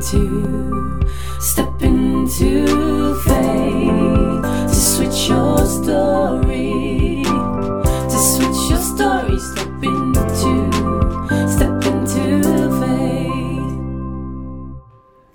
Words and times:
into, 0.00 0.98
step 1.40 1.82
into 1.82 3.14
faith 3.14 4.42
to 4.68 4.74
switch 4.74 5.28
your 5.28 5.58
story, 5.66 7.22
to 8.08 8.18
switch 8.18 8.70
your 8.70 8.80
story, 8.80 9.38
step 9.38 9.82
into, 9.82 10.70
step 11.48 11.84
into 11.84 12.70
faith. 12.80 13.78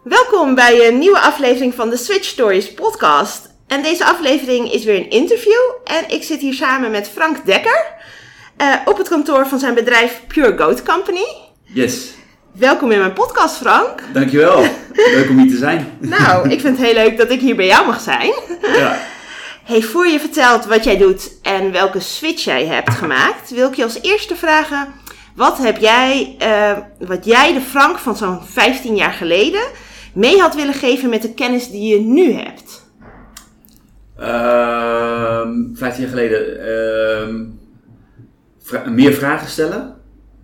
Welkom 0.04 0.56
bij 0.56 0.88
een 0.88 0.98
nieuwe 1.00 1.20
aflevering 1.20 1.74
van 1.74 1.90
de 1.90 1.98
Switch 1.98 2.26
Stories 2.26 2.74
podcast. 2.74 3.54
En 3.68 3.84
deze 3.84 4.06
aflevering 4.06 4.72
is 4.72 4.84
weer 4.84 4.96
een 4.96 5.10
interview. 5.10 5.62
En 5.84 6.10
ik 6.10 6.24
zit 6.24 6.40
hier 6.40 6.54
samen 6.54 6.92
met 6.92 7.10
Frank 7.10 7.46
Dekker 7.46 7.94
eh, 8.58 8.76
op 8.86 8.98
het 8.98 9.10
kantoor 9.10 9.48
van 9.48 9.60
zijn 9.60 9.74
bedrijf 9.74 10.22
Pure 10.28 10.58
Goat 10.58 10.84
Company. 10.84 11.26
Yes, 11.64 12.14
Welkom 12.58 12.92
in 12.92 13.00
mijn 13.00 13.14
podcast, 13.14 13.56
Frank. 13.56 14.04
dankjewel. 14.14 14.62
Leuk 14.94 15.30
om 15.30 15.38
hier 15.38 15.50
te 15.52 15.58
zijn. 15.58 15.88
Nou, 16.00 16.50
ik 16.50 16.60
vind 16.62 16.78
het 16.78 16.86
heel 16.86 16.94
leuk 16.96 17.18
dat 17.18 17.30
ik 17.30 17.40
hier 17.40 17.56
bij 17.56 17.66
jou 17.66 17.86
mag 17.86 18.00
zijn. 18.02 18.34
Ja. 18.62 18.98
Hey, 19.64 19.82
voor 19.82 20.08
je 20.08 20.20
vertelt 20.20 20.66
wat 20.66 20.84
jij 20.84 20.98
doet 20.98 21.32
en 21.42 21.72
welke 21.72 22.00
switch 22.00 22.44
jij 22.44 22.66
hebt 22.66 22.90
gemaakt, 22.90 23.50
wil 23.50 23.68
ik 23.68 23.74
je 23.76 23.84
als 23.84 24.02
eerste 24.02 24.36
vragen: 24.36 24.88
wat 25.36 25.58
heb 25.58 25.78
jij, 25.78 26.36
eh, 26.40 26.78
wat 27.08 27.26
jij 27.26 27.54
de 27.54 27.62
Frank 27.62 27.98
van 27.98 28.16
zo'n 28.18 28.40
15 28.44 28.96
jaar 28.96 29.14
geleden 29.14 29.62
mee 30.14 30.40
had 30.40 30.56
willen 30.56 30.74
geven 30.74 31.10
met 31.10 31.22
de 31.22 31.34
kennis 31.34 31.70
die 31.70 31.94
je 31.94 32.00
nu 32.00 32.32
hebt? 32.34 32.84
Ehm, 34.20 35.54
Vijftien 35.74 36.02
jaar 36.04 36.10
geleden 36.14 36.68
ehm, 36.68 37.44
vra- 38.64 38.90
meer 38.90 39.14
vragen 39.14 39.48
stellen. 39.50 39.95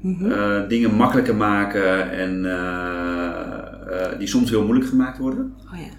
Eh, 0.04 0.68
dingen 0.68 0.96
makkelijker 0.96 1.36
maken 1.36 2.12
en 2.12 2.46
eh, 2.46 4.12
eh, 4.12 4.20
die 4.20 4.28
soms 4.28 4.50
heel 4.50 4.64
moeilijk 4.64 4.90
gemaakt 4.90 5.18
worden. 5.18 5.54
Oh 5.74 5.80
ja. 5.80 5.90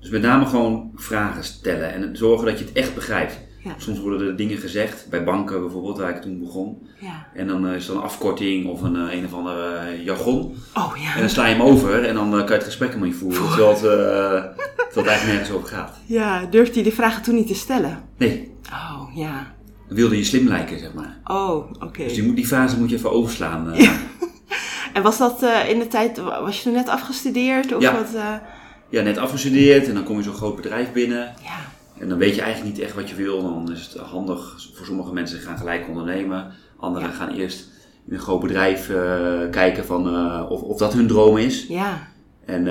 Dus 0.00 0.10
met 0.10 0.22
name 0.22 0.46
gewoon 0.46 0.90
vragen 0.94 1.44
stellen 1.44 1.92
en 1.92 2.16
zorgen 2.16 2.46
dat 2.46 2.58
je 2.58 2.64
het 2.64 2.74
echt 2.74 2.94
begrijpt. 2.94 3.40
Ja. 3.64 3.74
Soms 3.76 4.00
worden 4.00 4.26
er 4.26 4.36
dingen 4.36 4.58
gezegd, 4.58 5.06
bij 5.10 5.24
banken 5.24 5.60
bijvoorbeeld, 5.60 5.98
waar 5.98 6.10
ik 6.10 6.22
toen 6.22 6.38
begon. 6.38 6.86
Ja. 7.00 7.26
En 7.34 7.46
dan 7.46 7.68
is 7.68 7.88
er 7.88 7.94
een 7.94 8.00
afkorting 8.00 8.66
of 8.66 8.82
een, 8.82 8.94
een 8.94 9.24
of 9.24 9.34
andere 9.34 9.74
eh, 9.74 10.04
jargon. 10.04 10.54
Oh 10.74 10.92
ja. 10.96 11.14
En 11.14 11.20
dan 11.20 11.28
sla 11.30 11.46
je 11.46 11.54
hem 11.54 11.62
over 11.62 12.04
en 12.04 12.14
dan 12.14 12.30
kan 12.30 12.46
je 12.46 12.52
het 12.52 12.64
gesprek 12.64 12.88
helemaal 12.88 13.08
niet 13.08 13.18
voeren. 13.18 13.48
Terwijl 13.48 13.68
het, 13.68 13.80
terwijl 13.80 14.54
het 14.94 15.06
eigenlijk 15.06 15.26
nergens 15.26 15.50
over 15.50 15.68
gaat. 15.68 15.96
Ja, 16.06 16.46
durfde 16.50 16.78
je 16.78 16.82
die 16.82 16.92
vragen 16.92 17.22
toen 17.22 17.34
niet 17.34 17.46
te 17.46 17.54
stellen? 17.54 17.98
Nee, 18.16 18.52
Oh 18.72 19.16
ja. 19.16 19.54
Wilde 19.94 20.16
je 20.16 20.24
slim 20.24 20.48
lijken, 20.48 20.78
zeg 20.78 20.92
maar. 20.94 21.18
Oh, 21.24 21.70
oké. 21.80 22.02
Dus 22.04 22.14
die, 22.14 22.34
die 22.34 22.46
fase 22.46 22.78
moet 22.78 22.90
je 22.90 22.96
even 22.96 23.12
overslaan. 23.12 23.72
eh. 23.72 23.90
En 24.92 25.02
was 25.02 25.18
dat 25.18 25.42
eh, 25.42 25.68
in 25.70 25.78
de 25.78 25.86
tijd, 25.88 26.18
was 26.18 26.56
je 26.56 26.62
toen 26.62 26.72
net 26.72 26.88
afgestudeerd? 26.88 27.74
Of 27.74 27.82
Ja. 27.82 27.92
wat? 27.92 28.14
eh, 28.14 28.34
Ja, 28.88 29.02
net 29.02 29.18
afgestudeerd 29.18 29.88
en 29.88 29.94
dan 29.94 30.04
kom 30.04 30.16
je 30.16 30.22
zo'n 30.22 30.34
groot 30.34 30.56
bedrijf 30.56 30.92
binnen. 30.92 31.34
ja. 31.42 31.56
En 31.98 32.08
dan 32.08 32.18
weet 32.18 32.34
je 32.34 32.40
eigenlijk 32.42 32.74
niet 32.76 32.84
echt 32.84 32.94
wat 32.94 33.08
je 33.08 33.14
wil. 33.14 33.42
Dan 33.42 33.72
is 33.72 33.86
het 33.92 34.02
handig 34.02 34.68
voor 34.74 34.86
sommige 34.86 35.12
mensen 35.12 35.38
gaan 35.40 35.58
gelijk 35.58 35.88
ondernemen. 35.88 36.52
Anderen 36.76 37.08
Ja. 37.08 37.14
gaan 37.14 37.28
eerst 37.28 37.68
in 38.06 38.14
een 38.14 38.20
groot 38.20 38.40
bedrijf 38.40 38.86
kijken 39.50 39.84
van, 39.84 40.06
of, 40.48 40.60
of 40.62 40.78
dat 40.78 40.92
hun 40.92 41.06
droom 41.06 41.36
is. 41.36 41.66
Ja. 41.68 42.08
En 42.46 42.62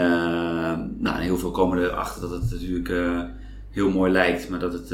nou, 1.00 1.20
heel 1.22 1.38
veel 1.38 1.52
komen 1.52 1.78
erachter 1.84 2.22
dat 2.22 2.32
het 2.32 2.52
natuurlijk 2.52 2.92
heel 3.72 3.90
mooi 3.90 4.12
lijkt, 4.12 4.50
maar 4.50 4.60
dat 4.60 4.74
het 4.74 4.94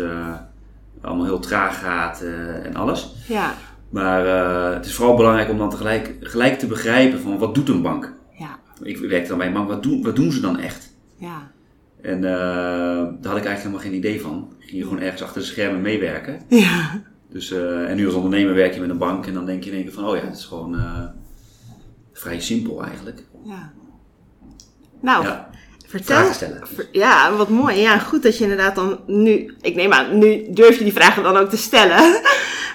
allemaal 1.01 1.25
heel 1.25 1.39
traag 1.39 1.79
gaat 1.79 2.21
eh, 2.21 2.65
en 2.65 2.75
alles. 2.75 3.15
Ja. 3.27 3.53
Maar 3.89 4.25
eh, 4.25 4.73
het 4.73 4.85
is 4.85 4.93
vooral 4.93 5.15
belangrijk 5.15 5.49
om 5.49 5.57
dan 5.57 5.69
tegelijk 5.69 6.15
gelijk 6.19 6.59
te 6.59 6.67
begrijpen 6.67 7.19
van 7.19 7.37
wat 7.37 7.55
doet 7.55 7.69
een 7.69 7.81
bank. 7.81 8.13
Ja. 8.37 8.59
Ik 8.81 8.97
werkte 8.97 9.29
dan 9.29 9.37
bij 9.37 9.47
een 9.47 9.53
bank, 9.53 9.67
wat 9.67 9.83
doen, 9.83 10.03
wat 10.03 10.15
doen 10.15 10.31
ze 10.31 10.41
dan 10.41 10.59
echt? 10.59 10.93
Ja. 11.17 11.51
En 12.01 12.23
eh, 12.23 12.31
daar 13.21 13.31
had 13.31 13.37
ik 13.37 13.45
eigenlijk 13.45 13.57
helemaal 13.57 13.79
geen 13.79 13.93
idee 13.93 14.21
van. 14.21 14.53
Ik 14.59 14.69
ging 14.69 14.83
gewoon 14.83 14.99
ergens 14.99 15.23
achter 15.23 15.41
de 15.41 15.47
schermen 15.47 15.81
meewerken. 15.81 16.41
Ja. 16.47 17.01
Dus, 17.29 17.51
en 17.51 17.95
nu 17.95 18.05
als 18.05 18.15
ondernemer 18.15 18.53
werk 18.53 18.73
je 18.73 18.79
met 18.79 18.89
een 18.89 18.97
bank 18.97 19.25
en 19.25 19.33
dan 19.33 19.45
denk 19.45 19.63
je 19.63 19.69
in 19.69 19.75
één 19.75 19.85
keer 19.85 19.93
van, 19.93 20.05
oh 20.05 20.15
ja, 20.15 20.23
het 20.23 20.37
is 20.37 20.45
gewoon 20.45 20.75
vrij 22.13 22.39
simpel 22.39 22.83
eigenlijk. 22.83 23.23
Ja. 23.43 23.71
Nou, 25.01 25.23
Ja, 25.23 25.46
vertel. 25.87 26.15
vragen 26.15 26.33
stellen. 26.35 26.63
Ja, 26.91 27.33
wat 27.33 27.49
mooi. 27.49 27.79
Ja, 27.79 27.97
goed 27.97 28.23
dat 28.23 28.37
je 28.37 28.43
inderdaad 28.43 28.75
dan 28.75 28.99
nu... 29.07 29.55
Ik 29.61 29.75
neem 29.75 29.93
aan, 29.93 30.17
nu 30.17 30.45
durf 30.49 30.77
je 30.77 30.83
die 30.83 30.93
vragen 30.93 31.23
dan 31.23 31.37
ook 31.37 31.49
te 31.49 31.57
stellen. 31.57 31.97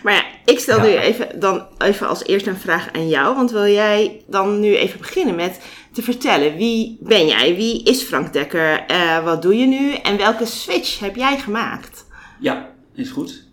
Maar 0.02 0.12
ja, 0.14 0.22
ik 0.44 0.58
stel 0.58 0.76
Ja. 0.76 0.82
nu 0.84 0.88
even, 0.96 1.40
dan 1.40 1.66
even 1.78 2.08
als 2.08 2.24
eerste 2.24 2.50
een 2.50 2.56
vraag 2.56 2.88
aan 2.92 3.08
jou. 3.08 3.34
Want 3.36 3.50
wil 3.50 3.66
jij 3.66 4.22
dan 4.26 4.60
nu 4.60 4.76
even 4.76 4.98
beginnen 5.00 5.34
met 5.34 5.60
te 5.92 6.02
vertellen. 6.02 6.56
Wie 6.56 6.96
ben 7.00 7.26
jij? 7.26 7.54
Wie 7.56 7.82
is 7.84 8.02
Frank 8.02 8.32
Dekker? 8.32 8.80
Eh, 8.86 9.24
wat 9.24 9.42
doe 9.42 9.56
je 9.58 9.66
nu? 9.66 9.92
En 9.94 10.16
welke 10.16 10.46
switch 10.46 10.98
heb 10.98 11.16
jij 11.16 11.38
gemaakt? 11.38 12.06
Ja, 12.40 12.68
is 12.94 13.10
goed. 13.10 13.44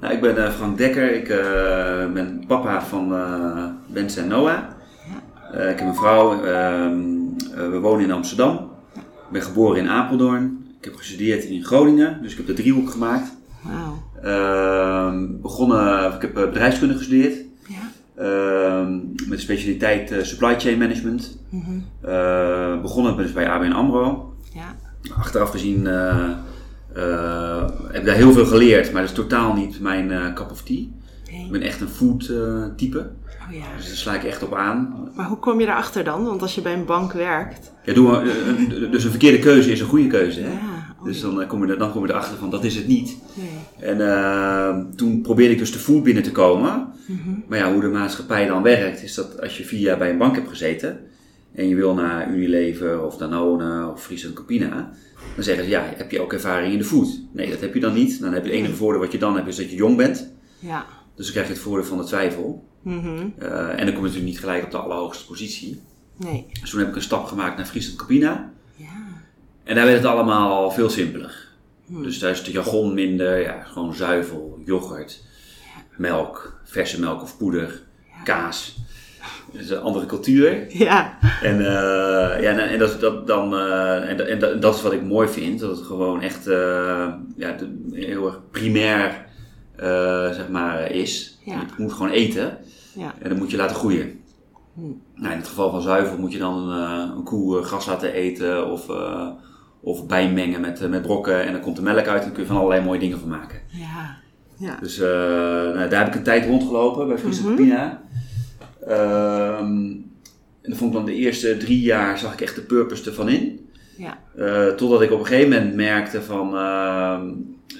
Nou, 0.00 0.14
ik 0.14 0.20
ben 0.20 0.44
eh, 0.46 0.52
Frank 0.52 0.78
Dekker. 0.78 1.14
Ik 1.14 1.28
eh, 1.28 2.12
ben 2.12 2.44
papa 2.46 2.82
van 2.82 3.14
eh 3.14 3.64
Bens 3.86 4.16
en 4.16 4.28
Noah. 4.28 4.58
Ik 5.52 5.78
heb 5.78 5.80
een 5.80 5.94
vrouw. 5.94 6.44
ehm, 6.44 6.98
eh, 7.54 7.68
we 7.70 7.78
wonen 7.80 8.04
in 8.04 8.12
Amsterdam. 8.12 8.70
Ik 9.26 9.32
ben 9.32 9.42
geboren 9.42 9.78
in 9.82 9.88
Apeldoorn. 9.88 10.66
Ik 10.78 10.84
heb 10.84 10.94
gestudeerd 10.96 11.44
in 11.44 11.64
Groningen. 11.64 12.18
Dus 12.22 12.30
ik 12.30 12.36
heb 12.36 12.46
de 12.46 12.52
driehoek 12.52 12.90
gemaakt. 12.90 13.32
Wauw. 13.62 14.02
Ehm, 14.22 15.26
begonnen, 15.42 16.12
ik 16.14 16.20
heb 16.20 16.36
eh, 16.36 16.44
bedrijfskunde 16.44 16.94
gestudeerd. 16.94 17.44
Ja. 17.66 17.90
Ehm, 18.22 18.98
met 19.28 19.40
specialiteit 19.40 20.10
eh, 20.10 20.22
supply 20.22 20.60
chain 20.60 20.78
management. 20.78 21.38
Mhm. 21.48 21.78
Eh, 22.00 22.80
begonnen 22.80 23.16
dus 23.16 23.32
bij 23.32 23.48
ABN 23.48 23.72
AMRO. 23.72 24.34
Ja. 24.54 24.76
Achteraf 25.16 25.50
gezien 25.50 25.84
heb 27.86 28.00
ik 28.00 28.04
daar 28.04 28.14
heel 28.14 28.32
veel 28.32 28.46
geleerd, 28.46 28.92
maar 28.92 29.00
dat 29.00 29.10
is 29.10 29.16
totaal 29.16 29.54
niet 29.54 29.80
mijn 29.80 30.34
cup 30.34 30.50
of 30.50 30.62
tea. 30.62 30.84
Nee. 31.30 31.44
Ik 31.44 31.50
ben 31.50 31.62
echt 31.62 31.80
een 31.80 31.88
food 31.88 32.32
type, 32.76 33.10
Oh 33.48 33.54
ja. 33.54 33.64
dus 33.76 33.86
daar 33.86 33.96
sla 33.96 34.14
ik 34.14 34.24
echt 34.24 34.42
op 34.42 34.54
aan. 34.54 35.10
Maar 35.14 35.26
hoe 35.26 35.38
kom 35.38 35.60
je 35.60 35.66
erachter 35.66 36.04
dan? 36.04 36.24
Want 36.24 36.42
als 36.42 36.54
je 36.54 36.60
bij 36.62 36.72
een 36.74 36.84
bank 36.84 37.12
werkt. 37.12 37.72
Ja, 37.84 37.92
doe, 37.94 38.10
maar, 38.10 38.22
eh, 38.26 38.48
eh, 38.82 38.90
dus 38.90 39.04
een 39.04 39.10
verkeerde 39.10 39.38
keuze 39.38 39.70
is 39.72 39.80
een 39.80 39.86
goede 39.86 40.06
keuze. 40.06 40.40
Hè? 40.40 40.50
Ja. 40.52 40.94
Oh, 40.98 41.04
Dus 41.04 41.20
dan, 41.20 41.42
eh, 41.42 41.48
kom 41.48 41.66
je, 41.66 41.72
er- 41.72 41.78
dan 41.78 41.92
kom 41.92 42.06
je 42.06 42.10
erachter 42.12 42.36
van 42.36 42.50
dat 42.50 42.64
is 42.64 42.74
het 42.76 42.86
niet. 42.86 43.16
nee. 43.34 43.88
En 43.96 44.92
toen 44.96 45.20
probeerde 45.20 45.52
ik 45.52 45.58
dus 45.58 45.72
de 45.72 45.78
food 45.78 46.02
binnen 46.02 46.22
te 46.22 46.32
komen. 46.32 46.86
Mhm. 47.06 47.30
Maar 47.48 47.58
ja, 47.58 47.72
hoe 47.72 47.80
de 47.80 47.88
maatschappij 47.88 48.46
dan 48.46 48.62
werkt, 48.62 49.02
is 49.02 49.14
dat 49.14 49.40
als 49.40 49.58
je 49.58 49.64
vier 49.64 49.80
jaar 49.80 49.98
bij 49.98 50.10
een 50.10 50.18
bank 50.18 50.34
hebt 50.34 50.48
gezeten 50.48 50.98
en 51.54 51.68
je 51.68 51.74
wil 51.74 51.94
naar 51.94 52.30
Unilever 52.30 53.02
of 53.02 53.16
Danone 53.16 53.90
of 53.92 54.02
Friesland 54.02 54.34
Campina, 54.34 54.90
dan 55.34 55.44
zeggen 55.44 55.64
ze 55.64 55.70
ja, 55.70 55.82
heb 55.96 56.10
je 56.10 56.20
ook 56.20 56.32
ervaring 56.32 56.72
in 56.72 56.78
de 56.78 56.84
food? 56.84 57.20
Nee, 57.32 57.50
dat 57.50 57.60
heb 57.60 57.74
je 57.74 57.80
dan 57.80 57.92
niet. 57.94 58.20
Dan 58.20 58.32
heb 58.32 58.44
je 58.44 58.50
het 58.50 58.58
enige 58.58 58.74
voordeel 58.74 59.00
wat 59.00 59.12
je 59.12 59.18
dan 59.18 59.36
hebt 59.36 59.48
is 59.48 59.56
dat 59.56 59.70
je 59.70 59.76
jong 59.76 59.96
bent. 59.96 60.32
Ja. 60.58 60.84
Dus 61.14 61.24
dan 61.24 61.34
krijg 61.34 61.46
je 61.46 61.52
het 61.52 61.62
voordeel 61.62 61.84
van 61.86 61.98
de 61.98 62.04
twijfel. 62.04 62.64
Eh, 63.38 63.68
en 63.68 63.76
dan 63.76 63.76
kom 63.76 63.86
je 63.86 64.00
natuurlijk 64.00 64.24
niet 64.24 64.38
gelijk 64.40 64.64
op 64.64 64.70
de 64.70 64.76
allerhoogste 64.78 65.26
positie. 65.26 65.80
Nee. 66.16 66.46
Dus 66.60 66.70
toen 66.70 66.78
heb 66.80 66.88
ik 66.88 66.94
een 66.96 67.02
stap 67.02 67.24
gemaakt 67.26 67.56
naar 67.56 67.66
Friesland 67.66 67.98
Campina. 67.98 68.50
Ja. 68.76 68.86
En 69.64 69.74
daar 69.74 69.84
werd 69.84 69.96
het 69.96 70.06
allemaal 70.06 70.70
veel 70.70 70.90
simpeler. 70.90 71.48
Hmm. 71.86 72.02
Dus 72.02 72.18
daar 72.18 72.30
is 72.30 72.44
de 72.44 72.50
jargon 72.50 72.94
minder, 72.94 73.40
ja, 73.40 73.62
gewoon 73.62 73.94
zuivel, 73.94 74.58
yoghurt, 74.64 75.22
melk, 75.96 76.60
verse 76.64 77.00
melk 77.00 77.22
of 77.22 77.36
poeder, 77.36 77.82
kaas. 78.24 78.76
Het 79.52 79.60
is 79.60 79.70
een 79.70 79.80
andere 79.80 80.06
cultuur. 80.06 80.64
Ja. 80.78 81.18
En, 81.42 81.58
eh, 81.58 82.42
ja, 82.42 82.50
en, 82.50 82.58
en, 82.58 82.78
dat, 82.78 83.00
dat, 83.00 83.26
dan, 83.26 83.54
eh, 83.56 84.08
en, 84.10 84.16
dat- 84.16 84.26
en, 84.26 84.38
dat- 84.38 84.62
dat 84.62 84.74
is 84.74 84.82
wat 84.82 84.92
ik 84.92 85.02
mooi 85.02 85.28
vind, 85.28 85.60
dat 85.60 85.76
het 85.76 85.86
gewoon 85.86 86.22
echt 86.22 86.44
ja, 86.44 87.52
de- 87.58 87.88
heel 87.92 88.26
erg 88.26 88.40
primair 88.50 89.24
zeg 90.34 90.48
maar, 90.48 90.90
is. 90.90 91.38
Ja. 91.44 91.54
Je 91.76 91.82
moet 91.82 91.92
gewoon 91.92 92.10
eten 92.10 92.58
Ja. 92.96 93.14
en 93.22 93.28
dan 93.28 93.38
moet 93.38 93.50
je 93.50 93.56
laten 93.56 93.76
groeien. 93.76 94.20
Hmm. 94.74 95.02
Nou, 95.14 95.32
in 95.32 95.38
het 95.38 95.48
geval 95.48 95.70
van 95.70 95.82
zuivel 95.82 96.18
moet 96.18 96.32
je 96.32 96.38
dan 96.38 96.68
een, 96.68 96.84
eh, 96.84 97.16
een 97.16 97.22
koe 97.22 97.58
eh, 97.58 97.64
gras 97.64 97.86
laten 97.86 98.12
eten 98.12 98.70
of, 98.70 98.88
eh, 98.88 99.28
of 99.80 100.06
bijmengen 100.06 100.60
met, 100.60 100.90
met 100.90 101.02
brokken 101.02 101.44
en 101.44 101.52
dan 101.52 101.60
komt 101.60 101.76
de 101.76 101.82
melk 101.82 102.06
uit 102.06 102.18
en 102.18 102.24
dan 102.24 102.32
kun 102.32 102.42
je 102.42 102.48
van 102.48 102.56
allerlei 102.56 102.84
mooie 102.84 102.98
dingen 102.98 103.18
van 103.18 103.28
maken. 103.28 103.60
Ja. 103.66 104.16
Ja. 104.58 104.78
Dus 104.80 104.98
nou, 104.98 105.88
daar 105.88 105.98
heb 105.98 106.06
ik 106.06 106.14
een 106.14 106.22
tijd 106.22 106.46
rondgelopen 106.46 107.08
bij. 107.08 107.16
Campina. 107.42 108.02
Ehm, 108.86 109.66
en 110.62 110.72
dan 110.72 110.76
vond 110.76 110.90
ik 110.90 110.96
dan 110.96 111.06
de 111.06 111.14
eerste 111.14 111.56
drie 111.56 111.80
jaar 111.80 112.18
zag 112.18 112.32
ik 112.32 112.40
echt 112.40 112.54
de 112.54 112.60
purpose 112.60 113.08
ervan 113.08 113.28
in. 113.28 113.68
Ja. 113.96 114.18
Totdat 114.76 115.02
ik 115.02 115.12
op 115.12 115.18
een 115.18 115.26
gegeven 115.26 115.50
moment 115.50 115.74
merkte 115.74 116.22
van 116.22 116.56
ehm, 116.56 117.32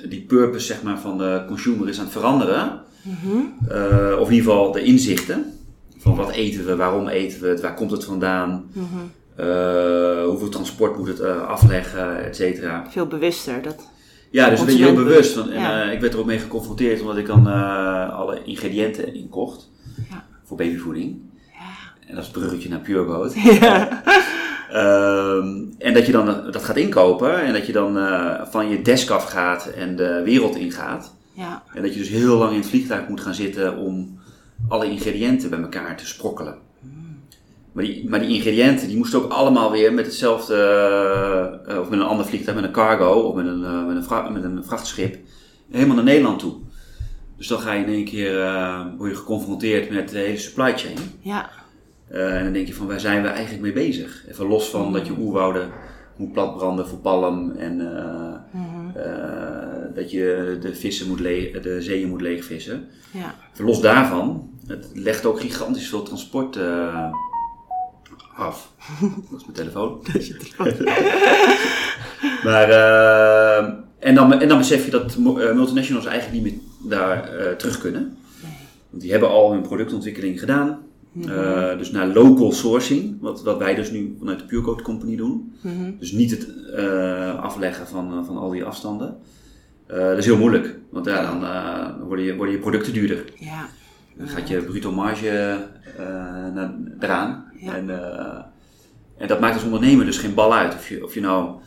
die 0.08 0.22
purpose 0.22 0.66
zeg 0.66 0.82
maar, 0.82 0.98
van 0.98 1.18
de 1.18 1.44
consumer 1.46 1.88
is 1.88 1.98
aan 1.98 2.04
het 2.04 2.12
veranderen. 2.12 2.80
Eh, 3.68 4.18
of 4.20 4.28
in 4.28 4.34
ieder 4.34 4.50
geval 4.50 4.72
de 4.72 4.82
inzichten. 4.82 5.52
Van 5.98 6.14
wat 6.16 6.30
eten 6.30 6.66
we, 6.66 6.76
waarom 6.76 7.08
eten 7.08 7.40
we 7.40 7.48
het, 7.48 7.60
waar 7.60 7.74
komt 7.74 7.90
het 7.90 8.04
vandaan, 8.04 8.64
Mhm. 8.72 8.84
eh, 9.36 10.24
hoeveel 10.24 10.48
transport 10.48 10.98
moet 10.98 11.08
het 11.08 11.20
eh, 11.20 11.42
afleggen, 11.48 12.24
et 12.24 12.36
cetera. 12.36 12.86
Veel 12.90 13.06
bewuster. 13.06 13.62
Dat... 13.62 13.88
Ja, 14.30 14.50
dus 14.50 14.60
een 14.60 14.66
beetje 14.66 14.84
heel 14.84 14.94
bewust. 14.94 15.34
Want, 15.34 15.50
en, 15.50 15.60
ja. 15.60 15.82
eh, 15.82 15.92
ik 15.92 16.00
werd 16.00 16.12
er 16.12 16.18
ook 16.18 16.26
mee 16.26 16.38
geconfronteerd 16.38 17.00
omdat 17.00 17.16
ik 17.16 17.26
dan 17.26 17.46
alle 18.12 18.40
ingrediënten 18.44 19.14
inkocht 19.14 19.70
Ja. 20.10 20.24
voor 20.44 20.56
babyvoeding. 20.56 21.16
Ja. 21.52 22.06
En 22.08 22.14
dat 22.14 22.24
is 22.24 22.30
het 22.30 22.38
bruggetje 22.38 22.68
naar 22.68 22.78
Pure 22.80 23.04
Goat. 23.04 23.34
Ja. 23.60 24.02
Ehm, 24.70 25.48
en 25.78 25.94
dat 25.94 26.06
je 26.06 26.12
dan 26.12 26.26
dat 26.50 26.64
gaat 26.64 26.76
inkopen 26.76 27.40
en 27.42 27.52
dat 27.52 27.66
je 27.66 27.72
dan 27.72 27.98
van 28.50 28.68
je 28.68 28.82
desk 28.82 29.10
af 29.10 29.24
gaat 29.24 29.66
en 29.66 29.96
de 29.96 30.20
wereld 30.24 30.56
ingaat. 30.56 31.15
Ja. 31.36 31.62
En 31.74 31.82
dat 31.82 31.92
je 31.92 31.98
dus 31.98 32.08
heel 32.08 32.36
lang 32.36 32.52
in 32.52 32.58
het 32.58 32.68
vliegtuig 32.68 33.08
moet 33.08 33.20
gaan 33.20 33.34
zitten 33.34 33.76
om 33.76 34.18
alle 34.68 34.90
ingrediënten 34.90 35.50
bij 35.50 35.60
elkaar 35.60 35.96
te 35.96 36.06
sprokkelen. 36.06 36.54
Maar 37.72 37.84
die, 37.84 38.08
maar 38.08 38.20
die 38.20 38.34
ingrediënten 38.34 38.88
die 38.88 38.96
moesten 38.96 39.22
ook 39.24 39.30
allemaal 39.32 39.70
weer 39.70 39.92
met 39.94 40.06
hetzelfde, 40.06 40.54
eh, 41.66 41.78
of 41.78 41.88
met 41.90 41.98
een 42.00 42.04
ander 42.06 42.26
vliegtuig, 42.26 42.56
met 42.56 42.64
een 42.66 42.72
cargo 42.72 43.12
of 43.20 43.34
met 43.34 43.46
een, 43.46 43.64
eh, 43.64 43.86
met 43.86 43.96
een, 43.96 44.04
vra- 44.04 44.28
met 44.28 44.44
een 44.44 44.64
vrachtschip, 44.64 45.18
helemaal 45.70 45.94
naar 45.96 46.04
Nederland 46.04 46.38
toe. 46.38 46.54
Dus 47.36 47.46
dan 47.48 47.58
ga 47.60 47.72
je 47.72 47.84
in 47.84 47.92
één 47.92 48.04
keer, 48.04 48.40
eh, 48.42 48.80
word 48.98 49.10
je 49.10 49.16
geconfronteerd 49.16 49.90
met 49.90 50.08
de 50.08 50.18
hele 50.18 50.38
supply 50.38 50.72
chain. 50.78 50.96
Ja. 51.20 51.50
Eh, 52.08 52.36
en 52.36 52.44
dan 52.44 52.52
denk 52.52 52.66
je 52.66 52.74
van, 52.74 52.86
waar 52.86 53.00
zijn 53.00 53.22
we 53.22 53.28
eigenlijk 53.28 53.62
mee 53.62 53.72
bezig? 53.72 54.24
Even 54.28 54.46
los 54.46 54.68
van 54.70 54.92
dat 54.92 55.06
je 55.06 55.12
oerwouden 55.18 55.68
moet 56.16 56.32
platbranden 56.32 56.88
voor 56.88 56.98
palm 56.98 57.50
en 57.50 57.96
eh, 57.96 58.14
Mhm. 58.50 58.96
Dat 59.96 60.10
je 60.10 60.56
de, 60.60 60.74
vissen 60.74 61.08
moet 61.08 61.18
de 61.18 61.76
zeeën 61.80 62.08
moet 62.08 62.20
leegvissen. 62.20 62.88
Ja. 63.10 63.34
Los 63.56 63.80
daarvan, 63.80 64.50
het 64.66 64.86
legt 64.94 65.26
ook 65.26 65.40
gigantisch 65.40 65.88
veel 65.88 66.02
transport 66.02 66.56
eh, 66.56 67.10
af. 68.36 68.72
Dat 69.30 69.40
is 69.40 69.46
mijn 69.46 69.52
telefoon. 69.52 70.00
maar, 72.44 72.70
eh, 72.70 73.74
en, 73.98 74.14
dan, 74.14 74.40
en 74.40 74.48
dan 74.48 74.58
besef 74.58 74.84
je 74.84 74.90
dat 74.90 75.14
eh, 75.14 75.54
multinationals 75.54 76.06
eigenlijk 76.06 76.42
niet 76.42 76.52
meer 76.52 76.60
daar 76.90 77.30
terug 77.56 77.78
kunnen. 77.78 78.16
Want 78.90 79.02
die 79.02 79.10
hebben 79.10 79.30
al 79.30 79.52
hun 79.52 79.62
productontwikkeling 79.62 80.38
gedaan. 80.38 80.84
Eh, 81.24 81.78
dus 81.78 81.90
naar 81.90 82.06
local 82.06 82.52
sourcing, 82.52 83.20
wat, 83.20 83.42
wat 83.42 83.58
wij 83.58 83.74
dus 83.74 83.90
nu 83.90 84.16
vanuit 84.18 84.38
de 84.38 84.44
Purecode 84.44 84.82
Company 84.82 85.16
doen. 85.16 85.52
Mhm. 85.60 85.90
Dus 85.98 86.12
niet 86.12 86.30
het 86.30 86.48
afleggen 87.40 87.86
van, 87.86 88.24
van 88.26 88.36
al 88.36 88.50
die 88.50 88.64
afstanden. 88.64 89.16
Eh, 89.86 89.98
dat 89.98 90.18
is 90.18 90.24
heel 90.24 90.38
moeilijk, 90.38 90.78
want 90.90 91.06
ja, 91.06 91.22
dan 91.22 91.44
eh, 91.44 92.06
worden, 92.06 92.24
je, 92.24 92.36
worden 92.36 92.54
je 92.54 92.60
producten 92.60 92.92
duurder. 92.92 93.24
Ja. 93.38 93.68
Dan 94.16 94.28
gaat 94.28 94.48
je 94.48 94.62
bruto 94.62 94.92
marge 94.92 95.28
eh, 95.96 96.04
naar, 96.54 96.74
eraan. 97.00 97.52
Ja. 97.60 97.74
En, 97.74 97.90
en 99.18 99.28
dat 99.28 99.40
maakt 99.40 99.54
als 99.54 99.64
ondernemer 99.64 100.04
dus 100.04 100.18
geen 100.18 100.34
bal 100.34 100.54
uit. 100.54 100.74
Of 100.74 100.88
je, 100.88 101.04
of 101.04 101.14
je 101.14 101.20
nou 101.20 101.60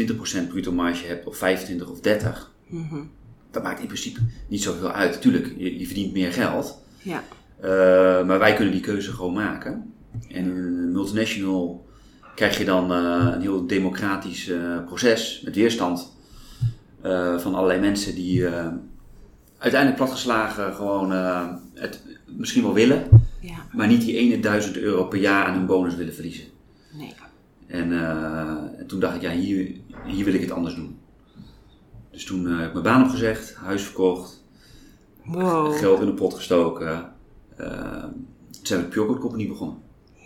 20% 0.00 0.48
bruto 0.48 0.72
marge 0.72 1.06
hebt, 1.06 1.26
of 1.26 1.36
25 1.36 1.90
of 1.90 2.00
30. 2.00 2.52
Mhm. 2.66 3.00
Dat 3.50 3.62
maakt 3.62 3.80
in 3.80 3.86
principe 3.86 4.20
niet 4.48 4.62
zoveel 4.62 4.92
uit. 4.92 5.20
Tuurlijk, 5.20 5.54
je, 5.56 5.78
je 5.78 5.86
verdient 5.86 6.12
meer 6.12 6.32
geld. 6.32 6.84
Ja. 7.02 7.22
Maar 8.24 8.38
wij 8.38 8.54
kunnen 8.54 8.72
die 8.72 8.82
keuze 8.82 9.12
gewoon 9.12 9.32
maken. 9.32 9.92
En 10.28 10.44
in 10.44 10.48
een 10.48 10.92
multinational 10.92 11.88
krijg 12.34 12.58
je 12.58 12.64
dan 12.64 12.90
een 12.90 13.40
heel 13.40 13.66
democratisch 13.66 14.52
proces 14.86 15.42
met 15.44 15.54
weerstand 15.54 16.17
eh, 17.00 17.38
van 17.38 17.54
allerlei 17.54 17.80
mensen 17.80 18.14
die 18.14 18.46
eh, 18.46 18.66
uiteindelijk 19.58 20.00
platgeslagen 20.02 20.74
gewoon 20.74 21.12
eh, 21.12 21.46
het 21.74 22.02
misschien 22.26 22.62
wel 22.62 22.72
willen, 22.74 23.08
Ja. 23.40 23.56
maar 23.72 23.86
niet 23.86 24.00
die 24.00 24.16
ene 24.16 24.40
duizend 24.40 24.76
euro 24.76 25.04
per 25.04 25.18
jaar 25.18 25.44
aan 25.46 25.54
hun 25.54 25.66
bonus 25.66 25.94
willen 25.94 26.14
verliezen. 26.14 26.44
Nee. 26.92 27.14
En, 27.66 27.92
en 28.78 28.86
toen 28.86 29.00
dacht 29.00 29.14
ik, 29.14 29.22
ja, 29.22 29.30
hier, 29.30 29.72
hier 30.06 30.24
wil 30.24 30.34
ik 30.34 30.40
het 30.40 30.50
anders 30.50 30.74
doen. 30.74 30.98
Dus 32.10 32.24
toen 32.24 32.46
heb 32.46 32.66
ik 32.66 32.72
mijn 32.72 32.84
baan 32.84 33.02
opgezegd, 33.04 33.54
huis 33.54 33.82
verkocht, 33.82 34.44
Wow. 35.24 35.76
geld 35.76 36.00
in 36.00 36.06
de 36.06 36.12
pot 36.12 36.34
gestoken. 36.34 37.12
Toen 37.56 37.66
zijn 38.62 38.80
we 38.80 38.88
de 38.88 38.92
Pure 38.92 39.18
Company 39.18 39.48
begonnen. 39.48 39.76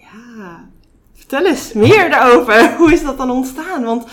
Ja. 0.00 0.68
Vertel 1.12 1.46
eens 1.46 1.72
meer 1.72 2.10
daarover. 2.10 2.70
Hoe 2.78 2.92
is 2.92 3.02
dat 3.02 3.16
dan 3.16 3.30
ontstaan? 3.30 3.84
Want 3.84 4.06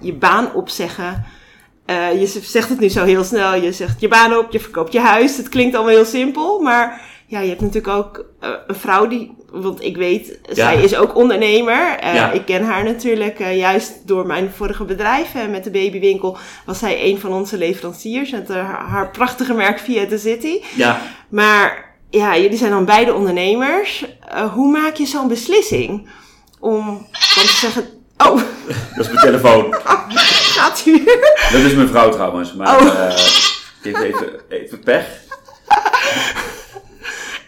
je 0.00 0.14
baan 0.14 0.52
opzeggen. 0.54 1.24
Eh, 1.88 2.20
je 2.20 2.26
zegt 2.42 2.68
het 2.68 2.80
nu 2.80 2.88
zo 2.88 3.04
heel 3.04 3.24
snel. 3.24 3.54
Je 3.54 3.72
zegt 3.72 4.00
je 4.00 4.08
baan 4.08 4.36
op, 4.36 4.52
je 4.52 4.60
verkoopt 4.60 4.92
je 4.92 5.00
huis. 5.00 5.36
Het 5.36 5.48
klinkt 5.48 5.74
allemaal 5.74 5.94
heel 5.94 6.04
simpel. 6.04 6.60
Maar 6.60 7.00
ja, 7.26 7.40
je 7.40 7.48
hebt 7.48 7.60
natuurlijk 7.60 7.94
ook 7.96 8.24
eh, 8.40 8.50
een 8.66 8.74
vrouw 8.74 9.06
die... 9.06 9.36
Want 9.52 9.82
ik 9.82 9.96
weet, 9.96 10.38
zij 10.50 10.82
is 10.82 10.96
ook 10.96 11.16
ondernemer. 11.16 11.96
Eh, 11.98 12.14
Ja. 12.14 12.30
Ik 12.30 12.44
ken 12.44 12.64
haar 12.64 12.84
natuurlijk 12.84 13.38
juist 13.38 13.92
door 14.06 14.26
mijn 14.26 14.50
vorige 14.56 14.84
bedrijf. 14.84 15.34
eh, 15.34 15.46
met 15.50 15.64
de 15.64 15.70
babywinkel 15.70 16.36
was 16.66 16.78
zij 16.78 17.04
een 17.04 17.18
van 17.18 17.32
onze 17.32 17.58
leveranciers. 17.58 18.30
Met 18.30 18.48
haar, 18.48 18.86
haar 18.88 19.10
prachtige 19.10 19.54
merk 19.54 19.78
Via 19.78 20.06
the 20.06 20.18
City. 20.18 20.60
Ja, 20.76 21.00
Maar 21.28 21.94
ja, 22.10 22.36
jullie 22.38 22.58
zijn 22.58 22.70
dan 22.70 22.84
beide 22.84 23.14
ondernemers. 23.14 24.04
Hoe 24.54 24.70
maak 24.70 24.94
je 24.94 25.06
zo'n 25.06 25.28
beslissing? 25.28 26.08
Om 26.60 26.84
dan 27.10 27.44
te 27.44 27.56
zeggen, 27.60 27.84
oh, 28.26 28.40
dat 28.96 29.06
is 29.06 29.12
mijn 29.12 29.24
telefoon. 29.24 29.74
gaat 30.58 30.82
u 30.86 30.92
weer? 31.04 31.34
Dat 31.52 31.60
is 31.60 31.74
mijn 31.74 31.88
vrouw 31.88 32.10
trouwens, 32.10 32.52
maar 32.54 32.76
Oh. 32.80 32.86
eh, 32.86 33.16
die 33.82 33.96
heeft 33.98 34.14
even, 34.14 34.28
even 34.48 34.80
pech. 34.80 35.04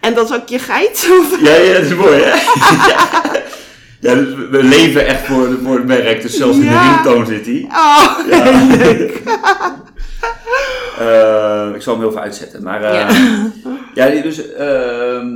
En 0.01 0.15
dat 0.15 0.31
is 0.31 0.37
ook 0.37 0.49
je 0.49 0.59
geit? 0.59 1.09
Of- 1.21 1.41
Ja, 1.41 1.55
ja, 1.55 1.73
dat 1.73 1.83
is 1.83 1.95
mooi, 1.95 2.23
hè? 2.23 2.29
ja. 2.91 3.09
ja, 4.01 4.15
dus 4.15 4.35
we- 4.51 4.63
leven 4.63 5.07
echt 5.07 5.27
voor, 5.27 5.49
voor 5.65 5.77
het 5.77 5.87
merk, 5.87 6.23
dus 6.23 6.37
zelfs 6.37 6.57
in 6.57 6.65
Ja. 6.65 6.83
de 6.83 6.89
ringtoon 6.89 7.27
zit 7.27 7.47
hij. 7.47 7.67
Oh, 7.71 8.19
leuk. 8.79 9.23
Eh, 10.99 11.69
ik 11.75 11.83
zal 11.83 11.93
hem 11.95 12.03
heel 12.03 12.13
veel 12.13 12.21
uitzetten. 12.21 12.63
Maar 12.63 12.83
eh, 12.83 13.15
ja. 13.95 14.09
dus 14.23 14.53
ehm, 14.55 15.27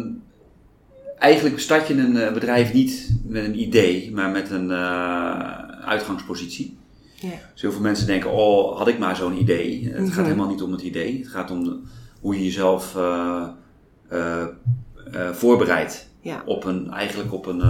eigenlijk 1.24 1.58
start 1.58 1.86
je 1.88 1.94
een 1.94 2.16
eh, 2.16 2.32
bedrijf 2.32 2.72
niet 2.72 3.10
met 3.26 3.44
een 3.44 3.60
idee, 3.60 4.12
maar 4.12 4.30
met 4.30 4.50
een 4.50 4.70
eh, 4.70 5.48
uitgangspositie. 5.84 6.76
Ja. 7.14 7.28
Dus 7.52 7.62
heel 7.62 7.72
veel 7.72 7.80
mensen 7.80 8.06
denken, 8.06 8.30
oh, 8.32 8.76
had 8.78 8.88
ik 8.88 8.98
maar 8.98 9.16
zo'n 9.16 9.38
idee. 9.40 9.84
Het 9.92 10.06
gaat 10.08 10.16
Mhm. 10.16 10.22
helemaal 10.24 10.48
niet 10.48 10.62
om 10.62 10.72
het 10.72 10.82
idee. 10.82 11.18
Het 11.18 11.28
gaat 11.28 11.50
om 11.50 11.64
de- 11.64 11.78
hoe 12.20 12.34
je 12.38 12.44
jezelf 12.44 12.96
eh, 12.96 14.46
voorbereidt 15.32 16.08
Ja. 16.20 16.42
op 16.46 16.64
een, 16.64 16.90
eigenlijk 16.90 17.32
op 17.32 17.46
een, 17.46 17.62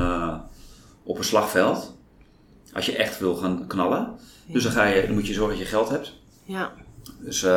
op 1.02 1.18
een 1.18 1.24
slagveld. 1.24 1.96
Als 2.72 2.86
je 2.86 2.96
echt 2.96 3.18
wil 3.18 3.34
gaan 3.34 3.66
knallen. 3.66 4.08
Dus 4.46 4.62
dan, 4.62 4.72
ga 4.72 4.84
je, 4.84 5.02
dan 5.06 5.14
moet 5.14 5.26
je 5.26 5.32
zorgen 5.32 5.56
dat 5.56 5.64
je 5.64 5.70
geld 5.70 5.88
hebt. 5.88 6.14
Ja. 6.44 6.72
Dus 7.20 7.40
we 7.42 7.48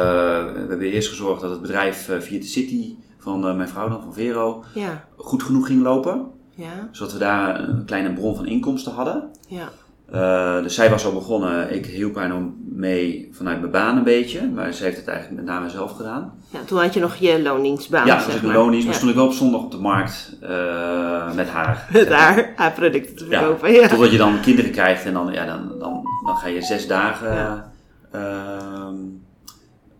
hebben 0.68 0.80
eerst 0.92 1.10
gezorgd 1.10 1.42
dat 1.42 1.52
het 1.52 1.62
bedrijf 1.62 2.10
via 2.20 2.40
de 2.40 2.46
City 2.46 2.94
van 3.28 3.48
eh, 3.48 3.56
mijn 3.56 3.70
vrouw 3.70 3.90
dan, 3.90 4.02
van 4.02 4.14
Vero, 4.14 4.64
Ja. 4.74 5.04
goed 5.16 5.44
genoeg 5.44 5.68
ging 5.68 5.84
lopen. 5.84 6.26
Ja. 6.56 6.88
Zodat 6.92 7.14
we 7.14 7.20
daar 7.20 7.60
een 7.70 7.86
kleine 7.86 8.14
bron 8.14 8.36
van 8.36 8.46
inkomsten 8.46 8.92
hadden. 8.92 9.30
Ja. 9.48 9.70
Eh, 10.12 10.64
dus 10.64 10.76
zij 10.76 10.90
was 10.90 11.06
al 11.06 11.14
begonnen. 11.14 11.74
Ik 11.74 11.86
hielp 11.86 12.16
haar 12.16 12.28
nog 12.28 12.42
mee 12.70 13.30
vanuit 13.32 13.60
mijn 13.60 13.72
baan 13.72 13.98
een 13.98 14.04
beetje. 14.04 14.48
Maar 14.50 14.72
ze 14.74 14.84
heeft 14.84 14.98
het 14.98 15.08
eigenlijk 15.08 15.42
met 15.42 15.54
name 15.54 15.70
zelf 15.70 15.92
gedaan. 15.92 16.34
ja. 16.50 16.60
Toen 16.66 16.80
had 16.80 16.94
je 16.94 17.00
nog 17.00 17.16
je 17.16 17.42
loningsbaan, 17.42 18.06
ja, 18.06 18.18
zeg 18.18 18.26
dus 18.26 18.36
ik 18.36 18.42
een 18.44 18.54
loondienst. 18.54 18.84
Maar 18.86 18.94
Ja. 18.94 19.00
stond 19.00 19.12
ik 19.12 19.18
wel 19.18 19.28
op 19.28 19.34
zondag 19.34 19.62
op 19.62 19.72
de 19.72 19.78
markt 19.78 20.38
eh, 20.42 21.34
met 21.36 21.50
haar. 21.50 21.88
Met 21.94 22.10
haar, 22.10 22.54
haar 22.56 22.72
producten 22.72 23.16
te 23.16 23.26
Ja, 23.30 23.40
verkopen. 23.40 23.72
Ja. 23.72 23.88
Totdat 23.88 24.12
je 24.12 24.18
dan 24.18 24.40
kinderen 24.42 24.72
krijgt 24.72 25.06
en 25.06 25.14
dan, 25.14 25.32
ja, 25.34 25.46
dan, 25.46 25.68
dan, 25.80 26.04
dan 26.26 26.36
ga 26.36 26.48
je 26.48 26.62
zes 26.62 26.88
dagen. 26.88 27.34
Ja. 27.34 27.72
ehm, 28.12 28.96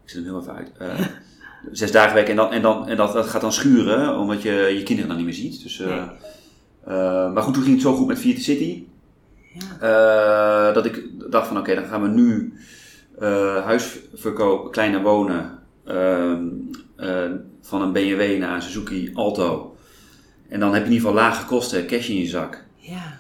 ik 0.04 0.10
zet 0.10 0.16
hem 0.16 0.34
heel 0.34 0.40
even 0.42 0.56
uit. 0.56 0.72
zes 1.72 1.92
dagen 1.92 2.14
werken 2.14 2.32
en, 2.32 2.38
dan, 2.38 2.52
en, 2.52 2.62
dan, 2.62 2.88
en 2.88 2.98
dat, 2.98 3.14
dat 3.14 3.28
gaat 3.28 3.42
dan 3.42 3.54
schuren, 3.54 4.18
omdat 4.18 4.42
je 4.42 4.52
je 4.52 4.84
kinderen 4.84 5.08
dan 5.08 5.18
niet 5.18 5.26
meer 5.26 5.36
ziet. 5.36 5.64
Dus, 5.64 5.80
eh, 5.80 5.88
Nee. 5.88 6.06
eh, 6.86 7.34
maar 7.34 7.44
goed, 7.44 7.54
toen 7.54 7.64
ging 7.64 7.76
het 7.76 7.84
zo 7.84 7.96
goed 7.96 8.08
met 8.08 8.20
Via 8.20 8.40
City. 8.40 8.84
Ja. 9.54 10.68
eh, 10.68 10.74
dat 10.74 10.86
ik 10.86 11.04
dacht 11.32 11.48
van 11.48 11.58
oké, 11.58 11.76
dan 11.76 11.86
gaan 11.86 12.02
we 12.02 12.08
nu 12.08 12.54
eh 13.20 13.64
huis 13.66 14.00
verkopen, 14.14 14.72
kleiner 14.72 15.02
wonen. 15.02 15.52
ehm, 15.86 16.44
eh, 16.96 17.32
van 17.62 17.82
een 17.82 17.92
BMW 17.92 18.40
naar 18.40 18.56
een 18.56 18.62
Suzuki 18.62 19.12
Alto. 19.14 19.76
En 20.50 20.60
dan 20.60 20.74
heb 20.74 20.82
je 20.82 20.88
in 20.88 20.94
ieder 20.94 21.08
geval 21.10 21.24
lage 21.24 21.46
kosten, 21.46 21.88
cash 21.88 22.10
in 22.10 22.18
je 22.18 22.26
zak. 22.28 22.64
Ja. 22.76 23.20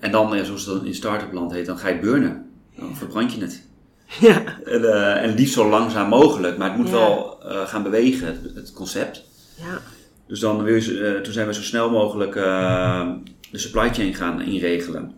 En 0.00 0.10
dan, 0.10 0.44
zoals 0.44 0.66
het 0.66 0.74
dan 0.76 0.86
in 0.86 0.94
start-up 0.94 1.32
land 1.32 1.52
heet, 1.52 1.66
dan 1.66 1.78
ga 1.78 1.88
je 1.88 1.98
burnen. 1.98 2.50
Dan 2.76 2.96
verbrand 2.96 3.32
je 3.32 3.40
het. 3.40 3.66
Ja. 4.20 4.60
En, 4.64 4.84
eh, 4.84 5.22
en 5.22 5.34
liefst 5.34 5.54
zo 5.54 5.68
langzaam 5.68 6.08
mogelijk, 6.08 6.58
maar 6.58 6.68
het 6.68 6.76
moet 6.78 6.88
Ja. 6.88 6.92
wel 6.92 7.38
eh, 7.42 7.66
gaan 7.66 7.82
bewegen, 7.82 8.26
het, 8.26 8.54
het 8.54 8.72
concept. 8.72 9.24
Ja. 9.60 9.78
Dus 10.26 10.40
dan 10.40 10.62
wil 10.62 10.74
je, 10.74 11.04
eh, 11.04 11.20
toen 11.20 11.32
zijn 11.32 11.46
we 11.46 11.54
zo 11.54 11.62
snel 11.62 11.90
mogelijk 11.90 12.32
de 13.50 13.58
supply 13.58 13.92
chain 13.92 14.14
gaan 14.14 14.40
inregelen. 14.40 15.14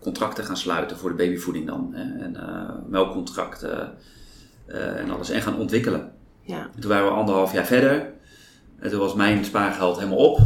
Contracten 0.00 0.44
gaan 0.44 0.56
sluiten 0.56 0.96
voor 0.96 1.08
de 1.10 1.16
babyvoeding 1.16 1.66
dan. 1.66 1.90
Hè, 1.92 2.24
en 2.24 2.36
melkcontracten 2.88 3.92
en 4.66 5.10
alles. 5.10 5.30
En 5.30 5.42
gaan 5.42 5.58
ontwikkelen. 5.58 6.12
Ja. 6.42 6.70
En 6.74 6.80
toen 6.80 6.90
waren 6.90 7.06
we 7.06 7.12
anderhalf 7.12 7.52
jaar 7.52 7.66
verder. 7.66 8.12
En 8.78 8.90
toen 8.90 9.00
was 9.00 9.14
mijn 9.14 9.44
spaargeld 9.44 9.96
helemaal 9.98 10.18
op. 10.18 10.38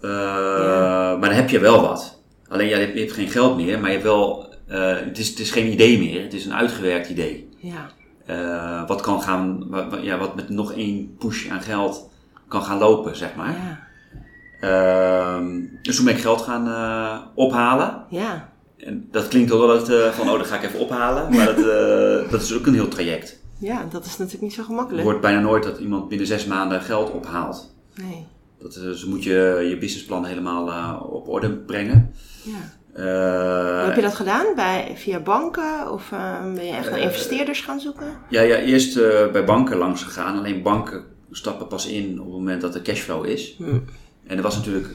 Maar 0.00 1.20
dan 1.20 1.30
heb 1.30 1.50
je 1.50 1.58
wel 1.58 1.80
wat. 1.80 2.20
Alleen 2.48 2.68
ja, 2.68 2.78
hebt, 2.78 2.94
je 2.94 3.00
hebt 3.00 3.12
geen 3.12 3.28
geld 3.28 3.56
meer, 3.56 3.78
maar 3.80 3.88
je 3.90 3.96
hebt 3.96 4.08
wel. 4.08 4.54
Eh, 4.66 4.96
het, 4.96 5.18
is, 5.18 5.28
het 5.28 5.38
is 5.38 5.50
geen 5.50 5.72
idee 5.72 5.98
meer, 5.98 6.22
het 6.22 6.34
is 6.34 6.44
een 6.44 6.54
uitgewerkt 6.54 7.08
idee. 7.08 7.48
Ja. 7.58 7.90
Eh, 8.26 8.88
wat 8.88 9.00
kan 9.00 9.22
gaan, 9.22 9.68
wat, 9.68 9.98
ja, 10.02 10.18
wat 10.18 10.34
met 10.34 10.48
nog 10.48 10.72
één 10.72 11.16
push 11.18 11.48
aan 11.50 11.60
geld 11.62 12.10
kan 12.48 12.62
gaan 12.62 12.78
lopen, 12.78 13.16
zeg 13.16 13.34
maar. 13.34 13.52
Ja. 13.52 13.84
Ehm, 14.60 15.60
dus 15.82 15.96
toen 15.96 16.04
ben 16.04 16.14
ik 16.14 16.20
geld 16.20 16.40
gaan 16.42 16.66
eh, 16.68 17.18
ophalen. 17.34 18.04
Ja. 18.10 18.52
En 18.76 19.08
dat 19.10 19.28
klinkt 19.28 19.50
wel 19.50 19.66
dat, 19.66 20.14
van, 20.14 20.30
oh, 20.30 20.38
dat 20.38 20.46
ga 20.46 20.56
ik 20.56 20.62
even 20.62 20.78
ophalen. 20.80 21.30
Maar 21.36 21.46
dat, 21.54 22.30
dat 22.30 22.42
is 22.42 22.54
ook 22.54 22.66
een 22.66 22.74
heel 22.74 22.88
traject. 22.88 23.40
Ja, 23.58 23.84
dat 23.90 24.04
is 24.04 24.10
natuurlijk 24.16 24.42
niet 24.42 24.52
zo 24.52 24.60
Je 24.60 24.66
gemakkelijk. 24.66 25.04
hoort 25.04 25.20
bijna 25.20 25.40
nooit 25.40 25.62
dat 25.62 25.78
iemand 25.78 26.08
binnen 26.08 26.26
zes 26.26 26.46
maanden 26.46 26.80
geld 26.82 27.10
ophaalt. 27.10 27.74
Nee. 28.02 28.26
Dat, 28.58 28.74
is- 28.76 28.82
dus 28.82 29.04
moet 29.04 29.22
je 29.24 29.66
je 29.68 29.78
businessplan 29.78 30.24
helemaal 30.24 30.98
op 30.98 31.28
orde 31.28 31.50
brengen. 31.56 32.12
Ja. 32.42 32.52
Eh, 32.96 33.84
heb 33.86 33.96
je 33.96 34.02
dat 34.02 34.14
gedaan? 34.14 34.46
Bij, 34.54 34.92
via 34.94 35.20
banken? 35.20 35.90
Of 35.92 36.12
eh, 36.12 36.42
ben 36.54 36.64
je 36.64 36.72
echt 36.72 36.90
naar 36.90 36.98
Eh, 36.98 37.04
investeerders 37.04 37.60
gaan 37.60 37.80
zoeken? 37.80 38.06
Ja, 38.28 38.40
ja 38.40 38.56
eerst 38.56 38.96
eh, 38.96 39.30
bij 39.32 39.44
banken 39.44 39.76
langs 39.76 40.02
gegaan. 40.02 40.38
Alleen 40.38 40.62
banken 40.62 41.04
stappen 41.30 41.66
pas 41.66 41.86
in 41.86 42.10
op 42.20 42.26
het 42.26 42.34
moment 42.34 42.60
dat 42.60 42.74
er 42.74 42.82
cashflow 42.82 43.26
is. 43.26 43.54
Hm. 43.58 43.64
En 44.26 44.36
er 44.36 44.42
was 44.42 44.56
natuurlijk 44.56 44.88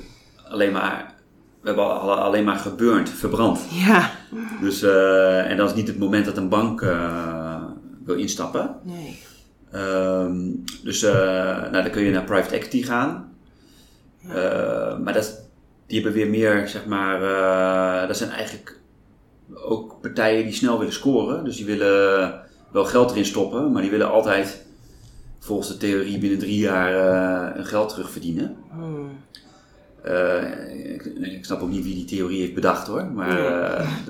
alleen 0.50 0.72
maar... 0.72 1.14
We 1.62 1.68
hebben 1.68 1.86
al- 2.00 2.12
alleen 2.20 2.44
maar 2.44 2.58
geburnt, 2.58 3.10
verbrand. 3.10 3.60
Ja. 3.70 4.10
Dus, 4.62 4.82
en 5.48 5.58
dat 5.58 5.70
is 5.70 5.76
niet 5.76 5.88
het 5.88 6.00
moment 6.00 6.26
dat 6.26 6.38
een 6.38 6.50
bank 6.50 6.86
wil 8.06 8.16
instappen. 8.16 8.76
Nee. 8.84 9.20
Ehm, 9.72 10.36
dus 10.84 11.02
nou, 11.02 11.72
dan 11.72 11.90
kun 11.90 12.04
je 12.04 12.12
naar 12.12 12.24
private 12.24 12.56
equity 12.56 12.84
gaan. 12.84 13.34
Maar 15.04 15.14
dat, 15.14 15.41
die 15.92 16.02
hebben 16.02 16.22
weer 16.22 16.30
meer, 16.30 16.68
zeg 16.68 16.86
maar, 16.86 17.24
eh, 17.24 18.08
dat 18.08 18.18
zijn 18.18 18.30
eigenlijk 18.30 18.80
ook 19.54 20.02
partijen 20.02 20.44
die 20.44 20.54
snel 20.54 20.78
willen 20.78 20.94
scoren. 20.94 21.44
Dus 21.44 21.56
die 21.56 21.66
willen 21.66 22.42
wel 22.72 22.86
geld 22.86 23.12
erin 23.12 23.26
stoppen, 23.26 23.72
maar 23.72 23.82
die 23.82 23.92
willen 23.92 24.12
altijd 24.12 24.66
volgens 25.40 25.68
de 25.68 25.78
theorie 25.78 26.18
binnen 26.18 26.40
drie 26.40 26.58
jaar 26.58 26.96
eh, 26.96 27.56
hun 27.56 27.66
geld 27.66 27.90
terugverdienen. 27.90 28.58
Hm. 28.70 28.82
Eh, 30.04 30.94
ik, 30.94 31.06
ik 31.06 31.46
snap 31.46 31.62
ook 31.62 31.70
niet 31.70 31.84
wie 31.84 31.96
die 31.96 32.06
theorie 32.06 32.42
heeft 32.42 32.54
bedacht 32.54 32.88
hoor, 32.88 33.06
maar 33.06 33.38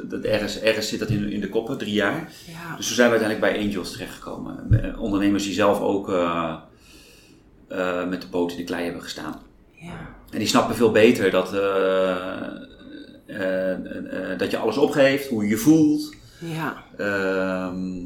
dat, 0.03 0.23
ergens, 0.23 0.59
ergens 0.59 0.89
zit 0.89 0.99
dat 0.99 1.09
in, 1.09 1.31
in 1.31 1.41
de 1.41 1.49
koppen, 1.49 1.77
drie 1.77 1.93
jaar. 1.93 2.31
Ja. 2.47 2.75
Dus 2.75 2.87
toen 2.87 2.95
zijn 2.95 3.11
we 3.11 3.17
uiteindelijk 3.19 3.53
bij 3.53 3.67
Angels 3.67 3.91
terechtgekomen. 3.91 4.95
Ondernemers 4.99 5.43
die 5.43 5.53
zelf 5.53 5.79
ook 5.79 6.07
met 8.09 8.21
de 8.21 8.27
poot 8.29 8.51
in 8.51 8.57
de 8.57 8.63
klei 8.63 8.83
hebben 8.83 9.01
gestaan. 9.01 9.35
Ja. 9.71 10.19
En 10.31 10.37
die 10.39 10.47
snappen 10.47 10.75
veel 10.75 10.91
beter 10.91 11.31
dat, 11.31 11.53
eh, 11.53 12.15
eh, 13.25 13.71
eh, 13.71 14.37
dat 14.37 14.51
je 14.51 14.57
alles 14.57 14.77
opgeeft, 14.77 15.27
hoe 15.27 15.43
je 15.43 15.49
je 15.49 15.57
voelt. 15.57 16.13
Ja. 16.39 16.83
Ehm, 16.97 17.99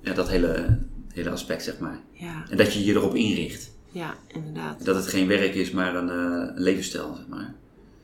ja, 0.00 0.12
dat 0.14 0.28
hele, 0.28 0.78
hele 1.12 1.30
aspect, 1.30 1.62
zeg 1.62 1.78
maar. 1.78 2.00
Ja. 2.12 2.44
En 2.50 2.56
dat 2.56 2.72
je 2.72 2.84
je 2.84 2.94
erop 2.94 3.14
inricht. 3.14 3.70
Ja, 3.90 4.14
inderdaad. 4.26 4.84
Dat 4.84 4.96
het 4.96 5.06
geen 5.06 5.26
werk 5.26 5.54
is, 5.54 5.70
maar 5.70 5.94
een, 5.94 6.08
een 6.08 6.52
levensstijl, 6.54 7.14
zeg 7.16 7.26
maar. 7.28 7.54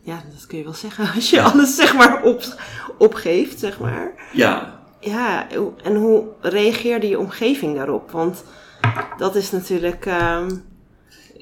Ja, 0.02 0.23
dat 0.35 0.47
kun 0.47 0.59
je 0.59 0.64
wel 0.64 0.75
zeggen 0.75 1.12
als 1.14 1.31
je 1.31 1.42
alles 1.42 1.76
zeg 1.76 1.95
maar 1.97 2.23
op, 2.23 2.42
opgeeft, 2.99 3.59
zeg 3.59 3.78
maar. 3.81 4.28
Ja, 4.33 4.81
Ja, 5.00 5.47
en 5.83 5.95
hoe 5.95 6.25
reageerde 6.40 7.09
je 7.09 7.19
omgeving 7.19 7.76
daarop? 7.76 8.11
Want 8.11 8.45
dat 9.16 9.35
is 9.37 9.50
natuurlijk. 9.50 10.07
ehm, 10.07 10.50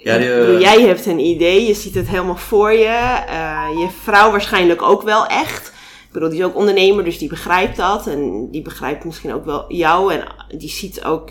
Ja, 0.03 0.19
jij 0.59 0.83
hebt 0.83 1.07
een 1.07 1.19
idee, 1.19 1.67
je 1.67 1.75
ziet 1.75 1.95
het 1.95 2.09
helemaal 2.09 2.37
voor 2.37 2.73
je. 2.73 2.85
eh, 3.29 3.69
je 3.79 3.89
vrouw 4.03 4.31
waarschijnlijk 4.31 4.83
ook 4.83 5.03
wel 5.03 5.27
echt. 5.27 5.69
Ik 6.07 6.13
bedoel, 6.13 6.29
die 6.29 6.39
is 6.39 6.45
ook 6.45 6.57
ondernemer, 6.57 7.05
dus 7.05 7.19
die 7.19 7.29
begrijpt 7.29 7.77
dat. 7.77 8.07
En 8.07 8.49
die 8.51 8.63
begrijpt 8.63 9.05
misschien 9.05 9.33
ook 9.33 9.45
wel 9.45 9.65
jou. 9.73 10.13
En 10.15 10.25
die 10.59 10.69
ziet 10.69 11.05
ook 11.05 11.31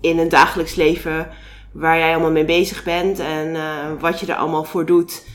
in 0.00 0.18
een 0.18 0.28
dagelijks 0.28 0.74
leven 0.74 1.28
waar 1.72 1.98
jij 1.98 2.10
allemaal 2.12 2.30
mee 2.30 2.44
bezig 2.44 2.84
bent. 2.84 3.18
En 3.18 3.56
eh, 3.56 3.62
wat 4.00 4.20
je 4.20 4.26
er 4.26 4.34
allemaal 4.38 4.64
voor 4.64 4.86
doet 4.86 5.26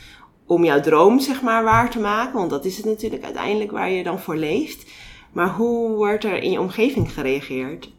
om 0.46 0.64
jouw 0.64 0.80
droom, 0.80 1.20
zeg 1.20 1.42
maar, 1.42 1.64
waar 1.64 1.90
te 1.90 1.98
maken. 1.98 2.38
Want 2.38 2.50
dat 2.50 2.64
is 2.64 2.76
het 2.76 2.86
natuurlijk 2.86 3.24
uiteindelijk 3.24 3.70
waar 3.70 3.90
je 3.90 4.02
dan 4.02 4.20
voor 4.20 4.36
leeft. 4.36 4.84
Maar 5.32 5.48
hoe 5.48 5.96
wordt 5.96 6.24
er 6.24 6.42
in 6.42 6.50
je 6.50 6.60
omgeving 6.60 7.12
gereageerd? 7.12 7.90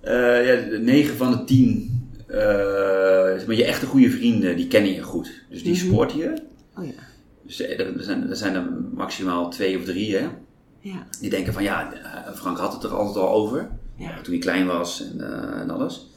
Eh, 0.00 0.46
ja, 0.46 0.78
9 0.78 1.16
van 1.16 1.30
de 1.30 1.44
10, 1.44 2.05
eh, 2.05 2.05
zeg 3.38 3.46
maar, 3.46 3.56
je 3.56 3.64
echte 3.64 3.86
goede 3.86 4.10
vrienden, 4.10 4.56
die 4.56 4.66
kennen 4.68 4.92
je 4.92 5.02
goed. 5.02 5.30
Dus 5.50 5.62
die 5.62 5.74
supporten 5.74 6.18
je. 6.18 6.42
Oh 6.78 6.84
ja. 6.86 6.92
Dus 7.42 7.60
eh, 7.60 7.80
er 7.80 7.92
zijn, 7.98 8.30
er 8.30 8.36
zijn 8.36 8.54
er 8.54 8.68
maximaal 8.94 9.50
twee 9.50 9.78
of 9.78 9.84
drie, 9.84 10.16
hè. 10.16 10.26
Ja. 10.80 11.06
Die 11.20 11.30
denken 11.30 11.52
van, 11.52 11.62
ja, 11.62 11.92
eh, 11.92 12.32
Frank 12.34 12.58
had 12.58 12.72
het 12.72 12.82
er 12.82 12.90
altijd 12.94 13.16
al 13.24 13.30
over. 13.30 13.68
Ja. 13.96 14.20
Toen 14.22 14.32
hij 14.32 14.38
klein 14.42 14.66
was 14.66 15.10
en, 15.12 15.20
eh, 15.20 15.60
en 15.60 15.70
alles. 15.70 16.10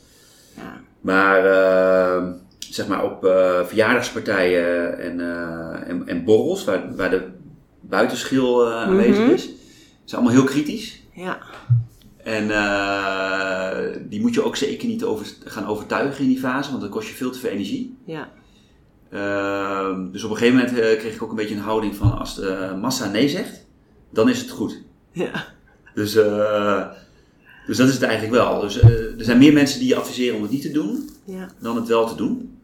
Ja. 0.56 0.82
Maar, 1.02 1.46
eh, 1.46 2.24
zeg 2.60 2.88
maar, 2.88 3.04
op 3.06 3.26
eh, 3.26 3.66
verjaardagspartijen 3.66 5.00
en, 5.00 5.20
eh, 5.20 5.90
en, 5.90 6.08
en 6.08 6.24
borrels, 6.24 6.64
waar, 6.64 6.96
waar 6.96 7.10
de 7.10 7.22
buitenschil 7.82 8.66
eh, 8.68 8.74
aanwezig 8.76 9.24
Mhm. 9.24 9.34
is, 9.34 9.44
zijn 10.04 10.22
allemaal 10.22 10.40
heel 10.42 10.50
kritisch. 10.52 11.02
Ja. 11.14 11.40
En 12.30 12.52
eh, 12.52 13.96
die 14.10 14.22
moet 14.22 14.34
je 14.34 14.44
ook 14.44 14.56
zeker 14.56 14.88
niet 14.88 15.04
over, 15.04 15.28
gaan 15.46 15.68
overtuigen 15.68 16.24
in 16.24 16.30
die 16.30 16.40
fase, 16.40 16.70
want 16.70 16.82
dan 16.82 16.90
kost 16.90 17.08
je 17.08 17.14
veel 17.14 17.32
te 17.32 17.40
veel 17.40 17.50
energie. 17.50 17.98
Ja. 18.06 18.30
Ehm, 19.12 20.12
dus 20.12 20.24
op 20.24 20.32
een 20.32 20.38
gegeven 20.38 20.60
moment 20.60 20.80
eh, 20.80 21.00
kreeg 21.00 21.16
ik 21.16 21.24
ook 21.24 21.30
een 21.30 21.36
beetje 21.36 21.56
een 21.56 21.62
houding 21.62 21.96
van 21.96 22.18
als 22.18 22.36
de 22.36 22.78
massa 22.82 23.10
nee 23.10 23.30
zegt, 23.30 23.66
dan 24.10 24.30
is 24.30 24.40
het 24.40 24.50
goed. 24.50 24.82
Ja. 25.12 25.46
Dus, 25.94 26.16
eh, 26.16 26.88
dus 27.68 27.78
dat 27.78 27.88
is 27.88 27.94
het 27.94 28.04
eigenlijk 28.04 28.34
wel. 28.34 28.60
Dus, 28.60 28.82
er 28.82 29.14
zijn 29.18 29.38
meer 29.38 29.54
mensen 29.54 29.80
die 29.80 29.88
je 29.88 29.96
adviseren 29.96 30.36
om 30.36 30.42
het 30.42 30.52
niet 30.52 30.62
te 30.62 30.72
doen 30.72 31.10
Ja. 31.26 31.48
dan 31.60 31.76
het 31.76 31.88
wel 31.88 32.08
te 32.08 32.16
doen. 32.16 32.60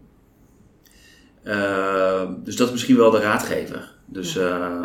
Ehm, 1.44 2.34
dus 2.44 2.56
dat 2.56 2.68
is 2.68 2.74
misschien 2.74 2.98
wel 2.98 3.12
de 3.12 3.20
raadgever. 3.20 3.94
Dus 4.06 4.40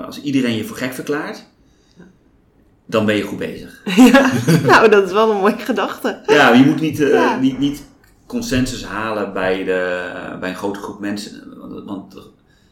als 0.05 0.23
iedereen 0.23 0.57
je 0.57 0.65
voor 0.65 0.77
gek 0.77 0.93
verklaart, 0.93 1.50
dan 2.91 3.07
ben 3.07 3.17
je 3.17 3.23
goed 3.23 3.39
bezig. 3.39 3.83
ja. 4.13 4.31
Nou, 4.67 4.89
dat 4.89 5.05
is 5.07 5.13
wel 5.13 5.31
een 5.31 5.37
mooie 5.37 5.59
gedachte. 5.59 6.21
Ja, 6.27 6.53
je 6.53 6.65
moet 6.65 6.81
niet, 6.81 7.01
eh, 7.01 7.13
Ja. 7.13 7.37
niet, 7.39 7.59
niet 7.59 7.85
consensus 8.27 8.85
halen 8.85 9.33
bij, 9.33 9.65
de, 9.65 10.11
bij 10.41 10.49
een 10.49 10.57
grote 10.57 10.81
groep 10.81 11.01
mensen. 11.01 11.55
Want, 11.87 12.13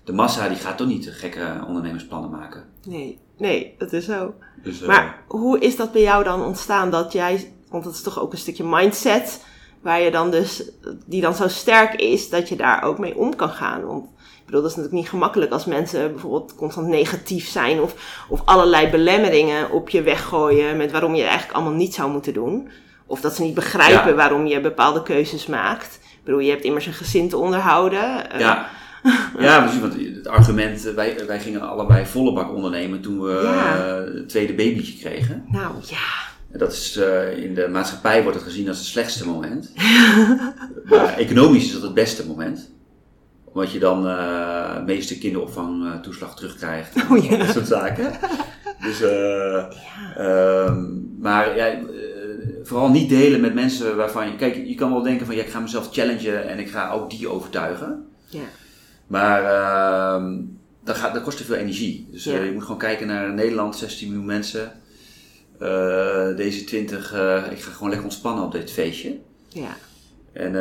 de- 0.04 0.12
massa 0.12 0.48
die 0.48 0.56
gaat 0.56 0.76
toch 0.76 0.86
niet 0.86 1.08
gekke 1.12 1.64
ondernemersplannen 1.66 2.30
maken. 2.30 2.64
Nee. 2.86 3.18
Nee, 3.38 3.74
dat 3.78 3.92
is 3.92 4.04
zo. 4.04 4.34
Dus, 4.62 4.80
eh, 4.80 4.86
Maar 4.88 5.22
hoe 5.26 5.58
is 5.58 5.76
dat 5.76 5.92
bij 5.92 6.02
jou 6.02 6.24
dan 6.24 6.42
ontstaan 6.44 6.90
dat 6.90 7.12
jij, 7.12 7.52
want 7.70 7.84
dat 7.84 7.94
is 7.94 8.02
toch 8.02 8.20
ook 8.20 8.32
een 8.32 8.38
stukje 8.38 8.64
mindset, 8.64 9.44
waar 9.80 10.00
je 10.00 10.10
dan 10.10 10.30
dus, 10.30 10.62
die 11.06 11.20
dan 11.20 11.34
zo 11.34 11.48
sterk 11.48 11.94
is 11.94 12.28
dat 12.30 12.48
je 12.48 12.56
daar 12.56 12.82
ook 12.82 12.98
mee 12.98 13.16
om 13.16 13.36
kan 13.36 13.48
gaan? 13.50 13.84
Want 13.86 14.06
bedoel, 14.54 14.62
dat 14.62 14.70
is 14.70 14.76
natuurlijk 14.76 15.02
niet 15.02 15.10
gemakkelijk 15.12 15.52
als 15.52 15.64
mensen 15.64 16.10
bijvoorbeeld 16.12 16.54
constant 16.54 16.86
negatief 16.86 17.48
zijn 17.48 17.80
of, 17.80 17.94
of 18.28 18.42
allerlei 18.44 18.88
belemmeringen 18.90 19.70
op 19.70 19.88
je 19.88 20.02
weggooien 20.02 20.76
met 20.76 20.90
waarom 20.92 21.12
je 21.14 21.20
het 21.20 21.28
eigenlijk 21.28 21.58
allemaal 21.58 21.78
niet 21.78 21.94
zou 21.94 22.10
moeten 22.10 22.32
doen. 22.34 22.68
Of 23.06 23.20
dat 23.20 23.34
ze 23.36 23.42
niet 23.42 23.54
begrijpen 23.54 24.08
Ja. 24.10 24.14
waarom 24.14 24.46
je 24.46 24.60
bepaalde 24.60 25.02
keuzes 25.02 25.46
maakt. 25.46 25.98
Ik 26.02 26.24
bedoel, 26.24 26.40
je 26.40 26.50
hebt 26.50 26.64
immers 26.64 26.86
een 26.86 26.92
gezin 26.92 27.28
te 27.28 27.36
onderhouden. 27.36 28.30
Eh, 28.30 28.40
Ja. 28.40 28.68
ja, 29.38 29.60
precies. 29.62 29.80
Want 29.80 29.94
het 29.94 30.28
argument, 30.28 30.86
eh, 30.86 30.94
wij, 30.94 31.16
wij 31.26 31.40
gingen 31.40 31.68
allebei 31.68 32.06
volle 32.06 32.32
bak 32.32 32.54
ondernemen 32.54 33.00
toen 33.00 33.20
we 33.22 33.40
Ja. 33.42 33.76
eh, 33.76 34.14
het 34.14 34.28
tweede 34.28 34.54
babytje 34.54 34.98
kregen. 34.98 35.44
Nou 35.48 35.72
ja, 35.82 36.26
Dat 36.58 36.72
is, 36.72 36.96
in 37.36 37.54
de 37.54 37.68
maatschappij 37.68 38.22
wordt 38.22 38.36
het 38.38 38.46
gezien 38.46 38.68
als 38.68 38.78
het 38.78 38.86
slechtste 38.86 39.26
moment. 39.26 39.72
maar 40.90 41.16
economisch 41.16 41.64
is 41.64 41.72
dat 41.72 41.82
het 41.82 41.94
beste 41.94 42.26
moment. 42.26 42.70
Omdat 43.52 43.72
je 43.72 43.78
dan 43.78 44.02
de 44.02 44.82
meeste 44.86 45.18
kinderopvangtoeslag 45.18 46.36
terugkrijgt. 46.36 46.94
En 46.94 47.10
Oh 47.10 47.24
ja. 47.24 47.36
Dat 47.36 47.48
soort 47.48 47.66
zaken. 47.66 48.12
Dus, 48.80 49.02
eh, 49.02 49.64
ehm, 50.16 50.84
maar 51.18 51.56
ja, 51.56 51.66
eh, 51.66 51.82
vooral 52.62 52.90
niet 52.90 53.08
delen 53.08 53.40
met 53.40 53.54
mensen 53.54 53.96
waarvan 53.96 54.30
je... 54.30 54.36
Kijk, 54.36 54.66
je 54.66 54.74
kan 54.74 54.92
wel 54.92 55.02
denken 55.02 55.26
van 55.26 55.34
ja, 55.34 55.42
ik 55.42 55.50
ga 55.50 55.60
mezelf 55.60 55.88
challengen 55.92 56.48
en 56.48 56.58
ik 56.58 56.68
ga 56.68 56.90
ook 56.90 57.10
die 57.10 57.28
overtuigen. 57.28 58.06
ja, 58.26 58.40
Maar 59.06 59.44
ehm, 59.44 60.36
dat, 60.84 60.96
gaat, 60.96 61.14
dat 61.14 61.22
kost 61.22 61.36
te 61.36 61.44
veel 61.44 61.54
energie. 61.54 62.08
Dus 62.10 62.24
je 62.24 62.50
moet 62.52 62.62
gewoon 62.62 62.78
kijken 62.78 63.06
naar 63.06 63.32
Nederland, 63.32 63.76
16 63.76 64.08
miljoen 64.08 64.26
mensen. 64.26 64.72
Deze 66.36 66.64
20, 66.64 67.12
eh, 67.12 67.42
ik 67.50 67.60
ga 67.62 67.70
gewoon 67.70 67.88
lekker 67.88 68.06
ontspannen 68.08 68.44
op 68.44 68.52
dit 68.52 68.70
feestje. 68.70 69.18
ja, 69.48 69.76
En 70.32 70.52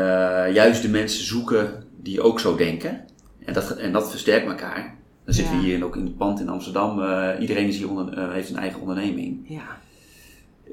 juist 0.53 0.81
de 0.81 0.89
mensen 0.89 1.25
zoeken 1.25 1.83
die 2.07 2.21
ook 2.21 2.39
zo 2.39 2.55
denken. 2.55 3.05
En 3.45 3.53
dat, 3.53 3.71
en 3.71 3.91
dat 3.91 4.09
versterkt 4.09 4.47
elkaar. 4.47 4.95
Dan 5.25 5.33
zitten 5.33 5.53
Ja. 5.55 5.59
we 5.61 5.65
hier 5.65 5.83
ook 5.85 5.95
in 5.95 6.03
het 6.05 6.17
pand 6.17 6.39
in 6.39 6.49
Amsterdam. 6.49 7.01
eh, 7.01 7.29
iedereen 7.39 7.67
is 7.67 7.77
hier 7.77 7.89
onder, 7.89 8.17
eh, 8.17 8.31
heeft 8.31 8.49
een 8.49 8.57
eigen 8.57 8.81
onderneming. 8.81 9.45
ja, 9.47 9.77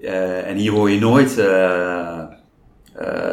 Eh, 0.02 0.48
en 0.48 0.56
hier 0.56 0.72
hoor 0.72 0.90
je 0.90 0.98
nooit 0.98 1.36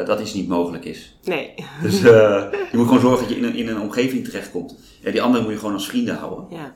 dat 0.06 0.20
iets 0.20 0.34
niet 0.34 0.48
mogelijk 0.48 0.86
is. 0.86 1.18
nee, 1.24 1.54
Dus 1.82 2.02
je 2.02 2.70
moet 2.74 2.86
gewoon 2.86 3.02
zorgen 3.02 3.20
dat 3.20 3.30
je 3.30 3.36
in 3.38 3.44
een, 3.44 3.56
in 3.56 3.68
een 3.68 3.80
omgeving 3.80 4.24
terechtkomt. 4.26 4.76
Ja, 5.02 5.12
die 5.12 5.22
anderen 5.22 5.44
moet 5.44 5.54
je 5.54 5.60
gewoon 5.60 5.74
als 5.74 5.88
vrienden 5.88 6.16
houden. 6.16 6.46
ja. 6.50 6.74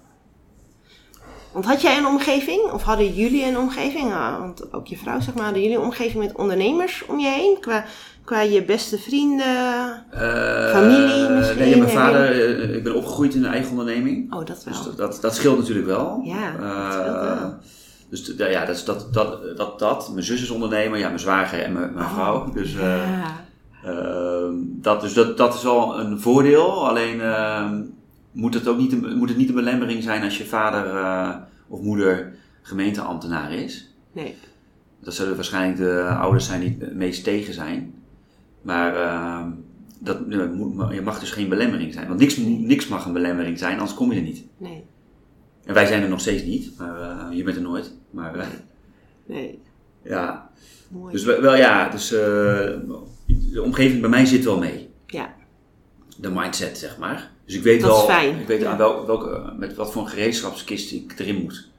Want 1.52 1.68
had 1.68 1.82
jij 1.82 1.98
een 1.98 2.06
omgeving? 2.06 2.72
Of 2.72 2.84
hadden 2.84 3.14
jullie 3.14 3.46
een 3.46 3.58
omgeving? 3.58 4.12
Ah, 4.14 4.40
want 4.40 4.74
ook 4.74 4.88
je 4.88 4.98
vrouw, 4.98 5.20
zeg 5.20 5.34
maar. 5.34 5.44
Hadden 5.44 5.62
jullie 5.62 5.78
een 5.78 5.84
omgeving 5.84 6.24
met 6.24 6.36
ondernemers 6.36 7.06
om 7.08 7.20
je 7.20 7.28
heen? 7.30 7.58
Qua, 7.60 7.86
qua 8.26 8.42
je 8.42 8.64
beste 8.66 8.98
vrienden? 8.98 10.06
Eh, 10.12 10.70
Familie 10.72 11.30
misschien, 11.30 11.58
Nee, 11.58 11.78
mijn 11.78 11.90
vader, 11.90 12.32
eh, 12.60 12.76
ik 12.76 12.84
ben 12.84 12.96
opgegroeid 12.96 13.34
in 13.36 13.44
een 13.44 13.52
eigen 13.52 13.70
onderneming. 13.70 14.34
Oh, 14.34 14.46
dat 14.46 14.64
wel. 14.64 14.74
Dus 14.74 14.84
dat, 14.84 14.98
dat, 14.98 15.18
dat 15.22 15.36
scheelt 15.36 15.58
natuurlijk 15.58 15.88
wel. 15.88 16.22
Ja, 16.24 16.52
dat 16.52 16.62
Eh, 16.62 16.92
scheelt 16.92 17.40
wel. 17.40 17.54
Dus 18.10 18.34
ja, 18.38 18.66
dat, 18.66 18.76
is 18.76 18.84
dat, 18.86 19.08
dat, 19.14 19.58
dat, 19.58 19.80
dat. 19.80 20.10
Mijn 20.14 20.26
zus 20.26 20.42
is 20.42 20.50
ondernemer, 20.50 21.00
ja, 21.00 21.08
mijn 21.08 21.20
zwager 21.20 21.62
en 21.64 21.74
mijn, 21.74 21.94
mijn 21.94 22.10
vrouw. 22.10 22.52
Dus, 22.54 22.74
ja. 22.74 23.24
Ehm, 23.86 24.54
dat, 24.64 25.02
dus 25.02 25.14
dat, 25.14 25.38
dat 25.38 25.54
is 25.54 25.64
wel 25.64 26.00
een 26.00 26.20
voordeel. 26.20 26.88
Alleen 26.90 27.22
ehm, 27.22 27.82
moet, 28.32 28.54
het 28.54 28.68
ook 28.68 28.78
niet, 28.78 28.92
een- 28.92 29.18
moet 29.18 29.30
het 29.30 29.38
niet 29.38 29.50
een 29.50 29.56
belemmering 29.56 30.04
zijn 30.04 30.24
als 30.24 30.38
je 30.38 30.46
vader 30.46 30.86
of 31.68 31.82
moeder 31.82 32.36
gemeenteambtenaar 32.62 33.54
is. 33.54 33.94
Nee. 34.12 34.36
Dat 35.04 35.14
zullen 35.14 35.36
waarschijnlijk 35.36 35.78
de 35.78 36.02
ouders 36.20 36.46
zijn 36.46 36.60
die 36.60 36.78
het 36.80 36.96
meest 36.96 37.24
tegen 37.24 37.54
zijn. 37.54 37.94
Maar 38.66 38.96
ehm, 38.96 39.50
dat, 40.00 40.18
je 40.92 41.02
mag 41.04 41.20
dus 41.20 41.32
geen 41.32 41.50
belemmering 41.50 41.94
zijn. 41.94 42.08
Want 42.08 42.20
niks, 42.20 42.38
niks 42.38 42.88
mag 42.88 43.06
een 43.06 43.14
belemmering 43.14 43.60
zijn, 43.60 43.74
anders 43.80 43.94
kom 43.98 44.12
je 44.12 44.18
er 44.18 44.24
niet. 44.24 44.44
Nee. 44.58 44.84
En 45.66 45.74
wij 45.74 45.86
zijn 45.86 46.04
er 46.04 46.10
nog 46.10 46.20
steeds 46.20 46.44
niet, 46.44 46.72
maar 46.78 47.02
eh, 47.02 47.38
je 47.38 47.44
bent 47.44 47.56
er 47.56 47.62
nooit. 47.64 47.94
Maar 48.10 48.36
eh, 48.36 48.48
Nee. 49.26 49.62
ja, 50.04 50.50
Mooi. 50.90 51.12
dus 51.12 51.24
wel, 51.24 51.42
wel 51.42 51.56
ja, 51.56 51.90
dus, 51.90 52.12
eh, 52.14 52.20
de 53.28 53.62
omgeving 53.64 54.02
bij 54.02 54.10
mij 54.10 54.26
zit 54.26 54.44
wel 54.44 54.58
mee. 54.60 54.90
ja. 55.08 55.34
de 56.18 56.30
mindset, 56.30 56.78
zeg 56.78 56.98
maar. 56.98 57.32
Dus 57.46 57.56
ik 57.56 57.64
weet 57.64 57.82
Dat 57.82 57.90
wel, 57.90 58.00
is 58.00 58.06
fijn, 58.06 58.40
ik 58.40 58.48
weet 58.48 58.62
ja. 58.62 58.72
aan 58.72 58.78
welke, 58.78 59.06
welke, 59.06 59.54
met 59.58 59.76
wat 59.76 59.92
voor 59.92 60.02
een 60.02 60.08
gereedschapskist 60.10 60.92
ik 60.92 61.14
erin 61.20 61.42
moet. 61.42 61.70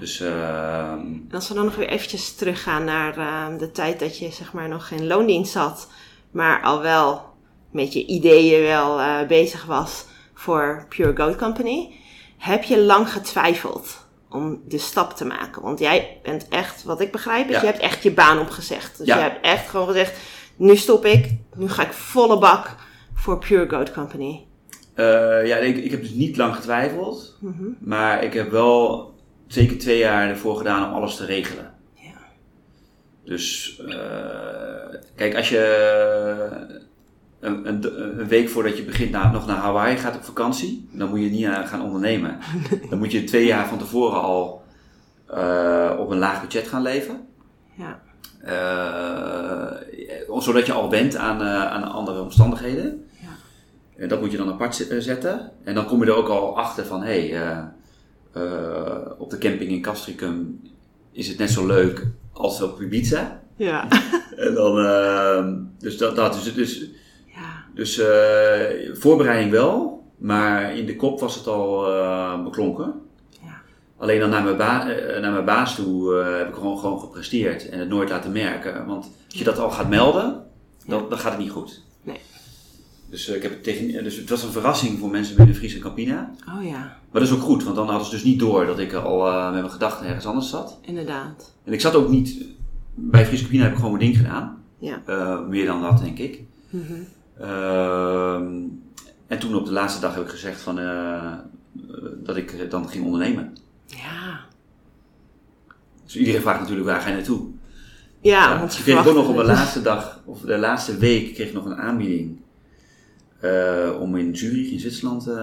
Dus 0.00 0.20
ehm, 0.20 0.98
En 0.98 1.28
als 1.32 1.48
we 1.48 1.54
dan 1.54 1.64
nog 1.64 1.76
weer 1.76 1.88
eventjes 1.88 2.34
teruggaan 2.34 2.84
naar 2.84 3.16
eh, 3.18 3.58
de 3.58 3.70
tijd 3.70 3.98
dat 3.98 4.18
je 4.18 4.30
zeg 4.30 4.52
maar 4.52 4.68
nog 4.68 4.88
geen 4.88 5.06
loondienst 5.06 5.54
had, 5.54 5.88
maar 6.30 6.62
al 6.62 6.80
wel 6.82 7.22
met 7.70 7.92
je 7.92 8.06
ideeën 8.06 8.62
wel 8.62 9.00
eh, 9.00 9.26
bezig 9.26 9.64
was 9.64 10.04
voor 10.34 10.86
Pure 10.88 11.16
Goat 11.16 11.36
Company, 11.36 11.92
heb 12.38 12.62
je 12.62 12.80
lang 12.80 13.12
getwijfeld 13.12 14.06
om 14.30 14.60
de 14.68 14.78
stap 14.78 15.12
te 15.12 15.24
maken? 15.24 15.62
Want 15.62 15.78
jij 15.78 16.18
bent 16.22 16.48
echt, 16.48 16.82
wat 16.82 17.00
ik 17.00 17.12
begrijp, 17.12 17.48
is 17.48 17.54
Ja. 17.54 17.60
je 17.60 17.66
hebt 17.66 17.78
echt 17.78 18.02
je 18.02 18.12
baan 18.12 18.38
opgezegd. 18.38 18.98
Dus 18.98 19.06
Ja. 19.06 19.16
je 19.16 19.22
hebt 19.22 19.44
echt 19.44 19.68
gewoon 19.68 19.86
gezegd, 19.86 20.18
nu 20.56 20.76
stop 20.76 21.04
ik, 21.04 21.30
nu 21.56 21.68
ga 21.68 21.82
ik 21.82 21.92
volle 21.92 22.38
bak 22.38 22.76
voor 23.14 23.38
Pure 23.38 23.68
Goat 23.68 23.92
Company. 23.92 24.42
eh, 24.94 25.46
ja, 25.46 25.56
ik, 25.56 25.76
ik 25.76 25.90
heb 25.90 26.00
dus 26.00 26.10
niet 26.10 26.36
lang 26.36 26.54
getwijfeld, 26.54 27.36
Mhm. 27.40 27.64
maar 27.78 28.24
ik 28.24 28.32
heb 28.32 28.50
wel 28.50 29.14
zeker 29.48 29.78
twee 29.78 29.98
jaar 29.98 30.28
ervoor 30.28 30.56
gedaan 30.56 30.88
om 30.88 30.94
alles 30.94 31.16
te 31.16 31.24
regelen. 31.24 31.74
Ja. 31.94 32.10
Dus 33.24 33.76
eh, 33.88 34.98
kijk, 35.14 35.36
als 35.36 35.48
je 35.48 35.62
een, 37.40 37.68
een, 37.68 37.84
een 38.20 38.28
week 38.28 38.48
voordat 38.48 38.76
je 38.76 38.84
begint 38.84 39.10
nog 39.10 39.46
naar 39.46 39.56
Hawaii 39.56 39.96
gaat 39.96 40.16
op 40.16 40.24
vakantie, 40.24 40.88
dan 40.92 41.08
moet 41.08 41.20
je 41.20 41.30
niet 41.30 41.46
aan 41.46 41.66
gaan 41.66 41.82
ondernemen. 41.82 42.38
Dan 42.90 42.98
moet 42.98 43.12
je 43.12 43.24
twee 43.24 43.46
jaar 43.46 43.68
van 43.68 43.78
tevoren 43.78 44.22
al 44.22 44.62
eh, 45.26 45.94
op 45.98 46.10
een 46.10 46.18
laag 46.18 46.40
budget 46.40 46.68
gaan 46.68 46.82
leven. 46.82 47.26
Ja. 47.74 48.00
Eh, 48.40 50.40
zodat 50.40 50.66
je 50.66 50.72
al 50.72 50.88
bent 50.88 51.16
aan, 51.16 51.40
eh, 51.40 51.66
aan 51.66 51.82
andere 51.82 52.20
omstandigheden. 52.20 53.08
Ja. 53.20 53.28
En 53.96 54.08
dat 54.08 54.20
moet 54.20 54.30
je 54.30 54.36
dan 54.36 54.48
apart 54.48 54.88
eh, 54.88 54.98
zetten. 54.98 55.52
En 55.64 55.74
dan 55.74 55.86
kom 55.86 56.04
je 56.04 56.10
er 56.10 56.16
ook 56.16 56.28
al 56.28 56.58
achter 56.58 56.86
van, 56.86 57.02
hé, 57.02 57.28
hey, 57.28 57.42
eh, 57.42 57.50
eh, 57.50 57.64
op 59.18 59.30
de 59.30 59.38
camping 59.38 59.70
in 59.70 59.82
Castricum 59.82 60.60
is 61.12 61.28
het 61.28 61.38
net 61.38 61.50
zo 61.50 61.66
leuk 61.66 62.06
als 62.32 62.62
op 62.62 62.80
Ibiza. 62.80 63.42
Ja. 63.56 63.88
En 64.38 64.54
dan, 64.54 64.78
eh, 64.78 65.46
dus 65.78 65.98
dat, 65.98 66.16
dat 66.16 66.32
dus, 66.32 66.54
dus, 66.54 66.90
ja. 67.26 67.64
dus 67.74 67.98
eh, 67.98 68.94
voorbereiding 68.94 69.50
wel, 69.50 70.04
maar 70.18 70.76
in 70.76 70.86
de 70.86 70.96
kop 70.96 71.20
was 71.20 71.34
het 71.34 71.46
al 71.46 71.92
eh, 71.92 72.42
beklonken. 72.44 72.94
Ja. 73.42 73.60
Alleen 73.96 74.20
dan 74.20 74.30
naar 74.30 74.42
mijn, 74.42 74.88
eh, 74.88 75.20
naar 75.20 75.32
mijn 75.32 75.44
baas 75.44 75.74
toe 75.74 76.20
eh, 76.20 76.38
heb 76.38 76.48
ik 76.48 76.54
gewoon, 76.54 76.78
gewoon 76.78 77.00
gepresteerd 77.00 77.68
en 77.68 77.78
het 77.78 77.88
nooit 77.88 78.08
laten 78.08 78.32
merken. 78.32 78.86
Want 78.86 79.10
als 79.30 79.38
je 79.38 79.44
dat 79.44 79.58
al 79.58 79.70
gaat 79.70 79.88
melden, 79.88 80.44
dan, 80.86 81.08
dan 81.08 81.18
gaat 81.18 81.32
het 81.32 81.40
niet 81.40 81.50
goed. 81.50 81.82
Nee. 82.02 82.20
Dus, 83.10 83.28
eh, 83.28 83.34
ik 83.36 83.42
heb 83.42 83.50
het 83.50 83.62
tegen, 83.62 84.04
dus 84.04 84.16
het 84.16 84.28
was 84.28 84.42
een 84.42 84.52
verrassing 84.52 84.98
voor 84.98 85.10
mensen 85.10 85.36
binnen 85.36 85.54
Friese 85.54 85.78
Campina. 85.78 86.34
Oh 86.56 86.64
ja, 86.64 86.78
Maar 86.80 87.20
dat 87.20 87.22
is 87.22 87.32
ook 87.32 87.40
goed, 87.42 87.64
want 87.64 87.76
dan 87.76 87.88
hadden 87.88 88.04
ze 88.06 88.10
dus 88.12 88.24
niet 88.24 88.38
door 88.38 88.66
dat 88.66 88.78
ik 88.78 88.92
al 88.92 89.26
eh, 89.26 89.44
met 89.44 89.60
mijn 89.60 89.70
gedachten 89.72 90.06
ergens 90.06 90.26
anders 90.26 90.50
zat. 90.50 90.78
inderdaad. 90.82 91.54
En 91.64 91.72
ik 91.72 91.80
zat 91.80 91.94
ook 91.94 92.08
niet, 92.08 92.44
bij 92.94 93.26
Friese 93.26 93.42
Campina 93.42 93.62
heb 93.62 93.72
ik 93.72 93.78
gewoon 93.78 93.92
mijn 93.92 94.04
ding 94.04 94.16
gedaan. 94.16 94.62
Ja. 94.78 95.02
Eh, 95.06 95.46
meer 95.46 95.66
dan 95.66 95.82
dat, 95.82 95.98
denk 95.98 96.18
ik. 96.18 96.40
Ehm, 97.38 98.52
en 99.26 99.38
toen 99.38 99.54
op 99.54 99.64
de 99.64 99.72
laatste 99.72 100.00
dag 100.00 100.14
heb 100.14 100.24
ik 100.24 100.30
gezegd 100.30 100.60
van, 100.60 100.78
eh, 100.78 101.32
dat 102.22 102.36
ik 102.36 102.70
dan 102.70 102.88
ging 102.88 103.04
ondernemen. 103.04 103.56
Ja. 103.86 104.40
Dus 106.04 106.16
iedereen 106.16 106.40
vraagt 106.40 106.60
natuurlijk 106.60 106.86
waar 106.88 107.00
ga 107.00 107.08
je 107.08 107.14
naartoe? 107.14 107.46
Ja, 108.20 108.58
want 108.58 108.72
ze 108.72 108.82
kreeg 108.82 109.00
ik 109.00 109.06
ook 109.06 109.14
nog 109.14 109.28
op 109.28 109.36
de 109.36 109.44
laatste 109.44 109.82
dag, 109.82 110.20
of 110.24 110.40
de 110.40 110.58
laatste 110.58 110.96
week, 110.96 111.34
kreeg 111.34 111.48
ik 111.48 111.54
nog 111.54 111.64
een 111.64 111.76
aanbieding 111.76 112.40
eh, 113.40 113.96
om 114.00 114.16
in 114.16 114.36
Zurich 114.36 114.70
in 114.70 114.80
Zwitserland 114.80 115.26
eh, 115.26 115.34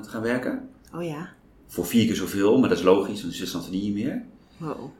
te 0.00 0.08
gaan 0.08 0.22
werken. 0.22 0.68
Oh 0.94 1.02
ja. 1.04 1.28
Voor 1.66 1.86
vier 1.86 2.06
keer 2.06 2.16
zoveel, 2.16 2.58
maar 2.58 2.68
dat 2.68 2.78
is 2.78 2.84
logisch, 2.84 3.20
want 3.20 3.24
in 3.24 3.32
Zwitserland 3.32 3.68
verdien 3.68 3.84
je 3.86 3.92
meer. 4.04 4.22
Wow. 4.56 4.90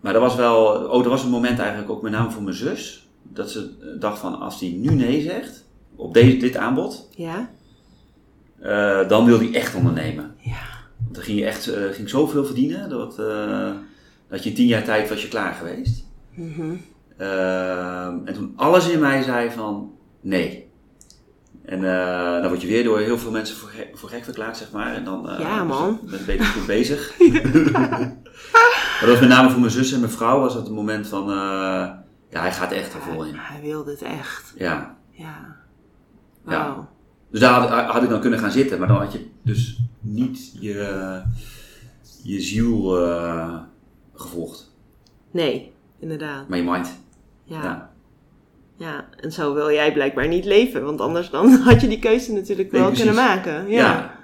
Maar 0.00 0.12
dat 0.12 0.22
was 0.22 0.34
wel, 0.36 0.64
oh, 0.66 1.02
er 1.04 1.08
was 1.10 1.22
een 1.24 1.30
moment 1.30 1.58
eigenlijk 1.58 1.90
ook 1.90 2.02
met 2.02 2.12
name 2.12 2.30
voor 2.30 2.42
mijn 2.42 2.56
zus, 2.56 3.08
dat 3.22 3.50
ze 3.50 3.70
dacht 3.98 4.18
van, 4.18 4.40
als 4.40 4.58
die 4.58 4.74
nu 4.78 4.94
nee 4.94 5.22
zegt, 5.22 5.64
op 5.96 6.14
deze, 6.14 6.36
dit 6.36 6.56
aanbod, 6.56 7.08
Ja? 7.16 7.50
eh, 8.60 9.08
dan 9.08 9.24
wil 9.24 9.38
hij 9.38 9.54
echt 9.54 9.74
ondernemen. 9.74 10.34
Ja. 10.38 10.60
Want 11.02 11.14
dan 11.14 11.24
ging 11.24 11.38
je 11.38 11.44
echt 11.44 11.66
eh, 11.68 11.82
ging 11.90 12.08
zoveel 12.08 12.44
verdienen, 12.44 12.88
dat, 12.88 13.18
eh, 13.18 13.70
dat 14.28 14.42
je 14.42 14.48
in 14.48 14.54
tien 14.56 14.66
jaar 14.66 14.84
tijd 14.84 15.08
was 15.08 15.22
je 15.22 15.28
klaar 15.28 15.54
geweest. 15.54 16.04
Mhm. 16.34 16.74
Ehm, 17.16 18.18
en 18.24 18.34
toen 18.34 18.52
alles 18.56 18.88
in 18.88 19.00
mij 19.00 19.22
zei 19.22 19.50
van 19.50 19.92
nee. 20.20 20.63
En 21.64 21.84
eh, 21.84 22.40
dan 22.40 22.48
word 22.48 22.60
je 22.60 22.66
weer 22.66 22.84
door 22.84 22.98
heel 22.98 23.18
veel 23.18 23.30
mensen 23.30 23.56
voor, 23.56 23.68
gek- 23.68 23.98
voor 23.98 24.08
gek 24.08 24.24
verklaard, 24.24 24.56
zeg 24.56 24.70
maar. 24.72 24.94
En 24.94 25.04
dan 25.04 25.28
eh, 25.30 25.38
Ja, 25.40 25.64
man. 25.64 26.00
ben 26.02 26.18
je 26.18 26.24
beter 26.24 26.44
goed 26.46 26.66
bezig. 26.66 27.18
maar 27.72 29.00
dat 29.00 29.08
was 29.08 29.20
met 29.20 29.28
name 29.28 29.50
voor 29.50 29.60
mijn 29.60 29.72
zus 29.72 29.92
en 29.92 30.00
mijn 30.00 30.12
vrouw 30.12 30.40
was 30.40 30.54
het 30.54 30.66
een 30.66 30.74
moment 30.74 31.08
van... 31.08 31.30
eh, 31.30 31.36
ja, 32.30 32.40
hij 32.40 32.52
gaat 32.52 32.72
echt 32.72 32.94
er 32.94 33.00
vol 33.00 33.24
in. 33.24 33.34
Hij 33.36 33.60
wilde 33.60 33.90
het 33.90 34.02
echt. 34.02 34.52
Ja. 34.56 34.96
Ja. 35.10 35.56
Ja. 36.46 36.66
Wauw. 36.66 36.88
Dus 37.30 37.40
daar 37.40 37.60
had, 37.60 37.90
had 37.92 38.02
ik 38.02 38.08
dan 38.08 38.20
kunnen 38.20 38.38
gaan 38.38 38.50
zitten. 38.50 38.78
Maar 38.78 38.88
dan 38.88 38.96
had 38.96 39.12
je 39.12 39.26
dus 39.42 39.78
niet 40.00 40.52
je, 40.60 41.22
je 42.22 42.40
ziel 42.40 42.90
gevolgd. 44.14 44.72
Nee, 45.30 45.72
inderdaad. 45.98 46.48
Maar 46.48 46.58
je 46.58 46.64
mind. 46.70 46.98
Ja. 47.44 47.62
ja. 47.62 47.90
Ja. 48.76 49.04
en 49.20 49.32
zo 49.32 49.54
wil 49.54 49.70
jij 49.70 49.92
blijkbaar 49.92 50.28
niet 50.28 50.44
leven. 50.44 50.84
Want 50.84 51.00
anders 51.00 51.30
dan 51.30 51.52
had 51.68 51.80
je 51.80 51.88
die 51.88 51.98
keuze 51.98 52.32
natuurlijk 52.32 52.72
Nee, 52.72 52.80
wel 52.80 52.90
precies. 52.90 53.06
kunnen 53.06 53.24
maken. 53.26 53.68
Ja. 53.68 53.78
Ja. 53.78 54.14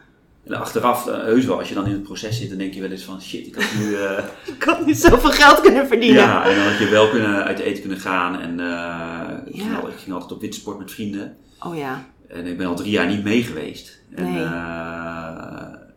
En 0.46 0.54
achteraf, 0.54 1.06
eh, 1.06 1.14
heus 1.22 1.44
wel, 1.44 1.58
als 1.58 1.68
je 1.68 1.74
dan 1.74 1.86
in 1.86 1.92
het 1.92 2.02
proces 2.02 2.38
zit, 2.38 2.48
dan 2.48 2.58
denk 2.58 2.74
je 2.74 2.80
wel 2.80 2.90
eens 2.90 3.02
van 3.04 3.22
shit, 3.22 3.46
ik 3.46 3.54
had 3.54 3.64
nu... 3.78 3.94
eh, 3.96 4.24
Ik 4.56 4.62
had 4.62 4.86
niet 4.86 4.98
zoveel 4.98 5.30
geld 5.30 5.60
kunnen 5.60 5.86
verdienen. 5.86 6.22
ja, 6.22 6.44
en 6.48 6.56
dan 6.56 6.64
had 6.66 6.78
je 6.78 6.88
wel 6.88 7.08
kunnen 7.08 7.44
uit 7.44 7.58
eten 7.58 7.80
kunnen 7.80 7.98
gaan. 8.00 8.40
En 8.40 8.60
eh, 8.60 9.36
ik, 9.54 9.60
ging 9.60 9.70
Ja. 9.72 9.78
al- 9.78 9.88
ik 9.88 9.96
ging 9.98 10.12
altijd 10.12 10.32
op 10.32 10.40
windsport 10.40 10.78
met 10.78 10.90
vrienden. 10.90 11.36
Oh 11.66 11.76
ja. 11.76 12.04
En 12.28 12.46
ik 12.46 12.56
ben 12.58 12.66
al 12.66 12.74
drie 12.74 12.90
jaar 12.90 13.06
niet 13.06 13.24
mee 13.24 13.42
geweest. 13.42 14.00
En 14.14 14.32
Nee. 14.32 14.42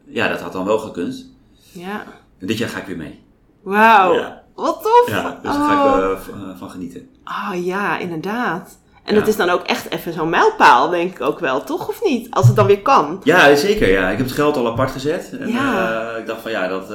ja, 0.08 0.28
dat 0.28 0.42
had 0.42 0.54
dan 0.54 0.66
wel 0.66 0.78
gekund. 0.80 1.30
Ja. 1.72 2.04
En 2.40 2.48
dit 2.48 2.58
jaar 2.58 2.70
ga 2.70 2.80
ik 2.80 2.86
weer 2.86 2.98
mee. 2.98 3.20
Wauw. 3.62 4.14
Ja. 4.14 4.43
Wat 4.56 4.82
tof. 4.82 5.04
Ja, 5.08 5.40
dus 5.42 5.52
daar 5.52 5.54
ga 5.54 6.12
ik 6.12 6.18
eh, 6.28 6.58
van 6.58 6.70
genieten. 6.70 7.10
Oh 7.26 7.66
ja, 7.66 7.98
inderdaad. 7.98 8.78
En 9.04 9.14
Ja. 9.14 9.20
dat 9.20 9.30
is 9.30 9.36
dan 9.36 9.50
ook 9.50 9.64
echt 9.64 9.90
even 9.90 10.14
zo'n 10.14 10.30
mijlpaal, 10.30 10.90
denk 10.90 11.12
ik 11.12 11.22
ook 11.22 11.40
wel, 11.40 11.64
toch? 11.64 11.88
Of 11.88 12.04
niet? 12.04 12.32
Als 12.32 12.48
het 12.48 12.56
dan 12.56 12.66
weer 12.66 12.82
kan. 12.82 13.22
Ja, 13.24 13.56
zeker. 13.56 13.90
Ja. 13.92 14.10
Ik 14.10 14.18
heb 14.18 14.26
het 14.26 14.36
geld 14.36 14.58
al 14.58 14.68
apart 14.68 14.92
gezet. 14.92 15.38
En, 15.40 15.48
Ja. 15.48 16.12
eh, 16.14 16.20
ik 16.20 16.26
dacht 16.26 16.42
van 16.42 16.52
ja, 16.52 16.68
dat, 16.68 16.90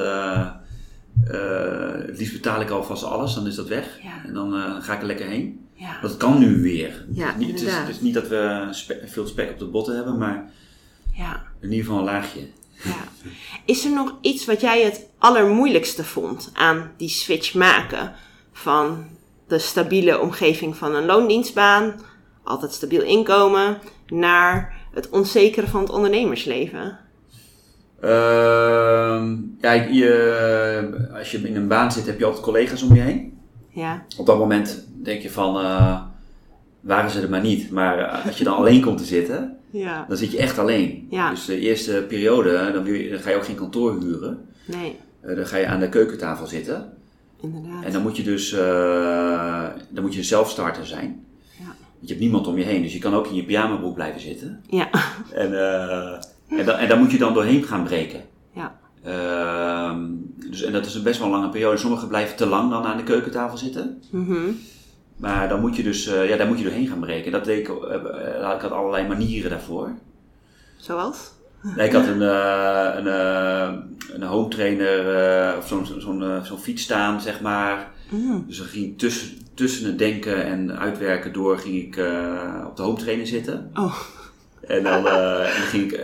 het 2.07 2.17
liefst 2.17 2.33
betaal 2.33 2.61
ik 2.61 2.69
alvast 2.69 3.03
alles, 3.03 3.33
dan 3.33 3.47
is 3.47 3.55
dat 3.55 3.67
weg. 3.67 3.85
Ja. 4.03 4.27
En 4.27 4.33
dan 4.33 4.53
ga 4.81 4.93
ik 4.93 4.99
er 5.01 5.07
lekker 5.07 5.25
heen. 5.25 5.67
Ja. 5.73 5.97
Het 6.01 6.17
kan 6.17 6.37
nu 6.39 6.61
weer. 6.61 7.05
Ja, 7.11 7.25
het, 7.27 7.35
is 7.39 7.45
niet, 7.45 7.59
het, 7.59 7.67
is, 7.69 7.75
het 7.75 7.89
is 7.89 8.01
niet 8.01 8.13
dat 8.13 8.27
we 8.27 8.67
spe- 8.71 9.01
veel 9.05 9.27
spek 9.27 9.49
op 9.51 9.59
de 9.59 9.65
botten 9.65 9.95
hebben, 9.95 10.17
maar 10.17 10.49
Ja. 11.13 11.41
in 11.59 11.69
ieder 11.71 11.85
geval 11.85 11.99
een 11.99 12.05
laagje. 12.05 12.39
Ja. 12.83 13.27
Is 13.65 13.85
er 13.85 13.91
nog 13.91 14.15
iets 14.21 14.45
wat 14.45 14.61
jij 14.61 14.83
het 14.83 15.05
allermoeilijkste 15.17 16.03
vond 16.03 16.49
aan 16.53 16.91
die 16.97 17.09
switch 17.09 17.53
maken? 17.53 18.13
Van 18.51 19.05
de 19.47 19.59
stabiele 19.59 20.19
omgeving 20.19 20.75
van 20.75 20.95
een 20.95 21.05
loondienstbaan, 21.05 22.01
altijd 22.43 22.73
stabiel 22.73 23.01
inkomen, 23.01 23.77
naar 24.07 24.73
het 24.93 25.09
onzekere 25.09 25.67
van 25.67 25.81
het 25.81 25.89
ondernemersleven? 25.89 26.99
Ehm, 28.01 29.35
Kijk, 29.61 29.89
je, 29.91 31.09
als 31.13 31.31
je 31.31 31.37
in 31.37 31.55
een 31.55 31.67
baan 31.67 31.91
zit, 31.91 32.05
heb 32.05 32.19
je 32.19 32.25
altijd 32.25 32.43
collega's 32.43 32.83
om 32.83 32.95
je 32.95 33.01
heen. 33.01 33.39
Ja. 33.69 34.05
Op 34.17 34.25
dat 34.25 34.37
moment 34.37 34.87
denk 35.03 35.21
je 35.21 35.31
van, 35.31 35.59
eh, 35.59 36.01
waren 36.81 37.09
ze 37.11 37.21
er 37.21 37.29
maar 37.29 37.41
niet. 37.41 37.71
Maar 37.71 37.99
eh, 37.99 38.25
als 38.25 38.37
je 38.37 38.43
dan 38.43 38.55
alleen 38.61 38.81
komt 38.81 38.97
te 38.97 39.03
zitten, 39.05 39.57
Ja. 39.71 40.05
dan 40.07 40.17
zit 40.17 40.31
je 40.31 40.37
echt 40.37 40.57
alleen. 40.57 41.07
Ja. 41.09 41.29
Dus 41.29 41.45
de 41.45 41.59
eerste 41.59 42.05
periode, 42.07 42.71
dan, 42.73 42.85
je, 42.85 43.09
dan 43.09 43.19
ga 43.19 43.29
je 43.29 43.35
ook 43.35 43.45
geen 43.45 43.55
kantoor 43.55 43.99
huren. 44.01 44.45
Nee, 44.65 44.95
Eh, 45.21 45.35
dan 45.35 45.45
ga 45.47 45.57
je 45.57 45.67
aan 45.67 45.79
de 45.79 45.89
keukentafel 45.89 46.47
zitten. 46.47 46.93
inderdaad. 47.41 47.83
En 47.83 47.91
dan 47.91 48.01
moet 48.01 48.17
je 48.17 48.23
dus 48.23 48.53
eh, 48.53 49.67
dan 49.89 50.03
moet 50.03 50.13
je 50.13 50.19
een 50.19 50.25
zelfstarter 50.25 50.85
zijn. 50.85 51.25
Ja. 51.59 51.65
Want 51.65 51.75
je 51.99 52.07
hebt 52.07 52.19
niemand 52.19 52.47
om 52.47 52.57
je 52.57 52.63
heen, 52.63 52.81
dus 52.81 52.93
je 52.93 52.99
kan 52.99 53.13
ook 53.13 53.27
in 53.27 53.35
je 53.35 53.43
pyjamabroek 53.43 53.93
blijven 53.93 54.21
zitten. 54.21 54.61
Ja. 54.69 54.89
En, 55.33 55.53
en, 56.57 56.65
dan, 56.65 56.75
en 56.77 56.87
daar 56.87 56.97
moet 56.97 57.11
je 57.11 57.17
dan 57.17 57.33
doorheen 57.33 57.63
gaan 57.63 57.83
breken. 57.83 58.21
Ja. 58.53 58.79
Ehm, 59.03 60.01
dus, 60.49 60.61
en 60.63 60.71
dat 60.73 60.85
is 60.85 60.95
een 60.95 61.03
best 61.03 61.19
wel 61.19 61.29
lange 61.29 61.49
periode. 61.49 61.77
Sommigen 61.77 62.07
blijven 62.07 62.35
te 62.35 62.45
lang 62.45 62.69
dan 62.71 62.83
aan 62.83 62.97
de 62.97 63.03
keukentafel 63.03 63.57
zitten. 63.57 64.01
Mhm. 64.11 64.39
Maar 65.19 65.49
dan 65.49 65.59
moet 65.59 65.75
je 65.75 65.83
dus, 65.83 66.07
eh, 66.07 66.29
ja, 66.29 66.37
daar 66.37 66.47
moet 66.47 66.57
je 66.57 66.63
doorheen 66.63 66.87
gaan 66.87 66.99
breken. 66.99 67.31
Dat 67.31 67.45
deed 67.45 67.59
ik, 67.59 67.69
eh, 67.69 67.93
eh, 67.93 68.55
ik 68.55 68.61
had 68.61 68.71
allerlei 68.71 69.07
manieren 69.07 69.49
daarvoor. 69.49 69.91
Zoals? 70.77 71.31
Nee, 71.75 71.87
ik 71.87 71.93
had 71.93 72.07
een, 72.07 72.21
een, 72.21 73.07
een 74.13 74.23
home 74.23 74.47
trainer 74.47 75.57
of 75.57 75.67
zo'n 75.67 75.85
zo'n 75.85 76.41
zo'n 76.43 76.59
fiets 76.59 76.83
staan, 76.83 77.21
zeg 77.21 77.41
maar. 77.41 77.91
Mm. 78.09 78.43
Dus 78.47 78.57
dan 78.57 78.67
ging 78.67 78.85
ik 78.85 78.97
tussen, 78.97 79.29
tussen 79.53 79.85
het 79.85 79.97
denken 79.97 80.45
en 80.45 80.79
uitwerken 80.79 81.33
door 81.33 81.57
ging 81.57 81.75
ik 81.75 81.95
op 82.67 82.75
de 82.75 82.81
home 82.81 82.97
trainer 82.97 83.27
zitten. 83.27 83.71
Oh. 83.73 83.99
En 84.61 84.83
dan, 84.83 85.07
en 85.07 85.59
dan 85.59 85.67
ging 85.67 85.91
ik 85.91 86.01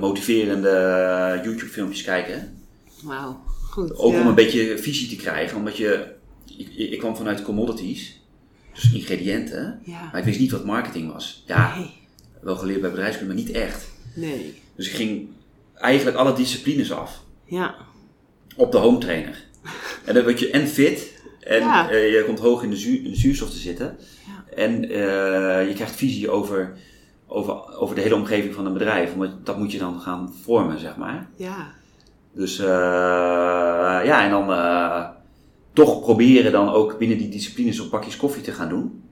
motiverende 0.00 1.40
YouTube 1.44 1.70
filmpjes 1.70 2.02
kijken. 2.02 2.58
Wauw. 3.02 3.40
Goed. 3.70 3.96
Ook 3.96 4.12
ja. 4.12 4.20
om 4.20 4.26
een 4.26 4.34
beetje 4.34 4.78
visie 4.78 5.08
te 5.08 5.16
krijgen, 5.16 5.56
omdat 5.56 5.76
je, 5.76 6.06
ik, 6.56 6.74
ik 6.76 6.98
kwam 6.98 7.16
vanuit 7.16 7.42
commodities, 7.42 8.21
dus 8.72 8.92
ingrediënten. 8.92 9.80
Ja. 9.84 10.08
Maar 10.10 10.18
ik 10.20 10.24
wist 10.26 10.38
niet 10.40 10.50
wat 10.50 10.64
marketing 10.64 11.12
was. 11.12 11.42
Ja, 11.46 11.76
Nee. 11.78 11.90
wel 12.40 12.56
geleerd 12.56 12.80
bij 12.80 12.90
bedrijfskunde, 12.90 13.34
maar 13.34 13.42
niet 13.44 13.52
echt. 13.54 13.88
Nee. 14.14 14.62
Dus 14.76 14.88
ik 14.88 14.94
ging 14.94 15.28
eigenlijk 15.74 16.16
alle 16.16 16.32
disciplines 16.32 16.92
af 16.92 17.22
Ja. 17.44 17.74
op 18.56 18.72
de 18.72 18.78
home 18.78 18.98
trainer. 18.98 19.44
En 20.04 20.14
dan 20.14 20.22
word 20.22 20.38
je 20.38 20.50
en 20.50 20.68
fit 20.68 21.22
en 21.40 21.60
Ja. 21.60 21.90
eh, 21.90 22.12
je 22.12 22.22
komt 22.26 22.38
hoog 22.38 22.62
in 22.62 22.70
de, 22.70 22.76
zuur, 22.76 22.96
in 23.04 23.10
de 23.10 23.16
zuurstof 23.16 23.50
te 23.50 23.56
zitten. 23.58 23.96
Ja. 24.26 24.54
En 24.56 24.82
eh, 24.84 25.68
je 25.68 25.72
krijgt 25.74 25.94
visie 25.96 26.30
over, 26.30 26.76
over, 27.26 27.76
over 27.78 27.94
de 27.94 28.00
hele 28.00 28.14
omgeving 28.14 28.54
van 28.54 28.66
een 28.66 28.72
bedrijf. 28.72 29.14
Want 29.14 29.46
dat 29.46 29.58
moet 29.58 29.72
je 29.72 29.78
dan 29.78 30.00
gaan 30.00 30.34
vormen, 30.42 30.78
zeg 30.78 30.96
maar. 30.96 31.28
Ja. 31.36 31.70
Dus 32.34 32.58
eh, 32.58 32.66
ja, 34.04 34.24
en 34.24 34.30
dan 34.30 34.46
toch 35.72 36.00
proberen 36.00 36.52
dan 36.52 36.68
ook 36.68 36.98
binnen 36.98 37.18
die 37.18 37.28
disciplines 37.28 37.80
op 37.80 37.90
pakjes 37.90 38.16
koffie 38.16 38.42
te 38.42 38.52
gaan 38.52 38.68
doen. 38.68 39.02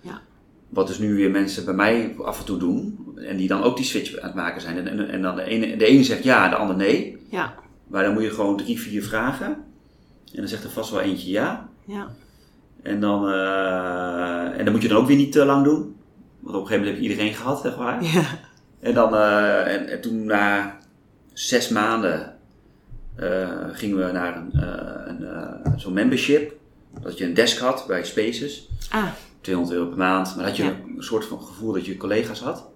Ja. 0.00 0.20
Wat 0.68 0.86
dus 0.86 0.98
nu 0.98 1.14
weer 1.14 1.30
mensen 1.30 1.64
bij 1.64 1.74
mij 1.74 2.14
af 2.18 2.38
en 2.38 2.44
toe 2.44 2.58
doen. 2.58 2.98
En 3.16 3.36
die 3.36 3.48
dan 3.48 3.62
ook 3.62 3.76
die 3.76 3.84
switch 3.84 4.18
aan 4.18 4.26
het 4.26 4.34
maken 4.34 4.60
zijn. 4.60 4.76
En, 4.76 4.86
en, 4.86 5.08
en 5.08 5.22
dan 5.22 5.36
de 5.36 5.44
ene, 5.44 5.76
de 5.76 5.86
ene 5.86 6.04
zegt 6.04 6.24
ja, 6.24 6.48
de 6.48 6.56
ander 6.56 6.76
nee. 6.76 7.18
Ja. 7.30 7.54
Maar 7.86 8.04
dan 8.04 8.12
moet 8.12 8.22
je 8.22 8.30
gewoon 8.30 8.56
drie, 8.56 8.80
vier 8.80 9.02
vragen. 9.02 9.46
En 10.32 10.38
dan 10.38 10.48
zegt 10.48 10.64
er 10.64 10.70
vast 10.70 10.90
wel 10.90 11.00
eentje 11.00 11.30
ja. 11.30 11.68
Ja. 11.84 12.08
En 12.82 13.00
dan, 13.00 13.28
eh, 13.28 14.58
en 14.58 14.64
dan 14.64 14.72
moet 14.72 14.82
je 14.82 14.88
dan 14.88 14.98
ook 14.98 15.06
weer 15.06 15.16
niet 15.16 15.32
te 15.32 15.44
lang 15.44 15.64
doen. 15.64 15.96
Want 16.40 16.56
op 16.56 16.60
een 16.62 16.66
gegeven 16.66 16.78
moment 16.78 16.86
heb 16.86 16.96
je 16.96 17.10
iedereen 17.10 17.34
gehad, 17.34 17.60
zeg 17.60 17.76
maar. 17.76 18.04
Ja. 18.04 18.24
En, 18.80 18.94
dan, 18.94 19.14
eh, 19.14 19.74
en, 19.74 19.88
en 19.88 20.00
toen 20.00 20.24
na 20.24 20.78
zes 21.32 21.68
maanden 21.68 22.31
gingen 23.72 24.06
we 24.06 24.12
naar 24.12 24.36
een, 24.36 24.52
eh, 24.52 25.06
een, 25.06 25.24
eh, 25.24 25.72
zo'n 25.76 25.92
membership. 25.92 26.52
Dat 27.02 27.18
je 27.18 27.24
een 27.24 27.34
desk 27.34 27.58
had 27.58 27.84
bij 27.86 28.04
Spaces. 28.04 28.68
Ah. 28.90 29.04
200 29.40 29.76
euro 29.78 29.88
per 29.88 29.98
maand. 29.98 30.36
Maar 30.36 30.44
had 30.44 30.56
je 30.56 30.62
Ja. 30.64 30.68
een 30.96 31.02
soort 31.02 31.24
van 31.24 31.40
gevoel 31.42 31.72
dat 31.72 31.86
je 31.86 31.96
collega's 31.96 32.40
had. 32.40 32.70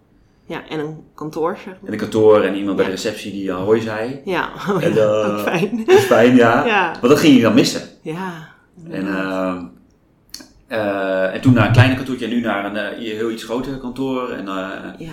Ja. 0.46 0.68
En 0.68 0.78
een 0.78 0.96
kantoor, 1.14 1.56
zeg 1.56 1.64
maar. 1.66 1.76
En 1.84 1.92
een 1.92 1.98
kantoor 1.98 2.42
en 2.42 2.54
iemand 2.54 2.76
bij 2.76 2.84
Ja. 2.84 2.90
de 2.90 2.96
receptie 2.96 3.32
die 3.32 3.50
hoi 3.50 3.80
zei. 3.80 4.20
Ja. 4.24 4.50
Oh, 4.70 4.82
En, 4.84 4.92
eh, 4.96 5.28
Ook 5.32 5.40
fijn. 5.40 5.84
Dat 5.86 5.96
is 5.98 6.04
fijn, 6.04 6.36
ja. 6.36 6.64
Ja. 6.66 6.90
Want 6.90 7.08
dat 7.08 7.18
ging 7.18 7.34
je 7.36 7.42
dan 7.42 7.54
missen. 7.54 7.82
Ja. 8.02 8.48
En, 8.90 9.06
eh, 9.06 9.62
eh, 10.66 11.34
en 11.34 11.40
toen 11.40 11.52
naar 11.52 11.66
een 11.66 11.72
kleine 11.72 11.94
kantoortje 11.96 12.24
en 12.26 12.30
nu 12.32 12.40
naar 12.40 12.64
een 12.64 12.76
eh, 12.76 12.98
heel 12.98 13.30
iets 13.30 13.44
groter 13.44 13.78
kantoor. 13.78 14.30
En, 14.30 14.48
eh, 14.48 14.80
Ja. 14.98 15.12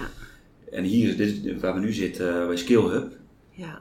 en 0.71 0.83
hier, 0.83 1.17
dit, 1.17 1.61
waar 1.61 1.73
we 1.73 1.79
nu 1.79 1.93
zitten, 1.93 2.41
eh, 2.41 2.47
bij 2.47 2.57
Skill 2.57 2.81
Hub, 2.81 3.11
Ja. 3.51 3.79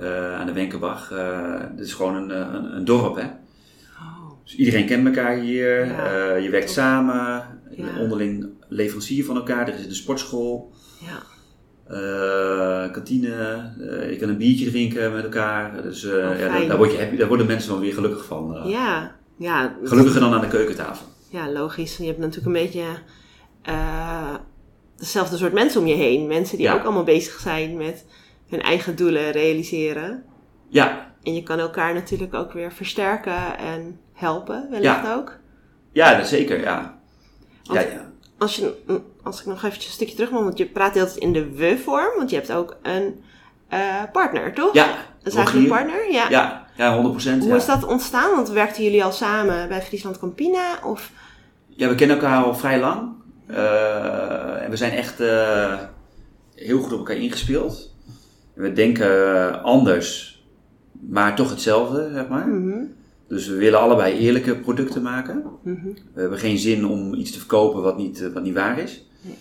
Eh, 0.00 0.34
aan 0.34 0.46
de 0.46 0.52
Wenkenbach. 0.52 1.10
eh 1.10 1.60
dit 1.76 1.86
is 1.86 1.94
gewoon 1.94 2.14
een, 2.14 2.30
eh, 2.30 2.38
een, 2.54 2.76
een 2.76 2.84
dorp, 2.84 3.16
hè. 3.16 3.22
Oh. 3.22 4.30
Dus 4.44 4.56
iedereen 4.56 4.86
kent 4.86 5.06
elkaar 5.06 5.36
hier, 5.36 5.86
Ja. 5.86 6.34
je 6.34 6.50
werkt 6.50 6.70
samen, 6.70 7.42
je 7.70 7.82
bent 7.82 7.98
onderling 7.98 8.46
leverancier 8.68 9.24
van 9.24 9.36
elkaar. 9.36 9.68
Er 9.68 9.74
is 9.74 9.86
een 9.86 9.94
sportschool, 9.94 10.72
Ja. 11.00 11.18
kantine, 12.88 13.34
je 14.10 14.16
kan 14.20 14.28
een 14.28 14.36
biertje 14.36 14.70
drinken 14.70 15.12
met 15.12 15.24
elkaar. 15.24 15.82
Dus 15.82 16.04
Oh, 16.04 16.12
ja, 16.38 16.66
daar, 16.66 16.76
word 16.76 16.92
je 16.92 16.98
happy, 16.98 17.16
daar 17.16 17.28
worden 17.28 17.46
mensen 17.46 17.70
wel 17.70 17.80
weer 17.80 17.92
gelukkig 17.94 18.24
van. 18.24 18.60
Ja. 18.64 19.14
Ja. 19.38 19.76
Gelukkiger 19.84 20.20
dan 20.20 20.32
aan 20.32 20.40
de 20.40 20.48
keukentafel. 20.48 21.06
Ja, 21.30 21.50
logisch. 21.52 21.96
Je 21.96 22.06
hebt 22.06 22.18
natuurlijk 22.18 22.46
een 22.46 22.52
beetje 22.62 22.84
dezelfde 24.96 25.36
soort 25.36 25.52
mensen 25.52 25.80
om 25.80 25.86
je 25.86 25.94
heen. 25.94 26.26
Mensen 26.26 26.56
die 26.56 26.66
Ja. 26.66 26.74
ook 26.74 26.82
allemaal 26.84 27.04
bezig 27.04 27.40
zijn 27.40 27.76
met 27.76 28.04
hun 28.48 28.62
eigen 28.62 28.96
doelen 28.96 29.30
realiseren. 29.30 30.24
Ja, 30.68 31.14
En 31.22 31.34
je 31.34 31.42
kan 31.42 31.58
elkaar 31.58 31.94
natuurlijk 31.94 32.34
ook 32.34 32.52
weer 32.52 32.72
versterken 32.72 33.58
en 33.58 34.00
helpen, 34.12 34.66
wellicht 34.70 35.02
Ja. 35.04 35.14
ook. 35.14 35.38
ja 35.92 36.16
dat 36.16 36.26
zeker, 36.26 36.60
ja. 36.60 36.98
Ja, 37.62 37.74
Want- 37.74 37.86
ja. 37.92 38.04
Als, 38.38 38.56
je, 38.56 38.74
als 39.22 39.40
ik 39.40 39.46
nog 39.46 39.56
eventjes 39.64 39.86
een 39.86 39.92
stukje 39.92 40.14
terug 40.14 40.30
mag, 40.30 40.42
want 40.42 40.58
je 40.58 40.66
praat 40.66 40.94
heel 40.94 41.08
in 41.18 41.32
de 41.32 41.50
we-vorm. 41.50 42.16
Want 42.16 42.30
je 42.30 42.36
hebt 42.36 42.52
ook 42.52 42.76
een 42.82 43.22
eh, 43.68 44.02
partner, 44.12 44.52
toch? 44.54 44.74
Ja, 44.74 44.86
Een 45.22 45.30
zakelijk 45.32 45.68
Rogier. 45.68 45.68
partner, 45.68 46.12
ja. 46.12 46.28
Ja, 46.30 46.66
ja 46.76 46.96
100%. 46.96 47.42
Hoe 47.42 47.48
ja. 47.48 47.56
is 47.56 47.66
dat 47.66 47.84
ontstaan? 47.84 48.30
Want 48.34 48.48
werkten 48.48 48.82
jullie 48.82 49.04
al 49.04 49.12
samen 49.12 49.68
bij 49.68 49.82
Friesland 49.82 50.18
Campina? 50.18 50.78
Of... 50.84 51.10
Ja, 51.68 51.88
we 51.88 51.94
kennen 51.94 52.16
elkaar 52.16 52.44
al 52.44 52.54
vrij 52.54 52.80
lang. 52.80 53.08
Eh, 53.46 54.62
en 54.62 54.70
we 54.70 54.76
zijn 54.76 54.92
echt 54.92 55.20
eh, 55.20 55.78
heel 56.54 56.78
goed 56.80 56.92
op 56.92 56.98
elkaar 56.98 57.16
ingespeeld. 57.16 57.94
We 58.56 58.72
denken 58.72 59.62
anders, 59.62 60.40
maar 61.10 61.36
toch 61.36 61.50
hetzelfde, 61.50 62.10
zeg 62.12 62.28
maar. 62.28 62.48
Mhm, 62.48 62.78
Dus 63.28 63.48
we 63.48 63.54
willen 63.56 63.80
allebei 63.80 64.18
eerlijke 64.18 64.56
producten 64.56 65.02
maken. 65.02 65.42
mhm. 65.62 65.86
We 66.14 66.20
hebben 66.20 66.38
geen 66.38 66.58
zin 66.58 66.86
om 66.86 67.14
iets 67.14 67.30
te 67.32 67.38
verkopen 67.38 67.82
wat 67.82 67.96
niet, 67.96 68.22
eh, 68.22 68.28
wat 68.32 68.42
niet 68.42 68.54
waar 68.54 68.78
is. 68.78 69.04
Nee. 69.20 69.36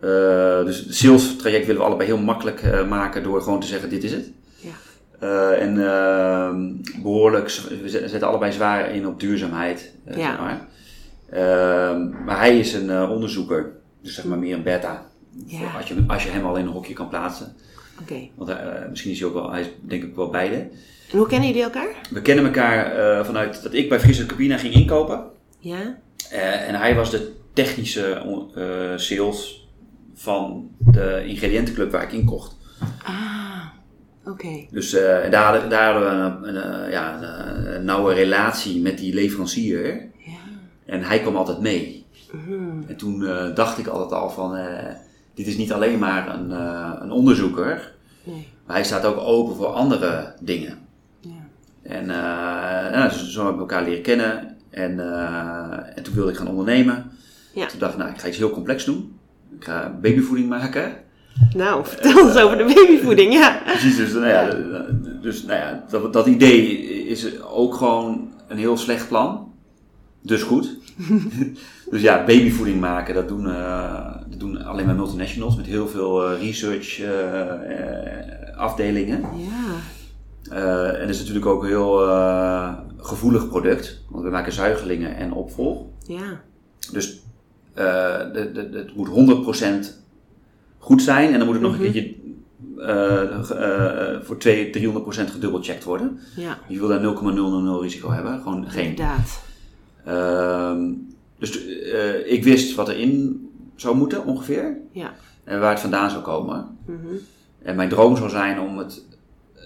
Eh, 0.00 0.64
dus 0.64 0.78
het 0.78 0.94
sales 0.94 1.36
traject 1.36 1.66
willen 1.66 1.80
we 1.80 1.86
allebei 1.86 2.08
heel 2.08 2.18
makkelijk 2.18 2.62
eh, 2.62 2.88
maken 2.88 3.22
door 3.22 3.42
gewoon 3.42 3.60
te 3.60 3.66
zeggen 3.66 3.88
dit 3.90 4.04
is 4.04 4.12
het. 4.12 4.30
Ja. 4.56 4.70
Eh, 5.18 5.62
en 5.62 5.86
ehm, 5.86 6.72
behoorlijk, 7.02 7.44
we 7.82 7.88
zet- 7.88 8.10
zetten 8.10 8.28
allebei 8.28 8.52
zwaar 8.52 8.94
in 8.94 9.06
op 9.06 9.20
duurzaamheid. 9.20 9.92
eh, 10.04 10.16
Ja. 10.16 10.30
zeg 10.30 10.38
maar. 10.40 10.68
Ehm, 11.30 12.24
maar 12.24 12.38
hij 12.38 12.58
is 12.58 12.72
een 12.74 12.90
eh, 12.90 13.10
onderzoeker, 13.10 13.72
dus 14.02 14.14
zeg 14.14 14.24
maar 14.24 14.38
meer 14.38 14.54
een 14.54 14.62
beta. 14.62 15.06
Ja. 15.46 15.58
Als, 15.76 15.88
je, 15.88 15.94
als 16.06 16.22
je 16.24 16.30
hem 16.30 16.44
al 16.44 16.56
in 16.56 16.66
een 16.66 16.72
hokje 16.72 16.94
kan 16.94 17.08
plaatsen. 17.08 17.52
Oké. 18.02 18.28
Want 18.34 18.50
hij, 18.50 18.58
eh, 18.58 18.88
misschien 18.88 19.10
is 19.10 19.18
hij 19.20 19.28
ook 19.28 19.34
wel, 19.34 19.50
hij 19.50 19.60
is 19.60 19.66
denk 19.80 20.02
ik 20.02 20.14
wel 20.14 20.30
beide. 20.30 20.54
En 21.10 21.18
hoe 21.18 21.26
kennen 21.26 21.48
jullie 21.48 21.62
elkaar? 21.62 21.88
We 22.10 22.22
kennen 22.22 22.44
elkaar 22.44 22.96
eh, 22.96 23.24
vanuit 23.24 23.62
dat 23.62 23.74
ik 23.74 23.88
bij 23.88 24.00
Friesland 24.00 24.28
Cabina 24.30 24.56
ging 24.56 24.74
inkopen. 24.74 25.24
Ja. 25.58 25.98
Eh, 26.30 26.68
en 26.68 26.74
hij 26.74 26.94
was 26.94 27.10
de 27.10 27.32
technische 27.52 28.22
sales 28.96 29.68
van 30.14 30.70
de 30.78 31.24
ingrediëntenclub 31.26 31.90
waar 31.90 32.02
ik 32.02 32.12
in 32.12 32.24
kocht. 32.24 32.56
Ah, 33.04 33.66
oké. 34.24 34.66
Dus 34.70 34.90
daar, 35.30 35.44
hadden- 35.44 35.70
daar 35.70 35.92
hadden 35.92 36.40
we 36.42 36.48
een, 36.48 36.56
een, 36.56 36.90
ja, 36.90 37.22
een, 37.22 37.74
een 37.74 37.84
nauwe 37.84 38.14
relatie 38.14 38.80
met 38.80 38.98
die 38.98 39.14
leverancier. 39.14 40.08
Ja. 40.18 40.32
En 40.86 41.02
hij 41.02 41.20
kwam 41.20 41.36
altijd 41.36 41.60
mee. 41.60 42.06
Mhm. 42.32 42.82
En 42.88 42.96
toen 42.96 43.20
dacht 43.54 43.78
ik 43.78 43.86
altijd 43.86 44.20
al 44.20 44.30
van, 44.30 44.56
dit 45.40 45.48
is 45.48 45.56
niet 45.56 45.72
alleen 45.72 45.98
maar 45.98 46.34
een, 46.34 46.52
eh, 46.52 46.92
een 47.00 47.10
onderzoeker, 47.10 47.92
Nee. 48.24 48.48
maar 48.66 48.76
hij 48.76 48.84
staat 48.84 49.04
ook 49.04 49.18
open 49.18 49.56
voor 49.56 49.66
andere 49.66 50.34
dingen. 50.40 50.78
Ja. 51.20 51.30
En 51.82 52.10
eh, 52.10 52.92
ja, 52.92 53.08
zo, 53.08 53.24
zo 53.24 53.44
hebben 53.44 53.66
we 53.66 53.72
elkaar 53.72 53.88
leren 53.88 54.02
kennen. 54.02 54.56
En, 54.70 55.00
eh, 55.00 55.96
en 55.96 56.02
toen 56.02 56.14
wilde 56.14 56.30
ik 56.30 56.36
gaan 56.36 56.48
ondernemen. 56.48 57.10
Ja. 57.54 57.66
Toen 57.66 57.78
dacht 57.78 57.92
ik, 57.92 57.98
nou, 57.98 58.10
ik 58.10 58.18
ga 58.20 58.28
iets 58.28 58.36
heel 58.38 58.50
complex 58.50 58.84
doen. 58.84 59.18
Ik 59.56 59.64
ga 59.64 59.98
babyvoeding 60.00 60.48
maken. 60.48 60.92
Nou, 61.54 61.86
vertel 61.86 62.26
eens 62.28 62.36
over 62.36 62.58
de 62.58 62.64
babyvoeding, 62.64 63.32
ja. 63.32 63.60
Precies, 63.64 63.96
dus, 63.96 64.12
nou 64.12 64.26
ja, 64.26 64.50
dus, 65.22 65.42
nou 65.42 65.58
ja 65.58 65.84
dat, 65.88 66.12
dat 66.12 66.26
idee 66.26 66.78
is 67.06 67.42
ook 67.42 67.74
gewoon 67.74 68.32
een 68.48 68.58
heel 68.58 68.76
slecht 68.76 69.08
plan. 69.08 69.52
Dus 70.22 70.42
goed. 70.42 70.76
dus 71.90 72.02
ja, 72.02 72.24
babyvoeding 72.24 72.80
maken, 72.80 73.14
dat 73.14 73.28
doen, 73.28 73.46
dat 74.30 74.40
doen 74.40 74.64
alleen 74.64 74.86
maar 74.86 74.94
multinationals 74.94 75.56
met 75.56 75.66
heel 75.66 75.88
veel 75.88 76.26
eh, 76.26 76.40
research 76.40 77.00
eh, 77.00 77.52
eh, 78.50 78.56
afdelingen. 78.56 79.20
Ja. 79.20 79.74
En 80.50 81.00
het 81.00 81.08
is 81.10 81.18
natuurlijk 81.18 81.46
ook 81.46 81.62
een 81.62 81.68
heel 81.68 81.96
gevoelig 82.96 83.48
product. 83.48 84.02
Want 84.08 84.24
we 84.24 84.30
maken 84.30 84.52
zuigelingen 84.52 85.16
en 85.16 85.32
opvolg. 85.32 85.82
Ja. 86.06 86.40
Dus 86.92 87.20
de, 87.74 88.30
de, 88.32 88.52
de- 88.70 88.78
het 88.78 88.96
moet 88.96 89.08
100% 89.08 89.86
goed 90.78 91.02
zijn. 91.02 91.32
En 91.32 91.36
dan 91.38 91.46
moet 91.46 91.54
het 91.54 91.64
nog 91.64 91.72
Mhm. 91.76 91.84
een 91.84 91.92
keertje 91.92 92.14
ge- 93.44 93.54
eh, 93.54 94.26
voor 94.26 94.38
200, 94.38 94.72
300% 94.72 95.30
gedubbelcheckt 95.30 95.84
worden. 95.84 96.18
Ja. 96.36 96.58
Je 96.68 96.78
wil 96.78 96.88
daar 96.88 97.00
0,000 97.00 97.80
risico 97.82 98.10
hebben. 98.10 98.40
Gewoon 98.42 98.70
geen. 98.70 98.84
Inderdaad. 98.88 99.40
Ehm, 100.04 100.82
dus 101.38 101.64
ik 102.24 102.44
wist 102.44 102.74
wat 102.74 102.88
erin 102.88 103.48
zou 103.80 103.96
moeten 103.96 104.24
ongeveer. 104.24 104.76
Ja. 104.92 105.12
En 105.44 105.60
waar 105.60 105.70
het 105.70 105.80
vandaan 105.80 106.10
zou 106.10 106.22
komen. 106.22 106.78
Mhm. 106.86 107.14
En 107.62 107.76
mijn 107.76 107.88
droom 107.88 108.16
zou 108.16 108.30
zijn 108.30 108.60
om 108.60 108.78
het 108.78 109.04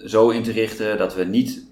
zo 0.05 0.29
in 0.29 0.43
te 0.43 0.51
richten 0.51 0.97
dat 0.97 1.15
we 1.15 1.23
niet 1.23 1.63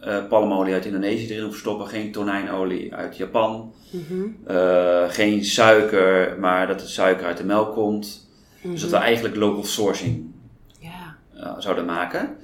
eh 0.00 0.26
palmolie 0.28 0.74
uit 0.74 0.84
Indonesië 0.86 1.28
erin 1.28 1.40
hoeven 1.42 1.60
stoppen, 1.60 1.86
geen 1.86 2.12
tonijnolie 2.12 2.94
uit 2.94 3.16
Japan, 3.16 3.72
Mhm. 3.90 4.26
eh, 4.46 5.04
geen 5.08 5.44
suiker, 5.44 6.36
maar 6.38 6.66
dat 6.66 6.80
de 6.80 6.86
suiker 6.86 7.26
uit 7.26 7.36
de 7.36 7.44
melk 7.44 7.72
komt. 7.74 8.28
Dus 8.62 8.80
dat 8.80 8.90
we 8.90 8.96
eigenlijk 8.96 9.36
local 9.36 9.64
sourcing 9.64 10.30
Ja. 10.78 11.16
eh, 11.34 11.54
zouden 11.58 11.84
maken. 11.84 12.36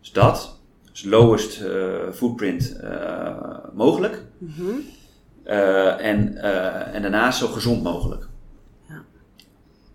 Dus 0.00 0.12
dat, 0.12 0.60
dus 0.92 1.04
lowest 1.04 1.62
footprint 2.12 2.76
mogelijk. 3.74 4.22
Mhm. 4.38 4.70
En, 5.98 6.36
en 6.92 7.02
daarnaast 7.02 7.38
zo 7.38 7.46
gezond 7.46 7.82
mogelijk. 7.82 8.28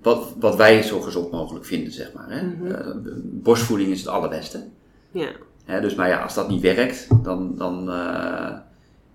Wat, 0.01 0.33
wat 0.39 0.55
wij 0.55 0.83
zo 0.83 1.01
gezond 1.01 1.31
mogelijk 1.31 1.65
vinden, 1.65 1.91
zeg 1.93 2.13
maar. 2.13 2.29
Hè? 2.29 2.41
Mhm. 2.45 2.71
Eh, 2.71 2.95
borstvoeding 3.23 3.91
is 3.91 3.99
het 3.99 4.07
allerbeste. 4.07 4.67
Ja. 5.11 5.29
Hè, 5.65 5.81
dus, 5.81 5.95
maar 5.95 6.07
ja, 6.07 6.21
als 6.21 6.33
dat 6.33 6.49
niet 6.49 6.61
werkt, 6.61 7.07
dan, 7.23 7.57
dan, 7.57 7.89
eh, 7.89 8.57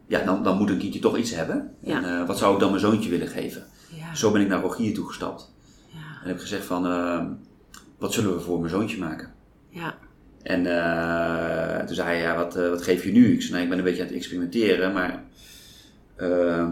ja, 0.06 0.24
dan, 0.24 0.42
dan 0.42 0.56
moet 0.56 0.70
een 0.70 0.78
kindje 0.78 1.00
toch 1.00 1.16
iets 1.16 1.34
hebben. 1.34 1.74
Ja. 1.80 1.96
En 1.96 2.20
eh, 2.20 2.26
wat 2.26 2.38
zou 2.38 2.54
ik 2.54 2.60
dan 2.60 2.68
mijn 2.68 2.80
zoontje 2.80 3.10
willen 3.10 3.28
geven? 3.28 3.64
Ja. 3.90 4.14
Zo 4.14 4.30
ben 4.30 4.40
ik 4.40 4.48
naar 4.48 4.62
Rogier 4.62 4.94
toegestapt. 4.94 5.52
Ja. 5.86 6.22
En 6.22 6.28
heb 6.28 6.38
gezegd 6.38 6.64
van, 6.64 6.82
wat 7.98 8.12
zullen 8.12 8.34
we 8.34 8.40
voor 8.40 8.58
mijn 8.58 8.70
zoontje 8.70 8.98
maken? 8.98 9.32
Ja. 9.68 9.94
En 10.44 10.66
eh, 10.66 11.86
toen 11.86 11.94
zei 11.94 12.08
hij, 12.08 12.20
ja, 12.20 12.36
wat, 12.36 12.54
wat 12.54 12.82
geef 12.82 13.04
je 13.04 13.12
nu? 13.12 13.32
Ik 13.32 13.40
zei, 13.40 13.52
nou, 13.52 13.62
ik 13.62 13.68
ben 13.68 13.78
een 13.78 13.84
beetje 13.84 14.00
aan 14.00 14.06
het 14.06 14.16
experimenteren, 14.16 14.92
maar 14.92 15.22
ehm, 16.16 16.30
eh, 16.30 16.68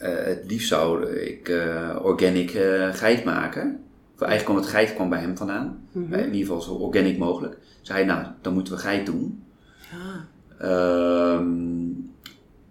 het 0.00 0.44
liefst 0.46 0.68
zou 0.68 1.06
ik 1.06 1.48
eh, 1.48 1.96
organic 2.02 2.50
eh, 2.54 2.94
geit 2.94 3.24
maken. 3.24 3.80
Of 4.14 4.20
eigenlijk 4.20 4.44
kwam 4.44 4.56
het 4.56 4.66
geit 4.66 4.94
kwam 4.94 5.08
bij 5.08 5.20
hem 5.20 5.36
vandaan. 5.36 5.88
Mhm. 5.92 6.12
Eh, 6.12 6.18
in 6.20 6.34
ieder 6.34 6.40
geval 6.40 6.60
zo 6.60 6.72
organic 6.72 7.18
mogelijk. 7.18 7.56
Zei 7.80 7.98
hij, 7.98 8.06
nou, 8.06 8.26
dan 8.40 8.52
moeten 8.52 8.72
we 8.72 8.78
geit 8.78 9.06
doen. 9.06 9.44
Ja. 9.90 10.26
Ehm, 10.58 11.48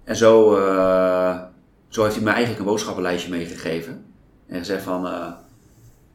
en 0.03 0.15
zo, 0.15 0.55
eh, 0.55 1.39
zo 1.87 2.03
heeft 2.03 2.15
hij 2.15 2.23
me 2.23 2.29
eigenlijk 2.29 2.59
een 2.59 2.65
boodschappenlijstje 2.65 3.31
meegegeven. 3.31 4.05
En 4.47 4.57
gezegd 4.57 4.83
van 4.83 5.07
eh, 5.07 5.31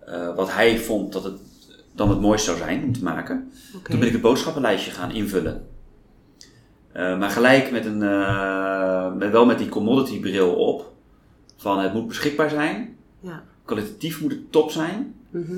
eh, 0.06 0.34
wat 0.34 0.52
hij 0.52 0.78
vond 0.78 1.12
dat 1.12 1.24
het 1.24 1.38
dan 1.94 2.10
het 2.10 2.20
mooiste 2.20 2.46
zou 2.46 2.58
zijn 2.58 2.84
om 2.84 2.92
te 2.92 3.02
maken. 3.02 3.52
Toen 3.82 3.98
ben 3.98 4.06
ik 4.06 4.12
het 4.12 4.22
boodschappenlijstje 4.22 4.90
gaan 4.90 5.10
invullen. 5.10 5.66
Eh, 6.92 7.18
maar 7.18 7.30
gelijk 7.30 7.70
met 7.70 7.84
een, 7.84 8.02
eh, 8.02 9.12
met, 9.12 9.30
wel 9.30 9.46
met 9.46 9.58
die 9.58 9.68
commodity 9.68 10.20
bril 10.20 10.54
op. 10.54 10.92
Van 11.64 11.78
het 11.78 11.92
moet 11.92 12.08
beschikbaar 12.08 12.50
zijn. 12.50 12.96
Ja. 13.20 13.42
Kwalitatief 13.64 14.20
moet 14.20 14.30
het 14.30 14.52
top 14.52 14.70
zijn. 14.70 15.14
Mhm. 15.30 15.52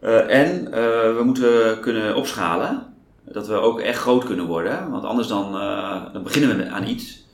Eh, 0.00 0.40
en 0.40 0.72
eh, 0.72 1.16
we 1.16 1.22
moeten 1.24 1.80
kunnen 1.80 2.16
opschalen. 2.16 2.86
Dat 3.24 3.46
we 3.46 3.54
ook 3.54 3.80
echt 3.80 3.98
groot 3.98 4.24
kunnen 4.24 4.46
worden. 4.46 4.90
Want 4.90 5.04
anders 5.04 5.28
dan, 5.28 5.54
eh, 5.56 6.12
dan 6.12 6.22
beginnen 6.22 6.56
we 6.56 6.68
aan 6.68 6.88
iets. 6.88 7.26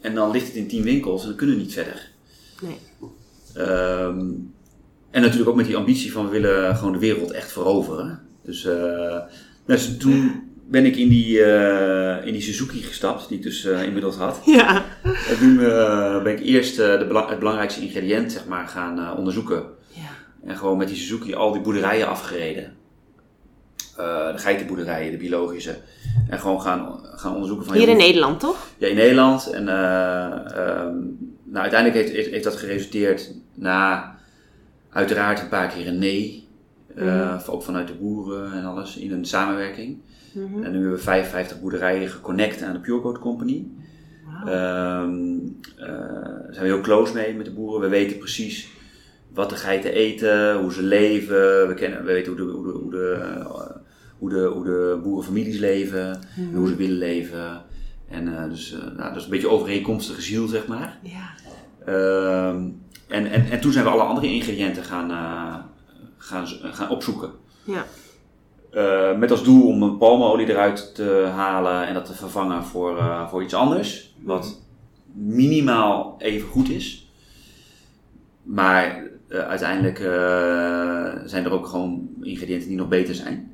En 0.00 0.14
dan 0.14 0.30
ligt 0.30 0.46
het 0.46 0.56
in 0.56 0.68
tien 0.68 0.82
winkels 0.82 1.22
en 1.22 1.28
dan 1.28 1.36
kunnen 1.36 1.56
we 1.56 1.62
niet 1.62 1.72
verder. 1.72 2.10
Nee. 2.60 2.78
Ehm, 3.54 4.30
en 5.10 5.22
natuurlijk 5.22 5.50
ook 5.50 5.56
met 5.56 5.66
die 5.66 5.76
ambitie 5.76 6.12
van 6.12 6.24
we 6.24 6.30
willen 6.30 6.76
gewoon 6.76 6.92
de 6.92 6.98
wereld 6.98 7.30
echt 7.30 7.52
veroveren. 7.52 8.20
Dus, 8.42 8.68
dus 9.64 9.96
toen 9.96 10.51
ben 10.72 10.86
ik 10.86 10.96
in 10.96 11.08
die, 11.08 11.44
eh, 11.44 12.26
in 12.26 12.32
die 12.32 12.42
Suzuki 12.42 12.82
gestapt, 12.82 13.28
die 13.28 13.36
ik 13.36 13.42
dus 13.42 13.64
eh, 13.64 13.82
inmiddels 13.82 14.16
had. 14.16 14.40
Ja. 14.44 14.84
En 15.02 15.38
toen 15.38 15.60
eh, 15.60 16.22
ben 16.22 16.32
ik 16.32 16.40
eerst 16.40 16.76
de 16.76 17.04
bela- 17.08 17.28
het 17.28 17.38
belangrijkste 17.38 17.80
ingrediënt 17.80 18.32
zeg 18.32 18.46
maar, 18.46 18.68
gaan 18.68 19.16
onderzoeken. 19.16 19.62
Ja. 19.88 20.00
En 20.44 20.56
gewoon 20.56 20.76
met 20.76 20.88
die 20.88 20.96
Suzuki 20.96 21.34
al 21.34 21.52
die 21.52 21.60
boerderijen 21.60 22.08
afgereden. 22.08 22.72
De 23.96 24.38
geitenboerderijen, 24.38 25.10
de 25.10 25.16
biologische. 25.16 25.76
En 26.28 26.40
gewoon 26.40 26.60
gaan, 26.60 27.00
gaan 27.02 27.32
onderzoeken 27.32 27.66
van... 27.66 27.76
Hier 27.76 27.88
in 27.88 27.96
Nederland, 27.96 28.40
toch? 28.40 28.66
ja, 28.78 28.86
in 28.86 28.96
Nederland. 28.96 29.46
En 29.46 29.68
eh, 29.68 30.24
ehm, 30.56 30.96
nou, 31.44 31.62
uiteindelijk 31.62 31.94
heeft, 31.94 32.12
heeft, 32.12 32.30
heeft 32.30 32.44
dat 32.44 32.56
geresulteerd 32.56 33.34
na 33.54 34.14
uiteraard 34.90 35.40
een 35.40 35.48
paar 35.48 35.68
keer 35.68 35.86
een 35.86 35.98
nee. 35.98 36.48
Mhm. 36.94 37.38
Ook 37.46 37.62
vanuit 37.62 37.86
de 37.88 37.94
boeren 37.94 38.52
en 38.52 38.64
alles 38.64 38.96
in 38.96 39.12
een 39.12 39.24
samenwerking. 39.24 39.98
Mhm. 40.34 40.62
En 40.62 40.70
nu 40.70 40.78
hebben 40.78 40.90
we 40.90 40.98
55 40.98 41.60
boerderijen 41.60 42.08
geconnect 42.08 42.62
aan 42.62 42.72
de 42.72 42.80
Purecoat 42.80 43.18
Company. 43.18 43.66
Wauw. 44.26 44.46
Ehm 44.46 45.32
eh, 45.76 45.88
daar 45.88 46.48
zijn 46.50 46.66
we 46.66 46.72
heel 46.72 46.80
close 46.80 47.14
mee 47.14 47.34
met 47.34 47.44
de 47.44 47.52
boeren. 47.52 47.80
We 47.80 47.88
weten 47.88 48.18
precies 48.18 48.68
wat 49.34 49.50
de 49.50 49.56
geiten 49.56 49.92
eten, 49.92 50.58
hoe 50.58 50.72
ze 50.72 50.82
leven. 50.82 51.68
We, 51.68 51.74
kennen, 51.74 52.04
we 52.04 52.12
weten 52.12 52.32
hoe 52.32 52.46
de, 52.46 52.52
hoe 52.52 52.64
de, 52.64 52.78
hoe 52.78 52.90
de, 52.90 53.18
eh, 53.20 53.76
hoe 54.18 54.30
de, 54.30 54.44
hoe 54.44 54.64
de 54.64 55.00
boerenfamilies 55.02 55.58
leven 55.58 56.20
en 56.36 56.54
hoe 56.54 56.68
ze 56.68 56.76
willen 56.76 56.98
leven. 56.98 57.62
En 58.08 58.36
eh, 58.36 58.48
dus, 58.48 58.76
nou, 58.96 59.08
dat 59.08 59.16
is 59.16 59.24
een 59.24 59.30
beetje 59.30 59.48
overeenkomstige 59.48 60.22
ziel, 60.22 60.46
zeg 60.46 60.66
maar. 60.66 60.98
Ja. 61.02 61.30
Ehm, 61.84 62.68
en, 63.08 63.30
en, 63.30 63.50
en 63.50 63.60
toen 63.60 63.72
zijn 63.72 63.84
we 63.84 63.90
alle 63.90 64.02
andere 64.02 64.26
ingrediënten 64.26 64.84
gaan, 64.84 65.10
gaan, 66.16 66.46
gaan 66.46 66.90
opzoeken. 66.90 67.30
Ja. 67.64 67.86
Eh, 68.72 69.18
met 69.18 69.30
als 69.30 69.44
doel 69.44 69.66
om 69.66 69.82
een 69.82 69.96
palmolie 69.96 70.48
eruit 70.48 70.94
te 70.94 71.30
halen 71.34 71.86
en 71.86 71.94
dat 71.94 72.04
te 72.04 72.14
vervangen 72.14 72.64
voor, 72.64 72.98
eh, 72.98 73.28
voor 73.28 73.42
iets 73.42 73.54
anders. 73.54 74.14
Wat 74.22 74.60
minimaal 75.12 76.14
even 76.18 76.48
goed 76.48 76.68
is. 76.68 77.10
Maar 78.42 79.04
eh, 79.28 79.38
uiteindelijk 79.38 79.98
zijn 81.28 81.44
er 81.44 81.52
ook 81.52 81.66
gewoon 81.66 82.08
ingrediënten 82.22 82.68
die 82.68 82.76
nog 82.76 82.88
beter 82.88 83.14
zijn. 83.14 83.52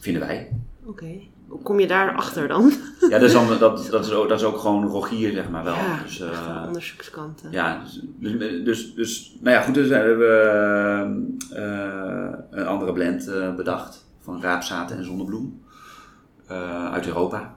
Vinden 0.00 0.22
wij. 0.22 0.48
Oké. 0.84 1.20
Hoe 1.48 1.62
kom 1.62 1.80
je 1.80 1.86
daarachter 1.86 2.48
dan? 2.48 2.72
Ja, 3.00 3.08
dat 3.08 3.22
is, 3.22 3.32
dan, 3.32 3.58
dat, 3.58 3.58
dat, 3.90 4.06
is 4.06 4.12
ook, 4.12 4.28
dat 4.28 4.40
is 4.40 4.46
ook 4.46 4.58
gewoon 4.58 4.86
Rogier, 4.86 5.32
zeg 5.32 5.50
maar 5.50 5.64
wel. 5.64 5.74
Ja, 5.74 6.02
dus, 6.02 6.20
eh, 6.20 6.28
een 6.56 6.66
onderzoekskanten. 6.66 7.50
Ja, 7.50 7.82
dus, 7.84 8.00
dus, 8.38 8.64
dus, 8.64 8.94
dus- 8.94 9.36
nou 9.40 9.56
ja, 9.56 9.62
goed, 9.62 9.74
dus 9.74 9.88
hebben 9.88 10.18
we 10.18 10.26
eh, 11.54 12.58
een 12.60 12.66
andere 12.66 12.92
blend 12.92 13.28
eh, 13.28 13.54
bedacht 13.54 14.04
van 14.20 14.42
raapzaad 14.42 14.90
en 14.90 15.04
zonnebloem 15.04 15.62
eh, 16.46 16.92
uit 16.92 17.06
Europa, 17.06 17.56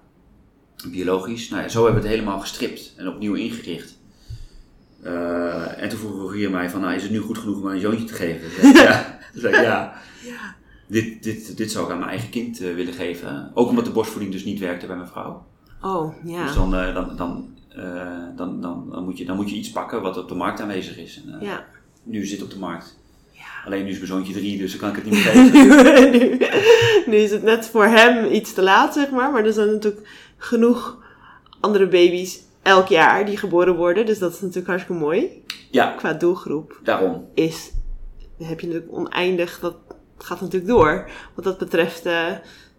biologisch. 0.88 1.50
Nou 1.50 1.62
ja, 1.62 1.68
zo 1.70 1.84
hebben 1.84 2.02
we 2.02 2.08
het 2.08 2.18
helemaal 2.18 2.40
gestript 2.40 2.94
en 2.98 3.08
opnieuw 3.08 3.34
ingericht. 3.34 4.02
Eh, 5.04 5.82
en 5.82 5.90
toen 5.90 6.00
vroeg 6.00 6.16
Rogier 6.22 6.50
mij 6.52 6.70
van, 6.70 6.82
nou, 6.82 6.94
is 6.94 7.04
het 7.04 7.12
nu 7.12 7.20
goed 7.20 7.38
genoeg 7.38 7.58
om 7.58 7.68
aan 7.68 7.74
een 7.74 7.80
zoontje 7.82 8.06
te 8.06 8.14
geven? 8.14 8.72
Ja, 8.84 9.20
zei 9.34 9.56
ik, 9.56 9.62
ja. 9.62 9.94
Dit, 10.94 11.24
dit, 11.24 11.58
dit 11.58 11.72
zou 11.72 11.86
ik 11.86 11.92
aan 11.92 11.98
mijn 11.98 12.10
eigen 12.10 12.30
kind 12.30 12.62
eh, 12.62 12.74
willen 12.74 12.94
geven. 12.94 13.52
Ook 13.54 13.70
omdat 13.70 13.86
de 13.86 13.92
borstvoeding 13.92 14.32
dus 14.34 14.44
niet 14.44 14.60
werkte 14.60 14.86
bij 14.86 14.96
mijn 14.96 15.08
vrouw. 15.08 15.46
Oh, 15.82 16.14
ja. 16.26 16.44
Dus 16.46 16.56
dan, 16.56 16.76
eh, 16.76 16.94
dan, 16.94 17.16
dan, 17.16 17.50
eh, 17.70 17.86
dan, 18.36 18.62
dan, 18.62 18.88
dan, 18.92 19.04
moet 19.04 19.18
je, 19.18 19.26
dan 19.26 19.36
moet 19.36 19.50
je 19.50 19.56
iets 19.56 19.72
pakken 19.72 20.02
wat 20.02 20.18
op 20.18 20.28
de 20.30 20.36
markt 20.36 20.62
aanwezig 20.62 20.98
is. 20.98 21.22
En, 21.26 21.38
Ja. 21.42 21.66
Nu 22.04 22.26
zit 22.26 22.38
het 22.40 22.48
op 22.48 22.54
de 22.54 22.60
markt. 22.60 22.98
Ja. 23.32 23.42
Alleen 23.66 23.84
nu 23.84 23.90
is 23.90 23.96
mijn 23.96 24.08
zoontje 24.08 24.34
drie, 24.34 24.58
dus 24.58 24.72
dan 24.72 24.80
kan 24.80 24.90
ik 24.90 24.96
het 24.96 25.06
niet 25.06 25.14
meer 25.24 25.52
geven. 25.52 26.12
nu, 26.12 26.38
nu 27.06 27.18
is 27.18 27.32
het 27.32 27.44
net 27.44 27.68
voor 27.68 27.86
hem 27.86 28.32
iets 28.32 28.54
te 28.54 28.62
laat, 28.62 28.94
zeg 28.94 29.10
maar. 29.12 29.32
Maar 29.32 29.46
er 29.46 29.54
zijn 29.54 29.72
natuurlijk 29.72 30.08
genoeg 30.38 30.98
andere 31.60 31.88
baby's 31.88 32.42
elk 32.62 32.88
jaar 32.88 33.26
die 33.26 33.38
geboren 33.38 33.76
worden. 33.76 34.06
Dus 34.06 34.20
dat 34.20 34.34
is 34.34 34.40
natuurlijk 34.40 34.68
hartstikke 34.68 35.02
mooi. 35.02 35.44
Ja, 35.72 35.92
Qua 35.98 36.14
doelgroep 36.14 36.80
daarom. 36.84 37.26
is, 37.34 37.72
heb 38.38 38.60
je 38.60 38.68
natuurlijk 38.68 38.94
oneindig, 38.94 39.60
dat 39.60 39.76
gaat 40.26 40.42
natuurlijk 40.42 40.72
door. 40.72 41.10
Wat 41.36 41.44
dat 41.46 41.58
betreft 41.58 42.06
eh, 42.06 42.26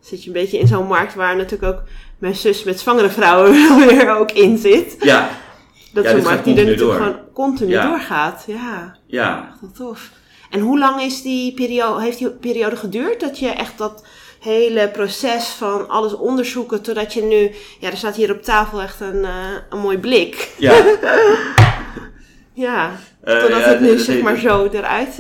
zit 0.01 0.21
je 0.23 0.27
een 0.27 0.33
beetje 0.33 0.59
in 0.59 0.67
zo'n 0.67 0.87
markt 0.87 1.15
waar 1.15 1.37
natuurlijk 1.37 1.73
ook 1.73 1.83
mijn 2.19 2.35
zus 2.35 2.65
met 2.65 2.81
zwangere 2.81 3.11
vrouwen 3.11 3.53
weer 3.89 4.17
ook 4.17 4.31
in 4.33 4.59
zit. 4.59 4.97
Ja, 5.01 5.29
Dat 5.93 6.05
is 6.05 6.13
een 6.13 6.23
markt 6.23 6.45
die 6.45 6.57
er 6.57 6.65
natuurlijk 6.65 6.99
door. 6.99 7.07
gewoon 7.07 7.21
continu 7.33 7.71
Ja. 7.71 7.89
doorgaat. 7.89 8.45
Ja, 8.47 8.97
ja. 9.07 9.49
echt 9.51 9.61
wel 9.61 9.71
tof. 9.89 10.11
En 10.51 10.61
hoe 10.61 10.79
lang 10.79 11.01
is 11.03 11.23
die 11.23 11.55
periode, 11.55 12.03
heeft 12.03 12.19
die 12.19 12.31
periode 12.31 12.77
geduurd 12.77 13.21
dat 13.21 13.39
je 13.39 13.49
echt 13.49 13.79
dat 13.79 14.07
hele 14.41 14.89
proces 14.89 15.45
van 15.49 15.89
alles 15.89 16.15
onderzoeken 16.17 16.83
totdat 16.83 17.13
je 17.15 17.23
nu, 17.23 17.51
ja, 17.81 17.91
er 17.91 17.97
staat 17.97 18.17
hier 18.17 18.31
op 18.33 18.43
tafel 18.43 18.81
echt 18.83 19.01
een, 19.01 19.25
eh, 19.25 19.31
een 19.71 19.79
mooi 19.79 19.99
blik. 19.99 20.51
ja. 20.59 20.73
Ja, 22.57 22.91
Eh, 23.21 23.39
totdat 23.41 23.59
ja, 23.61 23.69
het 23.69 23.81
nu 23.81 23.89
dat- 23.97 24.01
zeg 24.01 24.15
dat- 24.15 24.25
maar 24.25 24.37
zo 24.39 24.69
eruit. 24.73 25.19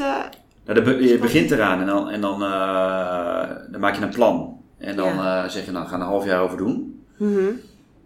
Nou, 0.64 0.82
dan 0.82 0.84
be- 0.84 1.02
je 1.08 1.18
begint 1.18 1.50
eraan 1.50 1.80
en 1.80 1.86
dan, 1.86 2.10
en 2.10 2.20
dan, 2.20 2.42
eh, 2.42 3.48
dan 3.70 3.80
maak 3.80 3.94
je 3.94 4.02
een 4.02 4.08
plan. 4.08 4.60
En 4.78 4.96
dan 4.96 5.14
Ja. 5.14 5.42
eh, 5.44 5.48
zeg 5.50 5.64
je, 5.64 5.70
nou, 5.70 5.86
ga 5.86 5.94
een 5.94 6.00
half 6.00 6.24
jaar 6.24 6.40
over 6.40 6.56
doen. 6.56 7.04
Mhm. 7.18 7.48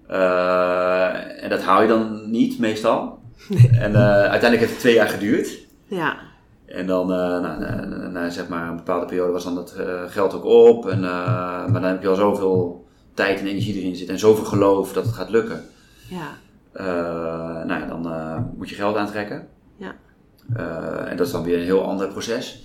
Eh, 0.07 1.43
en 1.43 1.49
dat 1.49 1.63
haal 1.63 1.83
je 1.83 1.89
dan 1.89 2.31
niet, 2.31 2.59
meestal. 2.59 3.19
En 3.81 3.97
uiteindelijk 3.97 4.59
heeft 4.61 4.71
het 4.71 4.81
twee 4.81 4.95
jaar 4.95 5.09
geduurd. 5.09 5.59
Ja. 5.87 6.17
En 6.67 6.87
dan, 6.87 7.07
nou, 7.07 7.41
na, 7.43 7.57
na- 7.85 8.09
na, 8.09 8.31
zeg 8.31 8.49
maar 8.49 8.69
een 8.69 8.77
bepaalde 8.77 9.07
periode 9.07 9.33
was 9.33 9.45
dan 9.45 9.55
dat 9.55 9.75
geld 10.09 10.35
ook 10.35 10.45
op. 10.45 10.89
En, 10.89 11.01
maar 11.01 11.73
dan 11.73 11.83
heb 11.85 12.03
je 12.03 12.09
al 12.09 12.15
zoveel 12.15 12.87
tijd 13.15 13.41
en 13.41 13.47
energie 13.47 13.75
erin 13.81 13.97
zitten 13.97 14.15
en 14.15 14.21
zoveel 14.21 14.45
geloof 14.45 14.93
dat 14.93 15.05
het 15.05 15.15
gaat 15.15 15.31
lukken. 15.31 15.65
Ja. 16.09 16.27
Nou 17.65 17.81
ja, 17.81 17.87
dan 17.87 18.07
moet 18.57 18.69
je 18.69 18.75
geld 18.75 18.97
aantrekken. 18.97 19.47
Ja. 19.77 19.93
Eh, 20.55 21.11
en 21.11 21.17
dat 21.17 21.27
is 21.27 21.33
dan 21.33 21.43
weer 21.43 21.59
een 21.59 21.65
heel 21.65 21.85
ander 21.85 22.09
proces. 22.09 22.63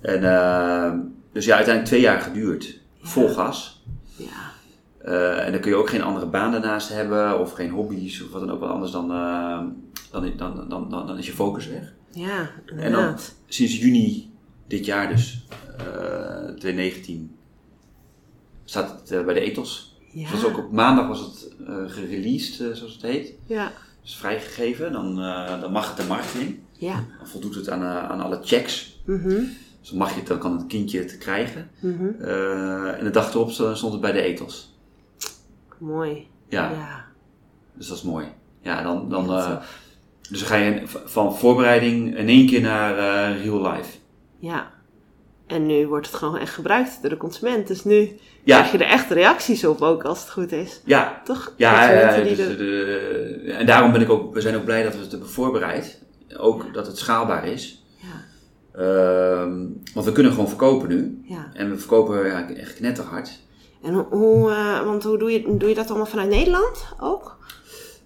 En, 0.00 0.24
eh, 0.24 0.92
dus 1.32 1.44
ja, 1.44 1.54
uiteindelijk 1.54 1.84
twee 1.84 2.00
jaar 2.00 2.20
geduurd. 2.20 2.80
Vol 3.00 3.28
gas. 3.28 3.84
Ja. 4.16 4.26
Eh, 4.98 5.46
en 5.46 5.52
dan 5.52 5.60
kun 5.60 5.70
je 5.70 5.76
ook 5.76 5.88
geen 5.88 6.02
andere 6.02 6.26
baan 6.26 6.52
daarnaast 6.52 6.88
hebben. 6.88 7.40
Of 7.40 7.52
geen 7.52 7.70
hobby's 7.70 8.22
of 8.22 8.30
wat 8.30 8.40
dan 8.40 8.50
ook 8.50 8.60
wat 8.60 8.70
anders. 8.70 8.92
Dan, 8.92 9.08
dan, 10.10 10.32
dan, 10.36 10.68
dan, 10.68 10.90
dan, 10.90 11.06
dan 11.06 11.18
is 11.18 11.26
je 11.26 11.32
focus 11.32 11.66
weg. 11.66 11.92
Ja, 12.10 12.50
En 12.76 12.92
dan 12.92 13.16
sinds 13.46 13.78
juni 13.78 14.30
dit 14.66 14.84
jaar 14.84 15.08
dus, 15.08 15.46
eh 15.78 15.84
2019, 16.44 17.36
staat 18.64 19.08
het 19.08 19.24
bij 19.24 19.34
de 19.34 19.40
ethos. 19.40 19.96
Ja. 20.12 20.30
Was 20.30 20.44
ook 20.44 20.58
op 20.58 20.72
maandag 20.72 21.08
was 21.08 21.20
het 21.20 21.54
gereleased, 21.92 22.76
zoals 22.76 22.92
het 22.92 23.02
heet. 23.02 23.34
Ja. 23.46 23.72
Dus 24.02 24.16
vrijgegeven. 24.16 24.92
Dan, 24.92 25.16
dan 25.60 25.72
mag 25.72 25.88
het 25.88 25.96
de 25.96 26.04
markt 26.06 26.34
in. 26.34 26.62
Ja. 26.86 27.04
Dan 27.18 27.26
voldoet 27.28 27.54
het 27.54 27.68
aan, 27.70 27.82
eh, 27.82 28.10
aan 28.10 28.20
alle 28.20 28.38
checks. 28.42 29.00
Mhm. 29.06 29.28
Dus 29.80 29.88
dan, 29.88 29.98
mag 29.98 30.10
je 30.12 30.18
het, 30.18 30.26
dan 30.26 30.38
kan 30.38 30.52
het 30.56 30.66
kindje 30.66 30.98
het 30.98 31.18
krijgen. 31.18 31.70
Mhm. 31.80 32.06
Eh, 32.20 32.98
en 32.98 33.04
de 33.04 33.10
dag 33.10 33.30
erop 33.34 33.50
stond 33.50 33.92
het 33.92 34.00
bij 34.00 34.12
de 34.12 34.22
ethos. 34.22 34.76
Mooi. 35.78 36.26
Ja, 36.48 36.70
Ja. 36.70 37.04
dus 37.74 37.86
dat 37.88 37.96
is 37.96 38.02
mooi. 38.02 38.26
Ja, 38.62 38.82
dan, 38.82 39.08
dan, 39.08 39.26
Ja, 39.26 39.46
eh, 39.50 39.62
dus 40.30 40.38
dan 40.38 40.48
ga 40.48 40.56
je 40.56 40.82
van 41.04 41.36
voorbereiding 41.36 42.16
in 42.16 42.28
één 42.28 42.46
keer 42.46 42.60
naar 42.60 42.94
real 43.36 43.72
life. 43.72 43.98
Ja. 44.38 44.70
En 45.46 45.66
nu 45.66 45.86
wordt 45.86 46.06
het 46.06 46.14
gewoon 46.16 46.38
echt 46.38 46.54
gebruikt 46.54 46.98
door 47.00 47.10
de 47.10 47.16
consument. 47.16 47.66
Dus 47.66 47.84
nu 47.84 48.18
Ja. 48.44 48.56
krijg 48.58 48.72
je 48.72 48.78
er 48.78 48.90
echt 48.90 49.10
reacties 49.10 49.64
op 49.64 49.80
ook 49.80 50.04
als 50.04 50.20
het 50.20 50.30
goed 50.30 50.52
is. 50.52 50.80
Ja, 50.84 51.20
Toch? 51.24 51.52
Ja, 51.56 51.90
ja, 51.90 52.20
die 52.22 52.36
dus 52.36 52.56
de- 52.56 53.54
en 53.58 53.66
daarom 53.66 53.92
ben 53.92 54.00
ik 54.00 54.10
ook, 54.10 54.34
we 54.34 54.40
zijn 54.40 54.56
ook 54.56 54.64
blij 54.64 54.82
dat 54.82 54.94
we 54.94 55.00
het 55.00 55.10
hebben 55.10 55.28
voorbereid. 55.28 56.02
Ook 56.38 56.74
dat 56.74 56.86
het 56.86 56.98
schaalbaar 56.98 57.46
is. 57.48 57.84
Ja. 57.96 58.24
Ehm, 58.80 59.58
want 59.94 60.06
we 60.06 60.12
kunnen 60.12 60.32
gewoon 60.32 60.48
verkopen 60.48 60.88
nu. 60.88 61.22
Ja. 61.24 61.50
En 61.54 61.70
we 61.70 61.76
verkopen 61.78 62.26
ja, 62.26 62.48
echt 62.50 62.74
knetterhard. 62.74 63.38
En 63.82 63.94
hoe, 63.94 64.50
eh, 64.50 64.84
want 64.84 65.04
hoe 65.04 65.18
doe 65.18 65.32
je, 65.32 65.56
doe 65.56 65.68
je 65.68 65.74
dat 65.74 65.88
allemaal 65.88 66.06
vanuit 66.06 66.28
Nederland 66.28 66.86
ook? 67.00 67.38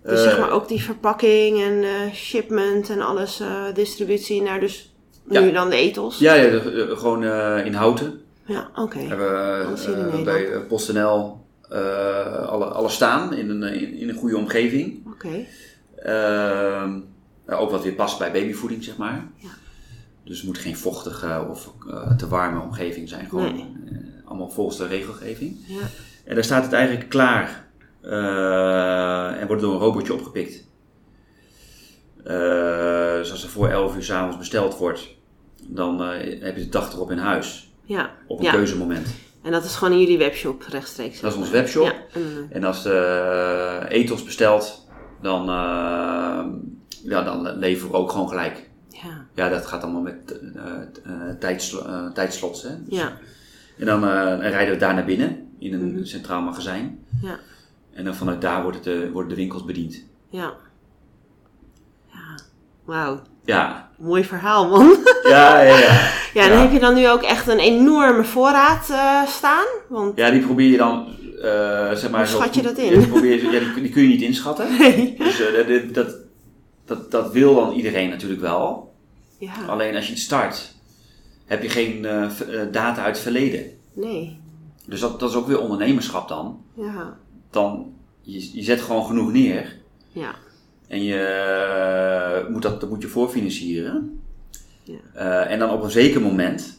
Dus 0.03 0.19
Eh, 0.25 0.25
zeg 0.31 0.39
maar 0.39 0.51
ook 0.51 0.69
die 0.69 0.83
verpakking 0.83 1.63
en 1.63 1.83
eh, 1.83 2.13
shipment 2.15 2.91
en 2.91 3.01
alles, 3.01 3.41
eh, 3.41 3.65
distributie 3.75 4.43
naar 4.43 4.61
dus 4.61 4.95
Ja. 5.29 5.41
nu 5.41 5.53
dan 5.53 5.71
de 5.71 5.77
etels? 5.77 6.19
Ja, 6.19 6.35
ja 6.35 6.51
de- 6.51 6.71
de- 6.89 6.97
gewoon 6.97 7.25
eh, 7.25 7.67
in 7.67 7.73
Houten. 7.75 8.21
Ja, 8.47 8.71
oké. 8.75 8.99
We 8.99 9.05
hebben 9.07 9.61
eh, 9.61 9.87
Nederland. 9.87 10.25
bij 10.25 10.53
eh, 10.53 10.61
PostNL 10.69 11.45
eh, 11.69 12.49
alle, 12.49 12.65
alle 12.65 12.89
staan 12.89 13.33
in 13.35 13.51
een, 13.51 13.63
in, 13.63 13.95
in 13.95 14.09
een 14.09 14.15
goede 14.15 14.37
omgeving. 14.37 15.07
Oké. 15.07 15.45
Ehm, 15.97 16.99
ook 17.47 17.71
wat 17.71 17.83
weer 17.83 17.93
past 17.93 18.19
bij 18.19 18.33
babyvoeding, 18.33 18.85
zeg 18.85 18.97
maar. 18.97 19.27
Ja. 19.37 19.49
Dus 20.25 20.37
het 20.37 20.47
moet 20.47 20.59
geen 20.59 20.77
vochtige 20.77 21.47
of 21.51 21.73
eh, 21.91 22.17
te 22.17 22.29
warme 22.29 22.61
omgeving 22.61 23.09
zijn. 23.09 23.29
Gewoon 23.29 23.53
Nee. 23.55 23.73
eh, 23.91 24.29
allemaal 24.29 24.51
volgens 24.51 24.77
de 24.77 24.87
regelgeving. 24.87 25.57
Ja. 25.67 25.81
En 26.25 26.35
daar 26.35 26.45
staat 26.45 26.63
het 26.65 26.73
eigenlijk 26.73 27.09
klaar. 27.09 27.65
eh, 28.01 29.41
en 29.41 29.47
wordt 29.47 29.63
door 29.63 29.73
een 29.75 29.79
robotje 29.81 30.13
opgepikt. 30.15 30.65
Eh, 32.25 33.13
dus 33.13 33.31
als 33.31 33.43
er 33.43 33.49
voor 33.49 33.69
11 33.69 33.97
uur 33.97 34.03
s'avonds 34.03 34.39
besteld 34.39 34.77
wordt, 34.79 35.09
dan 35.63 36.03
eh, 36.03 36.43
heb 36.43 36.57
je 36.57 36.63
de 36.63 36.69
dag 36.69 36.93
erop 36.93 37.11
in 37.11 37.19
huis. 37.19 37.73
Ja. 37.85 38.11
Op 38.27 38.39
een 38.39 38.45
ja. 38.45 38.51
keuzemoment. 38.53 39.07
En 39.43 39.53
dat 39.53 39.65
is 39.65 39.75
gewoon 39.75 39.93
in 39.95 40.01
jullie 40.01 40.19
webshop 40.19 40.63
rechtstreeks? 40.69 41.21
Dat 41.21 41.33
is 41.33 41.39
onze 41.39 41.53
webshop. 41.53 41.85
Ja. 41.85 42.21
En, 42.51 42.65
als 42.65 42.83
de 42.83 42.95
eh, 43.89 43.99
ethos 44.01 44.25
bestelt, 44.25 44.87
dan, 45.23 45.49
eh, 45.49 46.45
ja, 47.09 47.23
dan 47.23 47.59
leveren 47.59 47.91
we 47.93 47.97
ook 47.99 48.11
gewoon 48.11 48.29
gelijk. 48.29 48.69
ja. 48.91 49.25
Ja, 49.35 49.49
dat 49.49 49.67
gaat 49.67 49.83
allemaal 49.83 50.01
met 50.03 50.39
eh, 50.55 50.63
eh, 51.05 51.37
tijdslo- 51.41 51.85
eh, 51.87 52.07
tijdslots. 52.13 52.63
Hè? 52.63 52.69
Ja. 52.89 53.13
En 53.79 53.87
dan, 53.87 54.01
dan 54.01 54.41
rijden 54.41 54.75
we 54.75 54.81
daar 54.81 54.95
naar 54.95 55.05
binnen 55.05 55.49
in 55.59 55.73
een 55.75 55.93
Mhm. 55.93 56.05
centraal 56.05 56.41
magazijn. 56.43 56.99
Ja. 57.23 57.39
En 57.93 58.05
dan 58.05 58.15
vanuit 58.15 58.41
daar 58.41 58.63
wordt 58.63 58.85
het, 58.85 59.11
worden 59.13 59.29
de 59.31 59.35
winkels 59.35 59.65
bediend. 59.65 60.05
Ja. 60.31 60.53
Ja. 62.13 62.39
Wauw. 62.85 63.21
Ja, 63.45 63.89
Mooi 63.99 64.25
verhaal, 64.25 64.69
man. 64.69 64.97
ja, 65.25 65.61
ja. 65.63 65.77
Ja, 65.79 66.11
Ja, 66.35 66.45
Ja. 66.45 66.61
heb 66.61 66.73
je 66.73 66.79
dan 66.79 66.95
nu 66.95 67.09
ook 67.09 67.23
echt 67.23 67.49
een 67.49 67.59
enorme 67.59 68.25
voorraad 68.25 68.85
staan? 69.29 69.65
Want 69.89 70.17
ja 70.17 70.31
die 70.31 70.41
probeer 70.41 70.71
je 70.71 70.77
dan, 70.77 71.07
zeg 71.97 72.11
maar... 72.11 72.21
Hoe 72.31 72.37
schat 72.41 72.55
je 72.55 72.63
dat 72.63 72.77
in? 72.79 72.85
Ja, 72.93 72.99
die, 72.99 73.07
probeer 73.09 73.35
je, 73.45 73.51
ja, 73.51 73.59
die, 73.59 73.83
die 73.83 73.91
kun 73.93 74.03
je 74.03 74.09
niet 74.09 74.23
inschatten. 74.23 74.67
nee. 74.79 75.15
Dus 75.19 75.43
dat- 75.67 75.95
dat, 75.95 76.17
dat, 76.87 77.11
dat, 77.11 77.33
wil 77.33 77.55
dan 77.55 77.73
iedereen 77.73 78.09
natuurlijk 78.09 78.41
wel. 78.41 78.95
Ja. 79.39 79.53
Alleen 79.67 79.97
als 79.97 80.07
je 80.07 80.13
het 80.13 80.21
start, 80.21 80.75
heb 81.45 81.63
je 81.63 81.69
geen 81.69 82.05
eh, 82.05 82.23
eh, 82.25 82.73
data 82.73 83.03
uit 83.03 83.15
het 83.15 83.23
verleden. 83.23 83.79
Nee. 83.93 84.41
Dus 84.87 85.01
dat, 85.01 85.21
dat 85.21 85.31
is 85.31 85.37
ook 85.37 85.47
weer 85.47 85.61
ondernemerschap 85.61 86.29
dan. 86.29 86.61
Ja. 86.75 87.17
Dan, 87.51 87.95
je, 88.21 88.57
je 88.57 88.63
zet 88.63 88.81
gewoon 88.81 89.07
genoeg 89.07 89.33
neer. 89.33 89.77
Ja. 90.13 90.35
En 90.89 91.03
je 91.03 91.19
eh, 91.19 92.53
moet 92.53 92.63
dat, 92.63 92.81
dat 92.81 92.91
moet 92.91 93.03
je 93.03 93.09
voorfinancieren. 93.09 94.21
Ja. 94.83 95.45
En 95.45 95.59
dan 95.59 95.71
op 95.71 95.83
een 95.83 95.91
zeker 95.91 96.21
moment 96.21 96.79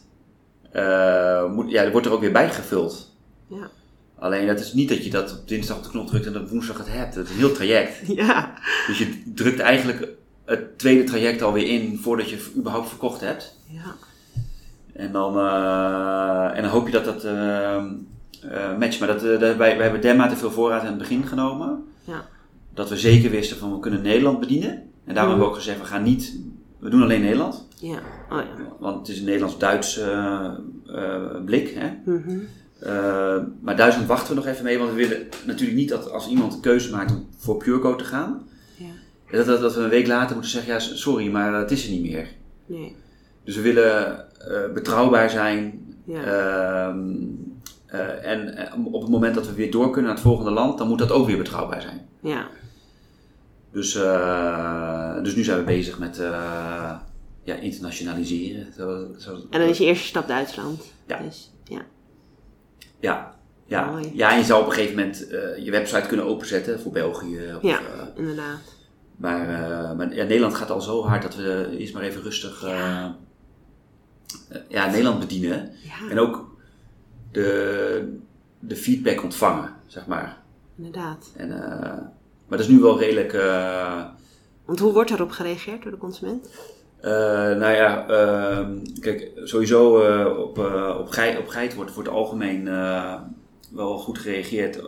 moet, 1.54 1.70
ja, 1.70 1.90
wordt 1.90 2.06
er 2.06 2.12
ook 2.12 2.20
weer 2.20 2.32
bijgevuld. 2.32 3.16
Ja. 3.46 3.70
Alleen 4.18 4.46
dat 4.46 4.60
is 4.60 4.72
niet 4.72 4.88
dat 4.88 5.04
je 5.04 5.10
dat 5.10 5.38
op 5.40 5.48
dinsdag 5.48 5.76
op 5.76 5.82
de 5.82 5.88
knop 5.90 6.06
drukt 6.06 6.26
en 6.26 6.36
op 6.36 6.48
woensdag 6.48 6.78
het 6.78 6.92
hebt. 6.92 7.14
Dat 7.14 7.24
is 7.24 7.30
een 7.30 7.36
heel 7.36 7.52
traject. 7.52 8.06
Ja. 8.16 8.54
Dus 8.86 8.98
je 8.98 9.22
drukt 9.34 9.58
eigenlijk 9.60 10.08
het 10.44 10.78
tweede 10.78 11.04
traject 11.04 11.42
alweer 11.42 11.66
in 11.66 11.98
voordat 11.98 12.30
je 12.30 12.52
überhaupt 12.56 12.88
verkocht 12.88 13.20
hebt. 13.20 13.58
Ja. 13.66 13.94
En 14.92 15.12
dan, 15.12 15.38
eh, 15.38 16.56
en 16.56 16.62
dan 16.62 16.70
hoop 16.70 16.86
je 16.86 16.92
dat 16.92 17.04
dat 17.04 17.24
eh, 17.24 17.84
matcht. 18.78 18.98
Maar 18.98 19.08
dat, 19.08 19.22
eh, 19.22 19.28
dat, 19.40 19.40
wij, 19.40 19.56
wij 19.56 19.82
hebben 19.82 20.00
dermate 20.00 20.36
veel 20.36 20.50
voorraad 20.50 20.82
in 20.82 20.88
het 20.88 20.98
begin 20.98 21.26
genomen. 21.26 21.84
Ja. 22.04 22.26
Dat 22.74 22.88
we 22.88 22.96
zeker 22.96 23.30
wisten 23.30 23.56
van 23.56 23.72
we 23.72 23.78
kunnen 23.80 24.02
Nederland 24.02 24.40
bedienen. 24.40 24.70
En 24.70 25.14
daarom 25.14 25.14
Mhm. 25.14 25.16
hebben 25.16 25.38
we 25.38 25.44
ook 25.44 25.54
gezegd 25.54 25.78
we 25.80 25.84
gaan 25.84 26.02
niet, 26.02 26.38
we 26.78 26.90
doen 26.90 27.02
alleen 27.02 27.20
Nederland. 27.20 27.66
Ja. 27.80 27.98
Oh 28.30 28.38
ja. 28.38 28.46
Want 28.78 28.98
het 28.98 29.08
is 29.08 29.18
een 29.18 29.24
Nederlands-Duits 29.24 30.00
blik. 31.44 31.68
Hè? 31.78 31.90
Mhm. 32.04 32.28
Eh, 32.30 32.36
maar 33.60 33.76
Duitsland 33.76 34.08
wachten 34.08 34.28
we 34.28 34.34
nog 34.34 34.46
even 34.46 34.64
mee. 34.64 34.78
Want 34.78 34.90
we 34.90 34.96
willen 34.96 35.26
natuurlijk 35.44 35.78
niet 35.78 35.88
dat 35.88 36.10
als 36.10 36.28
iemand 36.28 36.54
een 36.54 36.60
keuze 36.60 36.90
maakt 36.90 37.10
om 37.10 37.28
voor 37.38 37.56
Pureco 37.56 37.96
te 37.96 38.04
gaan. 38.04 38.48
Ja. 38.76 39.36
Dat, 39.36 39.46
dat, 39.46 39.60
dat 39.60 39.74
we 39.74 39.80
een 39.80 39.88
week 39.88 40.06
later 40.06 40.32
moeten 40.32 40.50
zeggen, 40.50 40.72
ja 40.72 40.78
sorry, 40.78 41.30
maar 41.30 41.54
het 41.54 41.70
is 41.70 41.84
er 41.84 41.90
niet 41.90 42.10
meer. 42.10 42.28
Nee. 42.66 42.96
Dus 43.44 43.56
we 43.56 43.62
willen 43.62 44.24
eh, 44.40 44.72
betrouwbaar 44.74 45.30
zijn. 45.30 45.86
Ja. 46.04 46.22
Ehm, 46.22 46.98
eh, 47.86 48.30
en 48.30 48.56
eh, 48.56 48.84
op 48.92 49.00
het 49.00 49.10
moment 49.10 49.34
dat 49.34 49.46
we 49.46 49.52
weer 49.52 49.70
door 49.70 49.90
kunnen 49.90 50.04
naar 50.04 50.14
het 50.14 50.22
volgende 50.22 50.50
land, 50.50 50.78
dan 50.78 50.88
moet 50.88 50.98
dat 50.98 51.10
ook 51.10 51.26
weer 51.26 51.36
betrouwbaar 51.36 51.82
zijn. 51.82 52.08
Ja. 52.20 52.48
Dus, 53.70 53.94
eh, 53.94 55.22
dus 55.22 55.34
nu 55.34 55.44
zijn 55.44 55.58
we 55.58 55.64
bezig 55.64 55.98
met 55.98 56.18
eh, 56.18 56.94
ja, 57.42 57.54
internationaliseren. 57.54 58.72
Zo, 58.76 59.06
zo, 59.18 59.34
En 59.50 59.60
dan 59.60 59.68
is 59.68 59.78
je 59.78 59.84
eerste 59.84 60.06
stap 60.06 60.28
Duitsland. 60.28 60.84
Ja. 61.06 61.18
Dus, 61.18 61.50
ja. 63.00 63.34
ja, 63.66 63.80
ja. 63.80 63.90
Mooi. 63.90 64.10
ja, 64.14 64.30
en 64.32 64.38
je 64.38 64.44
zou 64.44 64.60
op 64.60 64.66
een 64.66 64.72
gegeven 64.72 64.96
moment 64.96 65.28
eh, 65.28 65.64
je 65.64 65.70
website 65.70 66.06
kunnen 66.08 66.26
openzetten 66.26 66.80
voor 66.80 66.92
België. 66.92 67.52
Of, 67.56 67.62
Ja. 67.62 67.78
eh, 67.78 68.06
Inderdaad. 68.16 68.60
maar 69.16 69.40
eh, 69.40 69.96
maar 69.96 70.14
ja, 70.14 70.24
Nederland 70.24 70.54
gaat 70.54 70.70
al 70.70 70.80
zo 70.80 71.02
hard 71.04 71.22
dat 71.22 71.34
we 71.36 71.74
eerst 71.78 71.94
maar 71.94 72.02
even 72.02 72.22
rustig 72.22 72.62
eh, 72.64 73.06
ja, 74.68 74.86
Nederland 74.86 75.18
bedienen. 75.18 75.70
Ja. 75.84 76.10
En 76.10 76.18
ook 76.18 76.56
de, 77.32 78.18
de 78.58 78.76
feedback 78.76 79.22
ontvangen, 79.22 79.74
zeg 79.86 80.06
maar. 80.06 80.36
Inderdaad. 80.76 81.30
En, 81.36 81.48
maar 81.48 82.58
dat 82.58 82.60
is 82.60 82.68
nu 82.68 82.78
wel 82.80 82.98
redelijk. 82.98 83.32
Want 84.64 84.78
hoe 84.80 84.92
wordt 84.92 85.08
daarop 85.08 85.30
gereageerd 85.30 85.82
door 85.82 85.90
de 85.92 85.98
consument? 85.98 86.48
Eh, 87.00 87.10
nou 87.56 87.74
ja, 87.74 88.08
ehm, 88.08 88.78
kijk, 89.00 89.30
sowieso 89.44 90.02
eh, 90.02 90.38
op, 90.38 90.58
eh, 90.58 90.96
op, 90.98 91.08
geit, 91.08 91.38
op 91.38 91.48
geit 91.48 91.74
wordt 91.74 91.90
voor 91.90 92.02
het 92.02 92.12
algemeen 92.12 92.64
wel 93.70 93.98
goed 93.98 94.18
gereageerd. 94.18 94.82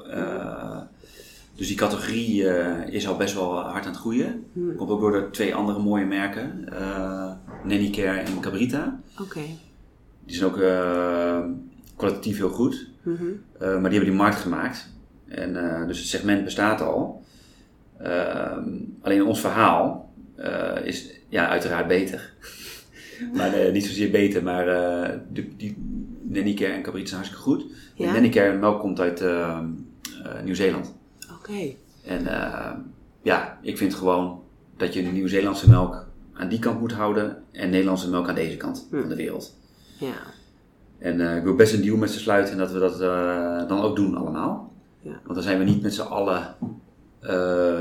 Dus 1.54 1.68
die 1.68 1.76
categorie 1.76 2.44
is 2.90 3.08
al 3.08 3.16
best 3.16 3.34
wel 3.34 3.58
hard 3.58 3.84
aan 3.84 3.90
het 3.90 4.00
groeien. 4.00 4.44
Hm. 4.52 4.76
Komt 4.76 4.90
ook 4.90 5.00
door 5.00 5.12
de 5.12 5.30
twee 5.30 5.54
andere 5.54 5.78
mooie 5.78 6.04
merken, 6.04 6.68
Nannycare 7.64 8.18
en 8.18 8.40
Cabrita. 8.40 9.00
Oké. 9.20 9.40
Die 10.24 10.36
zijn 10.36 10.50
ook 10.50 10.58
kwalitatief 11.96 12.36
heel 12.36 12.50
goed. 12.50 12.88
Mhm. 13.02 13.24
Maar 13.58 13.68
die 13.68 13.98
hebben 13.98 14.08
die 14.08 14.12
markt 14.12 14.36
gemaakt. 14.36 14.90
En, 15.28 15.52
dus 15.86 15.98
het 15.98 16.08
segment 16.08 16.44
bestaat 16.44 16.80
al. 16.80 17.24
Ehm, 17.98 18.68
alleen 19.00 19.24
ons 19.24 19.40
verhaal 19.40 20.12
is 20.84 21.20
ja, 21.31 21.49
uiteraard 21.49 21.87
beter. 21.87 22.33
maar 23.37 23.53
eh, 23.53 23.72
niet 23.72 23.87
zozeer 23.87 24.11
beter, 24.11 24.43
maar 24.43 24.68
eh 24.68 25.18
de, 25.33 25.57
die 25.57 25.76
Nannycare 26.22 26.72
en 26.72 26.83
Caprite 26.83 27.09
zijn 27.09 27.20
hartstikke 27.20 27.49
goed. 27.51 27.64
Ja? 27.95 28.07
De 28.07 28.12
Nannycare 28.12 28.59
melk 28.59 28.81
komt 28.81 29.01
uit 29.01 29.20
ehm, 29.20 29.66
eh, 30.24 30.43
Nieuw-Zeeland. 30.45 30.95
Oké. 31.39 31.74
En 32.05 32.26
eh, 32.26 32.72
ja, 33.22 33.59
ik 33.62 33.78
vind 33.78 33.95
gewoon 33.95 34.43
dat 34.76 34.95
je 34.95 35.03
de 35.03 35.09
Nieuw-Zeelandse 35.09 35.68
melk 35.68 36.07
aan 36.35 36.49
die 36.49 36.59
kant 36.59 36.81
moet 36.81 36.93
houden 36.93 37.43
en 37.53 37.70
Nederlandse 37.70 38.11
melk 38.11 38.28
aan 38.28 38.35
deze 38.35 38.57
kant 38.57 38.87
Hm. 38.91 39.01
van 39.01 39.09
de 39.09 39.16
wereld. 39.16 39.57
Ja. 39.99 40.14
En 40.99 41.37
ik 41.37 41.43
wil 41.43 41.55
best 41.55 41.74
een 41.74 41.83
deal 41.83 41.97
met 41.97 42.11
ze 42.11 42.18
sluiten 42.18 42.53
en 42.53 42.59
dat 42.59 42.72
we 42.72 42.78
dat 42.78 42.99
dan 43.68 43.81
ook 43.81 43.97
doen 43.97 44.16
allemaal. 44.16 44.72
Ja. 45.01 45.11
Want 45.11 45.35
dan 45.35 45.43
zijn 45.43 45.59
we 45.59 45.64
niet 45.64 45.83
met 45.83 45.95
z'n 45.95 46.01
allen 46.01 46.55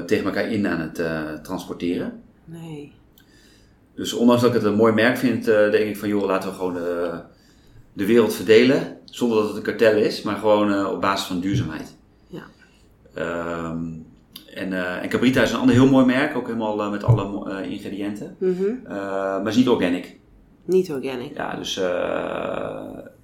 tegen 0.06 0.26
elkaar 0.26 0.48
in 0.52 0.68
aan 0.68 0.80
het 0.80 1.44
transporteren. 1.44 2.22
Nee. 2.46 2.94
Dus 4.00 4.14
ondanks 4.14 4.42
dat 4.42 4.56
ik 4.56 4.62
het 4.62 4.72
een 4.72 4.78
mooi 4.78 4.94
merk 4.94 5.18
vind, 5.18 5.48
eh, 5.48 5.72
denk 5.72 5.90
ik 5.90 5.98
van 5.98 6.10
joh, 6.10 6.26
laten 6.26 6.50
we 6.50 6.56
gewoon 6.56 6.74
de, 6.74 7.20
de 7.94 8.06
wereld 8.06 8.34
verdelen. 8.34 8.98
Zonder 9.06 9.38
dat 9.38 9.48
het 9.48 9.58
een 9.58 9.64
kartel 9.64 9.98
is, 9.98 10.22
maar 10.22 10.36
gewoon 10.38 10.74
eh, 10.74 10.92
op 10.92 11.02
basis 11.02 11.28
van 11.28 11.40
duurzaamheid. 11.40 11.96
Ja. 12.28 12.42
Ehm, 13.14 13.84
en, 14.54 14.74
eh 14.74 15.04
en 15.04 15.10
Cabrita 15.10 15.42
is 15.42 15.52
een 15.52 15.60
ander 15.60 15.76
heel 15.76 15.90
mooi 15.90 16.06
merk, 16.06 16.36
ook 16.36 16.46
helemaal 16.46 16.82
eh, 16.82 16.92
met 16.92 17.04
alle 17.04 17.50
eh, 17.50 17.72
ingrediënten. 17.72 18.36
Mhm. 18.38 18.64
Eh, 18.84 18.94
maar 18.94 19.48
is 19.48 19.56
niet 19.56 19.70
organic. 19.70 20.18
Niet 20.66 20.92
organic. 20.92 21.36
Ja, 21.36 21.56
dus, 21.56 21.78
eh, 21.78 21.86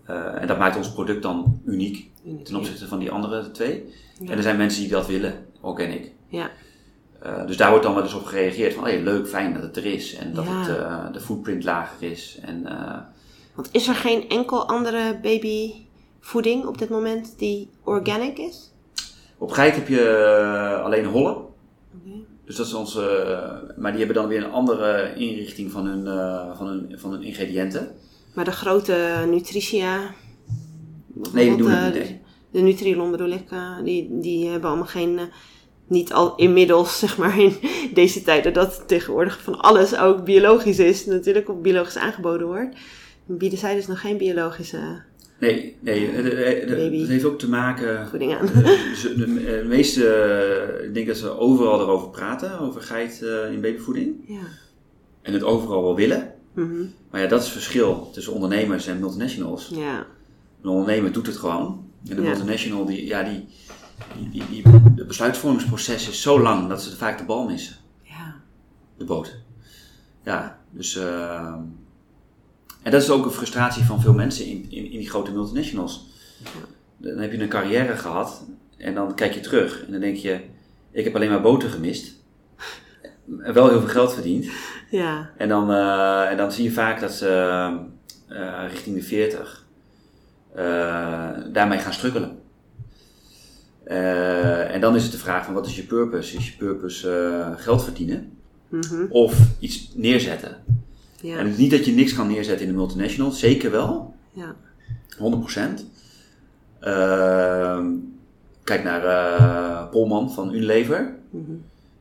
eh, 0.06 0.42
en 0.42 0.48
dat 0.48 0.58
maakt 0.58 0.78
ons 0.78 0.92
product 0.92 1.22
dan 1.22 1.62
uniek 1.66 2.10
ten 2.44 2.56
opzichte 2.56 2.88
van 2.88 3.00
die 3.00 3.12
andere 3.12 3.52
twee. 3.52 3.84
Ja. 4.20 4.32
En 4.32 4.38
er 4.38 4.44
zijn 4.44 4.58
mensen 4.58 4.82
die 4.82 4.92
dat 4.92 5.08
willen, 5.08 5.34
organic. 5.62 6.12
Ja. 6.28 6.50
Eh, 7.26 7.48
dus 7.48 7.58
daar 7.58 7.70
wordt 7.70 7.86
dan 7.86 7.94
wel 7.94 8.04
eens 8.04 8.14
op 8.14 8.26
gereageerd 8.26 8.74
van, 8.74 8.84
hey, 8.84 9.02
leuk, 9.02 9.28
fijn 9.28 9.54
dat 9.54 9.62
het 9.62 9.78
er 9.78 9.86
is. 9.86 10.16
En 10.16 10.34
dat 10.34 10.46
Ja. 10.46 10.52
het, 10.60 10.78
eh, 10.78 11.14
de 11.14 11.20
footprint 11.20 11.64
lager 11.64 12.12
is. 12.12 12.40
En, 12.42 12.66
eh, 12.66 12.98
Want 13.56 13.70
is 13.72 13.88
er 13.88 13.96
geen 13.96 14.30
enkel 14.30 14.68
andere 14.68 15.20
babyvoeding 15.22 16.66
op 16.66 16.78
dit 16.78 16.90
moment 16.90 17.34
die 17.38 17.70
organic 17.84 18.38
is? 18.38 18.70
op 19.38 19.52
geit 19.52 19.76
heb 19.76 19.88
je 19.88 20.82
alleen 20.84 21.06
Holle. 21.06 21.30
Oké. 21.30 21.50
Dus 22.46 22.56
dat 22.56 22.66
is 22.66 22.74
onze, 22.74 23.02
maar 23.78 23.92
die 23.92 24.00
hebben 24.00 24.22
dan 24.22 24.28
weer 24.28 24.44
een 24.44 24.52
andere 24.52 25.14
inrichting 25.16 25.72
van 25.72 25.86
hun, 25.86 26.06
van 26.58 26.68
hun, 26.68 26.94
van 27.00 27.12
hun 27.12 27.24
ingrediënten. 27.24 27.96
Maar 28.34 28.46
de 28.46 28.52
grote 28.52 29.26
Nutritia... 29.30 30.00
Nee, 31.34 31.48
die 31.50 31.58
doen 31.58 31.70
het 31.72 31.94
niet. 31.94 32.16
De 32.52 32.62
Nutrilon 32.62 33.12
bedoel 33.12 33.30
ik, 33.30 33.50
die, 33.84 34.20
die 34.20 34.50
hebben 34.50 34.70
allemaal 34.70 34.88
geen... 34.88 35.20
eh, 35.88 35.92
niet 35.92 36.14
al 36.14 36.36
inmiddels, 36.36 37.00
zeg 37.00 37.18
maar, 37.18 37.40
in 37.40 37.54
deze 37.94 38.22
tijden 38.24 38.54
dat 38.54 38.84
tegenwoordig 38.88 39.42
van 39.42 39.60
alles 39.60 39.98
ook 39.98 40.24
biologisch 40.24 40.80
is. 40.80 41.06
Natuurlijk 41.06 41.50
ook 41.50 41.62
biologisch 41.62 41.98
aangeboden 41.98 42.48
wordt. 42.48 42.76
Bieden 43.26 43.60
zij 43.60 43.76
dus 43.76 43.88
nog 43.88 44.00
geen 44.02 44.18
biologische 44.18 45.02
Nee, 45.40 45.76
nee 45.80 46.10
het, 46.10 46.26
het- 46.26 46.34
het- 46.70 46.78
Baby. 46.78 47.00
het 47.00 47.10
heeft 47.10 47.24
ook 47.26 47.40
te 47.40 47.50
maken 47.50 48.08
voeding 48.08 48.36
aan. 48.36 48.48
Eh, 48.48 48.54
de, 48.64 49.14
de, 49.18 49.34
de 49.34 49.64
meeste, 49.68 50.08
eh, 50.10 50.86
ik 50.86 50.94
denk 50.94 51.08
dat 51.08 51.18
ze 51.18 51.38
overal 51.38 51.80
erover 51.82 52.10
praten, 52.10 52.60
over 52.60 52.82
geit 52.82 53.22
eh, 53.24 53.52
in 53.54 53.62
babyvoeding. 53.62 54.16
Ja. 54.28 54.40
En 55.22 55.34
het 55.34 55.44
overal 55.44 55.82
wel 55.84 55.96
willen. 55.96 56.34
Mhm. 56.54 56.84
Maar 57.12 57.22
ja, 57.22 57.28
dat 57.28 57.40
is 57.40 57.46
het 57.46 57.54
verschil 57.54 58.10
tussen 58.14 58.34
ondernemers 58.34 58.88
en 58.88 59.00
multinationals. 59.00 59.72
Ja. 59.76 60.06
Een 60.62 60.70
ondernemer 60.70 61.12
doet 61.12 61.28
het 61.28 61.38
gewoon. 61.38 61.90
En 62.10 62.16
de 62.16 62.22
Ja. 62.22 62.28
multinational, 62.30 62.86
die, 62.86 63.06
ja, 63.06 63.24
die, 63.24 63.46
die, 64.18 64.30
die, 64.30 64.44
die- 64.50 64.64
het 64.96 65.08
besluitvormingsproces 65.08 66.10
is 66.10 66.22
zo 66.22 66.42
lang 66.42 66.70
dat 66.70 66.84
ze 66.84 66.96
vaak 66.98 67.18
de 67.18 67.24
bal 67.24 67.48
missen. 67.48 67.76
Ja. 68.02 68.36
De 68.98 69.06
boot. 69.06 69.38
Ja, 70.24 70.60
dus... 70.70 70.96
eh, 70.96 71.54
en 72.84 72.92
dat 72.92 73.02
is 73.02 73.10
ook 73.10 73.26
een 73.26 73.32
frustratie 73.32 73.84
van 73.84 74.02
veel 74.02 74.14
mensen 74.14 74.46
in, 74.46 74.66
in, 74.70 74.92
in 74.92 75.00
die 75.00 75.10
grote 75.10 75.32
multinationals. 75.32 76.08
Dan 76.98 77.18
heb 77.18 77.32
je 77.32 77.40
een 77.42 77.50
carrière 77.50 77.98
gehad 77.98 78.44
en 78.78 78.94
dan 78.94 79.16
kijk 79.16 79.34
je 79.34 79.40
terug 79.40 79.86
en 79.86 79.92
dan 79.92 80.02
denk 80.02 80.18
je, 80.18 80.40
ik 80.92 81.04
heb 81.04 81.16
alleen 81.16 81.30
maar 81.30 81.42
boten 81.42 81.70
gemist. 81.70 82.14
En 83.40 83.54
wel 83.54 83.70
heel 83.70 83.80
veel 83.80 83.90
geld 83.90 84.14
verdiend. 84.14 84.46
Ja. 84.90 85.30
En 85.38 85.50
dan, 85.50 85.72
eh, 85.72 86.30
en 86.32 86.38
dan 86.38 86.52
zie 86.52 86.64
je 86.64 86.72
vaak 86.72 87.00
dat 87.00 87.12
ze 87.14 87.28
eh, 88.28 88.64
richting 88.70 88.96
de 88.96 89.04
40 89.04 89.66
eh, 90.56 91.30
daarmee 91.52 91.80
gaan 91.80 91.94
struggelen. 91.94 92.35
Eh, 93.86 94.74
en 94.74 94.82
dan 94.82 94.96
is 94.96 95.04
het 95.04 95.12
de 95.12 95.18
vraag 95.18 95.46
van 95.46 95.54
wat 95.54 95.66
is 95.66 95.76
je 95.76 95.84
purpose? 95.84 96.38
Is 96.38 96.48
je 96.50 96.58
purpose 96.58 97.10
eh, 97.12 97.52
geld 97.64 97.84
verdienen 97.84 98.32
Mhm. 98.70 99.06
of 99.10 99.40
iets 99.60 99.92
neerzetten? 99.96 100.58
Ja. 101.22 101.38
En 101.38 101.44
het 101.44 101.54
is 101.54 101.58
niet 101.60 101.72
dat 101.72 101.86
je 101.86 101.92
niks 101.92 102.14
kan 102.16 102.28
neerzetten 102.28 102.66
in 102.66 102.72
de 102.72 102.78
multinational, 102.78 103.32
zeker 103.32 103.72
wel. 103.72 104.14
Ja. 104.32 104.56
100%. 105.18 105.86
Ehm, 106.80 107.88
kijk 108.64 108.84
naar 108.84 109.06
eh, 109.06 109.90
Polman 109.90 110.32
van 110.32 110.54
Unilever. 110.54 111.16
Mhm. 111.30 111.52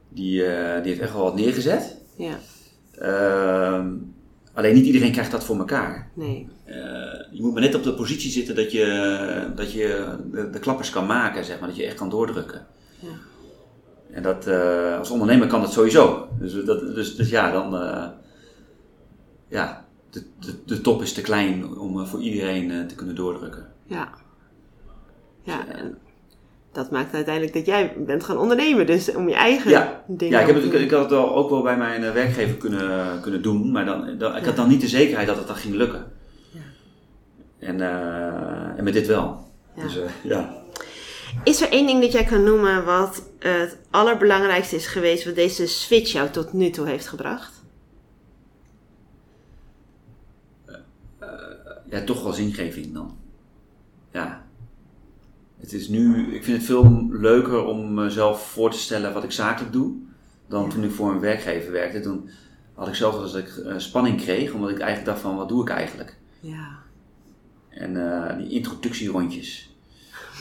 Die, 0.09 0.31
die 0.43 0.43
heeft 0.83 1.01
echt 1.01 1.13
wel 1.13 1.23
wat 1.23 1.35
neergezet. 1.37 1.97
Ja. 2.17 2.39
Ehm, 2.99 3.89
alleen 4.53 4.75
niet 4.75 4.87
iedereen 4.87 5.13
krijgt 5.13 5.31
dat 5.31 5.45
voor 5.45 5.59
elkaar. 5.59 6.11
Nee. 6.15 6.49
Je 7.35 7.43
moet 7.43 7.53
maar 7.53 7.63
net 7.63 7.75
op 7.75 7.83
de 7.83 7.95
positie 7.95 8.31
zitten 8.31 8.55
dat 8.55 8.73
je, 8.73 9.47
dat 9.55 9.73
je 9.73 10.17
de, 10.33 10.51
de 10.51 10.59
klappers 10.59 10.91
kan 10.91 11.07
maken, 11.07 11.45
zeg 11.45 11.59
maar. 11.59 11.69
Dat 11.69 11.77
je 11.77 11.85
echt 11.85 11.97
kan 11.97 12.09
doordrukken. 12.09 12.67
Ja. 12.99 13.09
En 14.11 14.23
dat, 14.23 14.47
eh, 14.47 14.99
als 14.99 15.11
ondernemer 15.11 15.47
kan 15.47 15.61
dat 15.61 15.73
sowieso. 15.73 16.29
Dus, 16.41 16.65
dat, 16.65 16.81
dus, 16.81 17.17
dus 17.17 17.31
ja, 17.31 17.51
dan... 17.51 17.77
eh, 17.77 18.07
ja, 19.49 19.85
de, 20.11 20.23
de, 20.41 20.65
de 20.65 20.81
top 20.81 21.03
is 21.03 21.13
te 21.13 21.21
klein 21.21 21.79
om 21.79 22.01
eh, 22.01 22.07
voor 22.07 22.21
iedereen 22.21 22.87
te 22.89 22.95
kunnen 22.95 23.15
doordrukken. 23.15 23.67
Ja. 23.87 24.09
Ja, 25.43 25.67
en 25.69 25.99
dat 26.73 26.91
maakt 26.91 27.15
uiteindelijk 27.15 27.55
dat 27.55 27.67
jij 27.67 27.93
bent 28.07 28.25
gaan 28.25 28.39
ondernemen. 28.39 28.87
Dus 28.87 29.15
om 29.15 29.29
je 29.29 29.35
eigen 29.35 29.71
Ja, 29.71 30.03
dingen 30.07 30.35
Ja, 30.35 30.41
ik, 30.41 30.47
heb 30.47 30.63
het, 30.63 30.71
te 30.71 30.79
ik, 30.79 30.91
had 30.91 31.01
het 31.01 31.11
wel, 31.11 31.35
ook 31.35 31.51
wel 31.51 31.63
bij 31.63 31.77
mijn 31.77 32.13
werkgever 32.13 32.57
kunnen, 32.57 33.21
kunnen 33.21 33.43
doen, 33.43 33.73
maar 33.73 33.85
dan, 33.85 34.19
dan, 34.19 34.37
ik 34.37 34.45
had 34.45 34.57
dan 34.57 34.69
niet 34.69 34.81
de 34.81 34.89
zekerheid 34.89 35.27
dat 35.27 35.37
het 35.37 35.47
dan 35.47 35.57
ging 35.57 35.75
lukken. 35.75 36.13
En, 37.65 37.81
eh, 37.81 38.79
en 38.79 38.85
met 38.85 38.93
dit 38.93 39.07
wel. 39.07 39.49
Ja. 39.77 39.83
Dus 39.83 39.99
eh, 39.99 40.11
ja. 40.23 40.63
Is 41.45 41.63
er 41.63 41.71
één 41.71 41.87
ding 41.87 42.01
dat 42.01 42.13
jij 42.13 42.25
kan 42.25 42.45
noemen 42.45 42.85
wat 42.85 43.23
het 43.39 43.79
allerbelangrijkste 43.91 44.77
is 44.77 44.87
geweest... 44.87 45.25
wat 45.25 45.35
deze 45.35 45.67
switch 45.67 46.13
jou 46.13 46.31
tot 46.31 46.53
nu 46.53 46.71
toe 46.71 46.87
heeft 46.87 47.09
gebracht? 47.09 47.63
ja, 51.95 52.05
toch 52.05 52.23
wel 52.23 52.33
zingeving 52.33 52.93
dan. 52.93 53.17
Ja. 54.11 54.45
Het 55.57 55.73
is 55.73 55.89
nu, 55.89 56.35
ik 56.35 56.45
vind 56.45 56.57
het 56.57 56.67
veel 56.67 57.07
leuker 57.11 57.65
om 57.65 57.95
mezelf 57.95 58.47
voor 58.47 58.71
te 58.71 58.79
stellen 58.79 59.13
wat 59.13 59.25
ik 59.25 59.33
zakelijk 59.33 59.73
doe, 59.73 59.95
dan 60.47 60.71
toen 60.71 60.85
ik 60.85 60.91
voor 60.91 61.11
een 61.11 61.21
werkgever 61.21 61.73
werkte. 61.73 62.01
Toen 62.01 62.29
had 62.75 62.89
ik 62.89 62.95
zelf 62.95 63.15
dat 63.15 63.37
ik 63.37 63.57
eh, 63.57 63.75
spanning 63.79 64.21
kreeg, 64.21 64.53
omdat 64.53 64.71
ik 64.71 64.79
eigenlijk 64.79 65.09
dacht 65.09 65.21
van, 65.21 65.37
wat 65.37 65.49
doe 65.49 65.63
ik 65.63 65.69
eigenlijk? 65.69 66.17
Ja. 66.41 66.83
En 67.75 67.97
eh, 67.97 68.37
die 68.37 68.49
introductierondjes, 68.49 69.77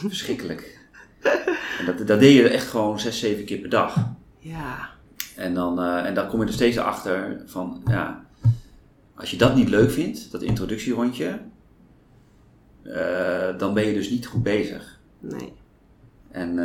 verschrikkelijk. 0.07 0.81
En 1.79 1.85
dat, 1.85 2.07
dat 2.07 2.19
deed 2.19 2.35
je 2.35 2.49
echt 2.49 2.67
gewoon 2.67 2.99
zes, 2.99 3.19
zeven 3.19 3.45
keer 3.45 3.57
per 3.59 3.69
dag. 3.69 4.09
Ja. 4.39 4.89
En 5.35 5.53
dan, 5.53 5.81
eh, 5.81 6.05
en 6.05 6.13
dan 6.13 6.27
kom 6.27 6.41
je 6.41 6.47
er 6.47 6.53
steeds 6.53 6.77
achter 6.77 7.41
van, 7.45 7.81
ja, 7.85 8.25
als 9.15 9.31
je 9.31 9.37
dat 9.37 9.55
niet 9.55 9.69
leuk 9.69 9.91
vindt, 9.91 10.31
dat 10.31 10.41
introductierondje, 10.41 11.39
eh, 12.83 13.57
dan 13.57 13.73
ben 13.73 13.85
je 13.87 13.93
dus 13.93 14.09
niet 14.09 14.25
goed 14.25 14.43
bezig. 14.43 14.99
Nee. 15.19 15.53
En, 16.31 16.59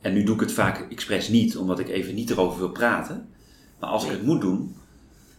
en 0.00 0.12
nu 0.12 0.24
doe 0.24 0.34
ik 0.34 0.40
het 0.40 0.52
vaak 0.52 0.90
expres 0.90 1.28
niet, 1.28 1.56
omdat 1.56 1.78
ik 1.78 1.88
even 1.88 2.14
niet 2.14 2.30
erover 2.30 2.58
wil 2.58 2.70
praten. 2.70 3.28
Maar 3.80 3.90
als 3.90 4.04
ik 4.04 4.10
het 4.10 4.22
moet 4.22 4.40
doen, 4.40 4.76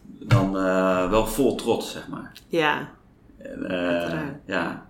dan 0.04 0.52
wel 1.10 1.28
vol 1.28 1.56
trots, 1.56 1.92
zeg 1.92 2.08
maar. 2.08 2.32
Ja. 2.48 2.90
Eh, 3.68 4.22
ja. 4.46 4.86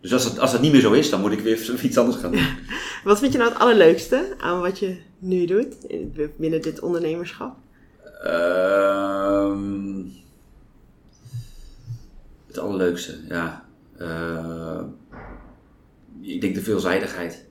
Dus 0.00 0.12
als 0.12 0.24
het, 0.24 0.38
als 0.38 0.52
het 0.52 0.60
niet 0.60 0.72
meer 0.72 0.80
zo 0.80 0.92
is, 0.92 1.10
dan 1.10 1.20
moet 1.20 1.32
ik 1.32 1.40
weer 1.40 1.74
iets 1.84 1.98
anders 1.98 2.16
gaan 2.16 2.32
doen. 2.32 2.46
Wat 3.04 3.18
vind 3.18 3.32
je 3.32 3.38
nou 3.38 3.50
het 3.50 3.60
allerleukste 3.60 4.34
aan 4.38 4.60
wat 4.60 4.78
je 4.78 4.96
nu 5.18 5.44
doet 5.46 5.74
in- 5.86 6.14
binnen 6.36 6.62
dit 6.62 6.80
ondernemerschap? 6.80 7.56
Ehm, 8.22 10.02
het 12.46 12.58
allerleukste, 12.58 13.14
ja. 13.28 13.64
Eh, 13.96 14.80
ik 16.20 16.40
denk 16.40 16.54
de 16.54 16.60
veelzijdigheid. 16.62 17.44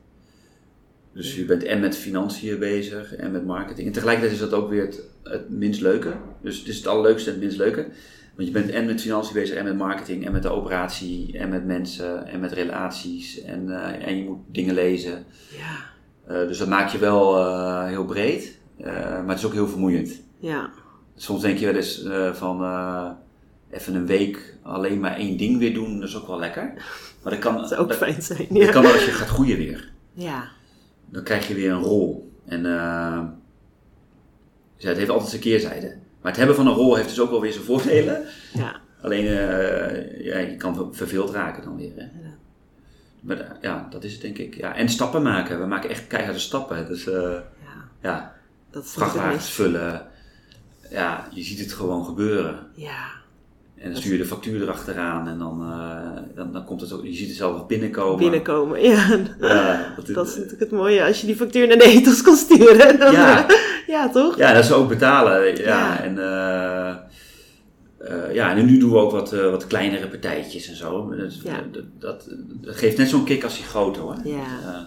Dus 1.14 1.36
je 1.36 1.46
bent 1.46 1.64
en 1.64 1.80
met 1.80 1.98
financiën 1.98 2.60
bezig 2.60 3.16
en 3.16 3.32
met 3.32 3.46
marketing. 3.46 3.88
En 3.88 3.94
tegelijkertijd 3.94 4.34
is 4.34 4.40
dat 4.50 4.54
ook 4.54 4.70
weer 4.70 4.82
het, 4.86 5.02
het 5.24 5.50
minst 5.50 5.82
leuke. 5.82 6.14
Dus 6.42 6.60
het 6.60 6.68
is 6.68 6.78
het 6.78 6.88
allerleukste 6.88 7.30
en 7.30 7.36
het 7.36 7.44
minst 7.44 7.58
leuke. 7.58 7.88
Want 8.36 8.48
je 8.48 8.54
bent 8.54 8.70
en 8.70 8.86
met 8.86 9.02
financiën 9.02 9.34
bezig, 9.34 9.56
en 9.58 9.64
met 9.64 9.78
marketing, 9.78 10.26
en 10.26 10.32
met 10.32 10.42
de 10.44 10.50
operatie, 10.50 11.38
en 11.38 11.50
met 11.50 11.66
mensen, 11.66 12.28
en 12.28 12.40
met 12.40 12.52
relaties. 12.52 13.42
En, 13.42 13.70
eh, 13.70 14.08
en 14.08 14.18
je 14.18 14.24
moet 14.24 14.40
dingen 14.48 14.74
lezen. 14.74 15.26
Ja. 15.58 15.76
Eh, 16.28 16.48
dus 16.48 16.58
dat 16.58 16.68
maakt 16.68 16.92
je 16.92 16.98
wel 16.98 17.38
eh, 17.38 17.86
heel 17.86 18.06
breed. 18.06 18.60
Maar 18.78 19.28
het 19.28 19.38
is 19.38 19.46
ook 19.46 19.54
heel 19.54 19.68
vermoeiend. 19.68 20.22
Ja. 20.40 20.70
Soms 21.16 21.42
denk 21.42 21.58
je 21.58 21.66
wel 21.66 21.76
eens 21.76 22.08
van 22.34 22.56
even 23.72 23.96
een 23.96 24.06
week 24.06 24.58
alleen 24.62 25.00
maar 25.00 25.16
één 25.16 25.38
ding 25.38 25.58
weer 25.58 25.74
doen, 25.74 26.00
dat 26.00 26.10
is 26.10 26.18
ook 26.18 26.28
wel 26.28 26.40
lekker. 26.40 26.74
Maar 27.24 27.32
dat 27.34 27.42
kan, 27.42 27.56
Dat 27.58 27.68
zou 27.68 27.82
ook 27.82 27.88
dat, 27.88 27.98
fijn 27.98 28.22
zijn. 28.22 28.48
dat 28.50 28.58
Ja. 28.58 28.72
kan 28.72 28.86
als 28.86 29.06
je 29.06 29.12
gaat 29.12 29.28
groeien 29.28 29.58
weer. 29.58 29.92
Ja. 30.14 30.48
Dan 31.10 31.24
krijg 31.24 31.48
je 31.48 31.54
weer 31.54 31.72
een 31.72 31.82
rol. 31.82 32.32
En 32.46 32.62
ja, 34.78 34.90
het 34.90 34.98
heeft 34.98 35.10
altijd 35.10 35.30
zijn 35.30 35.42
keerzijde. 35.42 35.98
Maar 36.24 36.32
het 36.32 36.38
hebben 36.38 36.56
van 36.56 36.68
een 36.68 36.74
rol 36.74 36.96
heeft 36.96 37.10
dus 37.10 37.20
ook 37.20 37.30
wel 37.30 37.42
weer 37.42 37.52
zijn 37.52 37.64
voordelen. 37.66 38.26
Ja. 38.54 38.76
Alleen, 39.02 39.26
eh, 39.26 40.26
ja, 40.26 40.38
je 40.38 40.56
kan 40.58 40.76
ver- 40.76 40.88
verveeld 40.96 41.30
raken 41.32 41.64
dan 41.64 41.76
weer. 41.78 41.92
Hè? 41.96 42.02
Ja. 42.04 42.34
Maar 43.20 43.40
eh, 43.40 43.50
ja, 43.62 43.88
dat 43.90 44.04
is 44.04 44.12
het 44.14 44.22
denk 44.22 44.38
ik. 44.38 44.56
Ja, 44.56 44.76
en 44.76 44.90
stappen 44.90 45.22
maken. 45.22 45.60
We 45.60 45.66
maken 45.66 45.90
echt 45.90 46.08
keiharde 46.08 46.40
stappen. 46.40 46.88
Dus 46.88 47.08
eh, 47.08 47.14
ja. 47.14 47.42
ja, 48.02 48.36
Dat 48.72 48.90
vrachtwagens 48.90 49.52
vullen. 49.52 50.08
Ja, 50.90 51.28
je 51.32 51.44
ziet 51.44 51.60
het 51.60 51.74
gewoon 51.74 52.06
gebeuren. 52.06 52.68
Ja. 52.76 53.06
En 53.84 53.92
dan 53.92 54.02
stuur 54.02 54.12
je 54.12 54.18
de 54.18 54.26
factuur 54.26 54.62
erachteraan 54.62 55.28
en 55.28 55.38
dan, 55.38 55.62
eh, 55.62 56.22
dan, 56.36 56.52
dan 56.52 56.66
komt 56.66 56.82
het 56.82 56.92
ook, 56.94 57.04
je 57.06 57.14
ziet 57.14 57.28
het 57.28 57.38
zelf 57.38 57.68
binnenkomen. 57.68 58.18
Binnenkomen. 58.20 58.82
Ja. 58.82 59.20
Ja, 59.40 59.94
dat, 59.96 60.08
Dat 60.16 60.28
is 60.28 60.34
natuurlijk 60.36 60.60
het 60.60 60.72
mooie 60.72 61.04
als 61.06 61.22
je 61.22 61.26
die 61.28 61.36
factuur 61.36 61.68
naar 61.68 61.78
de 61.78 61.84
etels 61.84 62.22
kan 62.22 62.36
sturen. 62.36 63.00
Dan, 63.00 63.12
Ja. 63.12 63.48
eh, 63.50 63.56
ja, 63.88 64.10
toch? 64.10 64.38
ja, 64.38 64.54
dat 64.54 64.66
ze 64.66 64.74
ook 64.74 64.88
betalen. 64.90 65.56
Ja, 65.58 65.64
Ja. 65.64 66.00
En, 66.04 66.20
eh, 66.20 66.90
eh, 68.00 68.34
ja, 68.34 68.56
en 68.56 68.66
nu 68.66 68.78
doen 68.78 68.92
we 68.92 68.98
ook 68.98 69.12
wat, 69.12 69.34
eh, 69.34 69.50
wat 69.50 69.68
kleinere 69.68 70.08
partijtjes 70.08 70.68
en 70.68 70.76
zo. 70.76 71.16
Dat, 71.16 71.42
Ja. 71.44 71.52
dat, 71.72 71.84
dat, 72.00 72.28
dat 72.62 72.76
geeft 72.76 72.98
net 72.98 73.10
zo'n 73.10 73.24
kick 73.26 73.44
als 73.44 73.56
die 73.56 73.66
grote 73.66 74.00
hoor. 74.00 74.16
Ja. 74.24 74.34
Eh, 74.66 74.80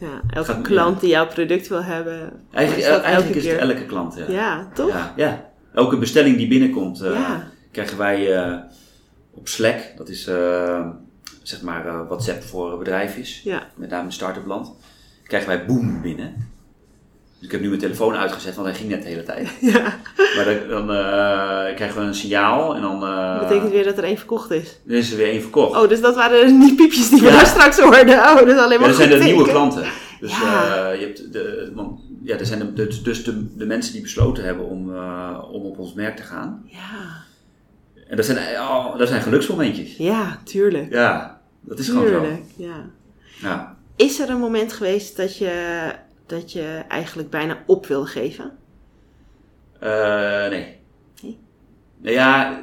Ja, 0.00 0.20
elke 0.30 0.52
Gaat- 0.52 0.62
klant 0.62 1.00
die 1.00 1.10
jouw 1.10 1.26
product 1.26 1.68
wil 1.68 1.82
hebben. 1.82 2.32
eigenlijk 2.52 2.86
is 2.86 2.92
elke 2.92 3.06
het 3.50 3.70
elke 3.70 3.86
klant. 3.86 4.14
Ja. 4.16 4.24
Ja, 4.28 4.68
toch? 4.74 4.88
Ja, 4.88 5.12
ja. 5.16 5.50
Elke 5.74 5.96
bestelling 5.98 6.36
die 6.36 6.48
binnenkomt, 6.48 7.00
eh, 7.00 7.12
Ja. 7.12 7.48
Krijgen 7.70 7.98
wij 7.98 8.36
eh, 8.36 8.54
op 9.34 9.48
Slack. 9.48 9.78
Dat 9.96 10.08
is 10.08 10.26
eh, 10.26 10.86
zeg 11.42 11.62
maar 11.62 11.86
eh, 11.86 12.00
WhatsApp 12.08 12.42
voor 12.42 12.78
bedrijfjes. 12.78 13.40
Ja. 13.44 13.66
met 13.74 13.90
name 13.90 14.04
in 14.04 14.12
start-up 14.12 14.46
land, 14.46 14.70
krijgen 15.24 15.48
wij 15.48 15.66
boom 15.66 16.02
binnen. 16.02 16.56
Dus 17.38 17.46
ik 17.46 17.52
heb 17.52 17.60
nu 17.62 17.68
mijn 17.68 17.80
telefoon 17.80 18.14
uitgezet, 18.14 18.54
want 18.54 18.66
hij 18.66 18.76
ging 18.76 18.88
net 18.88 19.02
de 19.02 19.08
hele 19.08 19.22
tijd. 19.22 19.48
Ja. 19.60 19.96
Maar 20.36 20.44
dan, 20.68 20.86
dan 20.86 20.86
krijgen 21.74 22.00
we 22.00 22.06
een 22.06 22.14
signaal 22.14 22.74
en 22.74 22.82
dan, 22.82 23.00
Dat 23.00 23.48
betekent 23.48 23.70
weer 23.72 23.84
dat 23.84 23.98
er 23.98 24.04
één 24.04 24.16
verkocht 24.16 24.50
is. 24.50 24.78
dan 24.84 24.96
is 24.96 25.10
er 25.10 25.16
weer 25.16 25.28
één 25.28 25.40
verkocht. 25.42 25.76
Oh, 25.82 25.88
dus 25.88 26.00
dat 26.00 26.14
waren 26.14 26.60
die 26.60 26.74
piepjes 26.74 27.08
die 27.08 27.20
we 27.20 27.26
Ja. 27.26 27.32
daar 27.32 27.46
straks 27.46 27.78
hoorden. 27.78 28.18
Oh, 28.18 28.36
dat 28.36 28.46
is 28.48 28.56
alleen 28.56 28.70
ja, 28.72 28.78
maar 28.78 28.88
dat 28.88 28.96
zijn 28.96 29.10
de 29.10 29.18
nieuwe 29.24 29.48
klanten. 29.48 29.82
Dus, 30.20 30.38
Ja. 30.38 30.90
je 30.90 31.04
hebt 31.04 31.32
de, 31.32 31.72
want, 31.74 32.00
ja, 32.22 32.38
er 32.38 32.46
zijn 32.46 32.58
de, 32.58 32.72
dus, 32.86 33.02
dus 33.02 33.24
de, 33.24 33.56
de 33.56 33.66
mensen 33.66 33.92
die 33.92 34.02
besloten 34.02 34.44
hebben 34.44 34.64
om, 34.66 34.88
om 35.50 35.62
op 35.62 35.78
ons 35.78 35.92
merk 35.94 36.16
te 36.16 36.22
gaan. 36.22 36.62
Ja. 36.66 37.26
En 38.08 38.16
dat 38.16 38.24
zijn, 38.24 38.60
oh, 38.60 38.98
dat 38.98 39.08
zijn 39.08 39.22
geluksmomentjes. 39.22 39.96
ja, 39.96 40.38
tuurlijk. 40.44 40.92
Ja, 40.92 41.40
dat 41.60 41.78
is 41.78 41.88
gewoon 41.88 42.08
zo. 42.08 42.20
Tuurlijk, 42.20 42.44
ja. 42.56 42.84
Ja. 43.40 43.76
Is 43.96 44.20
er 44.20 44.30
een 44.30 44.38
moment 44.38 44.72
geweest 44.72 45.16
dat 45.16 45.36
je, 45.36 45.92
dat 46.26 46.52
je 46.52 46.84
eigenlijk 46.88 47.30
bijna 47.30 47.62
op 47.66 47.86
wil 47.86 48.04
geven? 48.04 48.52
Eh, 49.78 50.48
nee. 50.48 50.76
Nee? 51.22 51.38
Nou 51.98 52.14
ja, 52.14 52.60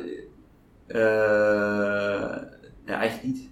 ja, 2.85 2.99
eigenlijk 2.99 3.23
niet. 3.23 3.49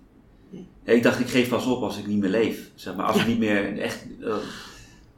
Nee. 0.50 0.68
Ja, 0.84 0.94
ik 0.94 1.04
dacht, 1.04 1.20
ik 1.20 1.30
geef 1.30 1.50
pas 1.50 1.66
op 1.66 1.84
als 1.84 1.98
ik 1.98 2.08
niet 2.08 2.20
meer 2.20 2.30
leef. 2.30 2.72
Zeg 2.76 2.96
maar, 2.96 3.06
als 3.06 3.22
ik 3.22 3.28
niet 3.28 3.40
meer 3.40 3.80
echt 3.80 4.06
eh, 4.22 4.36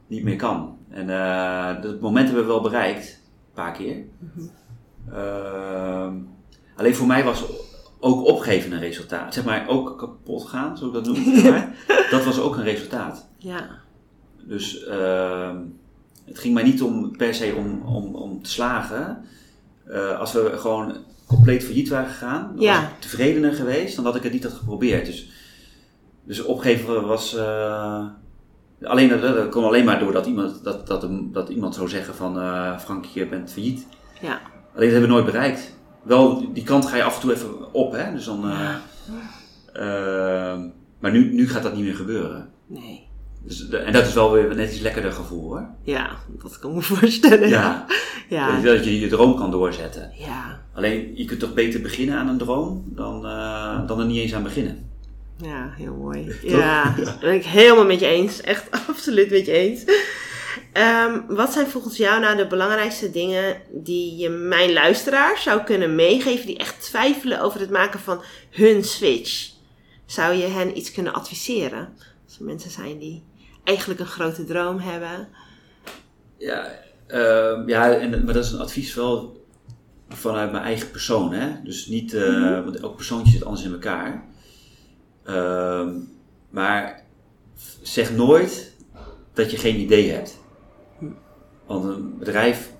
niet 0.06 0.22
meer 0.22 0.36
kan. 0.36 0.78
En 0.90 1.10
eh, 1.10 1.82
dat 1.82 2.00
moment 2.00 2.26
hebben 2.26 2.46
we 2.46 2.52
wel 2.52 2.60
bereikt, 2.62 3.06
een 3.46 3.54
paar 3.54 3.72
keer. 3.72 3.96
Ehm, 5.12 6.14
alleen 6.76 6.94
voor 6.94 7.06
mij 7.06 7.24
was 7.24 7.44
ook 8.00 8.24
opgeven 8.26 8.72
een 8.72 8.78
resultaat. 8.80 9.34
Zeg 9.34 9.44
maar, 9.44 9.68
ook 9.68 9.98
kapot 9.98 10.48
gaan, 10.48 10.76
zo 10.78 10.86
ik 10.86 10.92
dat 10.92 11.04
noem. 11.06 11.16
zeg 11.36 11.50
maar. 11.50 11.74
dat 12.10 12.24
was 12.24 12.40
ook 12.40 12.56
een 12.56 12.62
resultaat. 12.64 13.28
Ja. 13.38 13.68
Dus 14.44 14.84
ehm, 14.84 15.56
het 16.24 16.38
ging 16.38 16.54
mij 16.54 16.62
niet 16.62 16.82
om 16.82 17.16
per 17.16 17.34
se 17.34 17.54
om, 17.56 17.82
om, 17.82 18.14
om 18.14 18.42
te 18.42 18.50
slagen. 18.50 19.24
Eh, 19.86 20.18
als 20.20 20.32
we 20.32 20.52
gewoon 20.56 20.94
compleet 21.26 21.64
failliet 21.64 21.88
waren 21.88 22.08
gegaan, 22.10 22.52
dan 22.54 22.64
Ja. 22.64 22.74
was 22.80 22.90
ik 22.90 23.00
tevredener 23.00 23.52
geweest 23.52 23.94
dan 23.96 24.04
dat 24.04 24.16
ik 24.16 24.22
het 24.22 24.32
niet 24.32 24.42
had 24.44 24.52
geprobeerd. 24.52 25.06
Dus, 25.06 25.28
dus 26.24 26.42
opgeven 26.44 27.06
was. 27.06 27.34
eh, 27.36 28.04
alleen, 28.82 29.08
dat, 29.08 29.20
dat 29.22 29.48
kon 29.48 29.64
alleen 29.64 29.84
maar 29.84 29.98
doordat 29.98 30.26
iemand, 30.26 30.64
dat, 30.64 30.86
dat, 30.86 31.08
dat 31.32 31.48
iemand 31.48 31.74
zou 31.74 31.88
zeggen 31.88 32.14
van 32.14 32.40
eh 32.40 32.78
Frank, 32.78 33.04
je 33.04 33.26
bent 33.26 33.52
failliet. 33.52 33.86
Ja. 34.20 34.40
Alleen 34.74 34.90
dat 34.90 34.98
hebben 35.00 35.00
we 35.00 35.06
nooit 35.06 35.24
bereikt. 35.24 35.75
Wel, 36.06 36.52
die 36.52 36.62
kant 36.64 36.86
ga 36.86 36.96
je 36.96 37.02
af 37.02 37.14
en 37.14 37.20
toe 37.20 37.32
even 37.32 37.74
op, 37.74 37.92
hè? 37.92 38.12
Dus 38.12 38.24
dan, 38.24 38.50
eh, 38.50 38.74
ehm, 39.72 40.60
maar 40.98 41.12
nu, 41.12 41.32
nu 41.32 41.48
gaat 41.48 41.62
dat 41.62 41.74
niet 41.74 41.84
meer 41.84 41.94
gebeuren. 41.94 42.48
Nee. 42.66 43.04
Dus, 43.42 43.68
de- 43.68 43.76
en 43.76 43.92
dat 43.92 44.06
is 44.06 44.14
wel 44.14 44.32
weer 44.32 44.54
net 44.56 44.72
iets 44.72 44.80
lekkerder 44.80 45.12
gevoel 45.12 45.42
hoor. 45.42 45.68
Ja, 45.82 46.10
dat 46.42 46.58
kan 46.58 46.70
ik 46.70 46.76
me 46.76 46.82
voorstellen. 46.96 47.48
Ja, 47.48 47.86
Ja. 48.28 48.60
Dat 48.60 48.84
je 48.84 49.00
je 49.00 49.08
droom 49.08 49.36
kan 49.36 49.50
doorzetten. 49.50 50.10
Ja. 50.18 50.60
Alleen 50.74 51.10
je 51.14 51.24
kunt 51.24 51.40
toch 51.40 51.54
beter 51.54 51.80
beginnen 51.80 52.18
aan 52.18 52.28
een 52.28 52.38
droom 52.38 52.84
dan, 52.86 53.26
eh, 53.26 53.86
dan 53.86 54.00
er 54.00 54.06
niet 54.06 54.20
eens 54.20 54.34
aan 54.34 54.42
beginnen. 54.42 54.90
Ja, 55.42 55.70
heel 55.76 55.94
mooi. 55.94 56.32
Ja, 56.42 56.94
dat 57.04 57.20
ben 57.20 57.34
ik 57.34 57.44
helemaal 57.44 57.84
met 57.86 58.00
je 58.00 58.06
eens. 58.06 58.40
Echt 58.40 58.66
absoluut 58.88 59.30
met 59.30 59.46
je 59.46 59.52
eens. 59.52 59.84
Ehm, 60.76 61.20
wat 61.28 61.52
zijn 61.52 61.66
volgens 61.66 61.96
jou 61.96 62.20
nou 62.20 62.36
de 62.36 62.46
belangrijkste 62.46 63.10
dingen 63.10 63.56
die 63.70 64.16
je 64.16 64.28
mijn 64.28 64.72
luisteraar 64.72 65.38
zou 65.38 65.62
kunnen 65.62 65.94
meegeven 65.94 66.46
die 66.46 66.58
echt 66.58 66.82
twijfelen 66.82 67.40
over 67.40 67.60
het 67.60 67.70
maken 67.70 68.00
van 68.00 68.22
hun 68.50 68.84
switch? 68.84 69.50
Zou 70.06 70.34
je 70.34 70.46
hen 70.46 70.76
iets 70.76 70.92
kunnen 70.92 71.14
adviseren? 71.14 71.94
Als 72.24 72.38
er 72.38 72.44
mensen 72.44 72.70
zijn 72.70 72.98
die 72.98 73.24
eigenlijk 73.64 74.00
een 74.00 74.06
grote 74.06 74.44
droom 74.44 74.78
hebben. 74.78 75.28
Ja, 76.38 76.78
ehm, 77.06 77.68
ja 77.68 77.92
en, 77.92 78.24
maar 78.24 78.34
dat 78.34 78.44
is 78.44 78.52
een 78.52 78.60
advies 78.60 78.94
wel 78.94 79.44
vanuit 80.08 80.52
mijn 80.52 80.64
eigen 80.64 80.90
persoon. 80.90 81.32
Hè? 81.32 81.62
Dus 81.64 81.86
niet, 81.86 82.14
eh, 82.14 82.64
want 82.64 82.76
elk 82.76 82.96
persoontje 82.96 83.32
zit 83.32 83.44
anders 83.44 83.64
in 83.64 83.72
elkaar. 83.72 84.24
Ehm, 85.24 85.94
maar 86.50 87.04
zeg 87.82 88.12
nooit 88.12 88.74
dat 89.32 89.50
je 89.50 89.56
geen 89.56 89.80
idee 89.80 90.10
hebt. 90.10 90.44
Want 91.66 91.84
een 91.84 92.18
bedrijf 92.18 92.72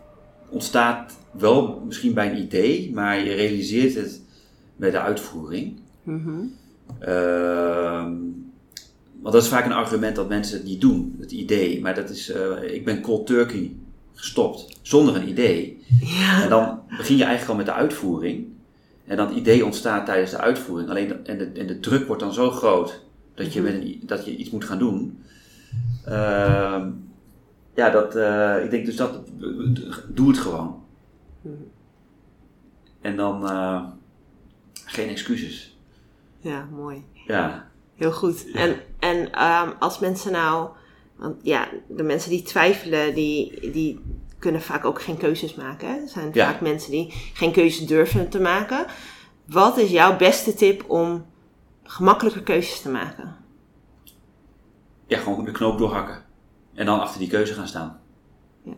ontstaat 0.49 1.17
wel 1.31 1.83
misschien 1.87 2.15
bij 2.15 2.31
een 2.31 2.43
idee, 2.43 2.91
maar 2.95 3.19
je 3.25 3.33
realiseert 3.35 3.95
het 3.95 4.21
bij 4.77 4.91
de 4.91 5.01
uitvoering. 5.01 5.77
Mhm. 6.03 6.31
Ehm, 6.99 8.13
want 9.21 9.35
dat 9.35 9.43
is 9.43 9.49
vaak 9.49 9.65
een 9.65 9.73
argument 9.73 10.17
dat 10.17 10.29
mensen 10.29 10.57
het 10.57 10.67
niet 10.67 10.81
doen, 10.81 11.17
het 11.21 11.33
idee. 11.33 11.81
Maar 11.81 11.95
dat 11.95 12.11
is, 12.11 12.31
eh, 12.31 12.75
ik 12.75 12.85
ben 12.85 13.01
cold 13.01 13.27
turkey 13.27 13.73
gestopt 14.15 14.79
zonder 14.83 15.17
een 15.17 15.29
idee. 15.29 15.79
Ja. 16.01 16.43
En 16.43 16.49
dan 16.49 16.81
begin 16.97 17.17
je 17.17 17.25
eigenlijk 17.25 17.51
al 17.53 17.57
met 17.65 17.67
de 17.67 17.81
uitvoering. 17.81 18.47
En 19.05 19.17
dat 19.17 19.31
idee 19.31 19.65
ontstaat 19.65 20.07
tijdens 20.07 20.31
de 20.31 20.39
uitvoering. 20.39 20.91
Alleen 20.91 21.09
de- 21.09 21.15
en, 21.25 21.39
de, 21.39 21.45
en 21.61 21.67
de 21.67 21.81
druk 21.81 22.07
wordt 22.07 22.23
dan 22.23 22.33
zo 22.35 22.51
groot 22.51 23.03
dat 23.35 23.53
je, 23.53 23.63
met 23.63 23.75
een, 23.75 23.87
i- 23.87 24.01
dat 24.07 24.25
je 24.25 24.37
iets 24.37 24.51
moet 24.51 24.65
gaan 24.65 24.79
doen. 24.79 25.19
Ehm, 26.05 26.91
ja, 27.77 27.91
dat, 27.91 28.17
eh, 28.17 28.65
ik 28.65 28.71
denk 28.71 28.87
dus 28.87 28.97
dat, 28.97 29.21
doe 30.09 30.29
het 30.29 30.39
gewoon. 30.39 30.85
En 33.01 33.17
dan 33.17 33.49
eh, 33.49 33.85
geen 34.85 35.09
excuses. 35.09 35.79
ja, 36.41 36.69
mooi. 36.73 37.05
Ja, 37.27 37.71
Heel 37.95 38.13
goed. 38.13 38.45
Ja. 38.53 38.61
En, 38.61 38.77
en 38.99 39.33
ehm, 39.33 39.71
als 39.79 39.99
mensen 39.99 40.33
nou, 40.33 40.69
want 41.17 41.37
ja, 41.43 41.69
de 41.89 42.03
mensen 42.03 42.31
die 42.31 42.43
twijfelen, 42.43 43.15
die, 43.15 43.71
die 43.73 44.01
kunnen 44.39 44.61
vaak 44.63 44.85
ook 44.85 45.03
geen 45.03 45.17
keuzes 45.17 45.55
maken. 45.55 45.89
Hè? 45.89 45.95
Er 46.01 46.09
zijn 46.09 46.31
Ja. 46.33 46.47
vaak 46.53 46.61
mensen 46.61 46.91
die 46.91 47.07
geen 47.35 47.53
keuzes 47.53 47.87
durven 47.87 48.29
te 48.29 48.41
maken. 48.41 48.87
Wat 49.47 49.79
is 49.79 49.91
jouw 49.91 50.17
beste 50.17 50.55
tip 50.55 50.91
om 50.91 51.27
gemakkelijker 51.83 52.43
keuzes 52.43 52.81
te 52.83 52.89
maken? 52.91 53.37
ja, 55.07 55.19
gewoon 55.19 55.45
de 55.45 55.51
knoop 55.53 55.79
doorhakken. 55.79 56.25
En 56.77 56.87
dan 56.87 57.01
achter 57.01 57.19
die 57.21 57.29
keuze 57.29 57.53
gaan 57.55 57.69
staan. 57.69 57.99
Ja. 58.65 58.73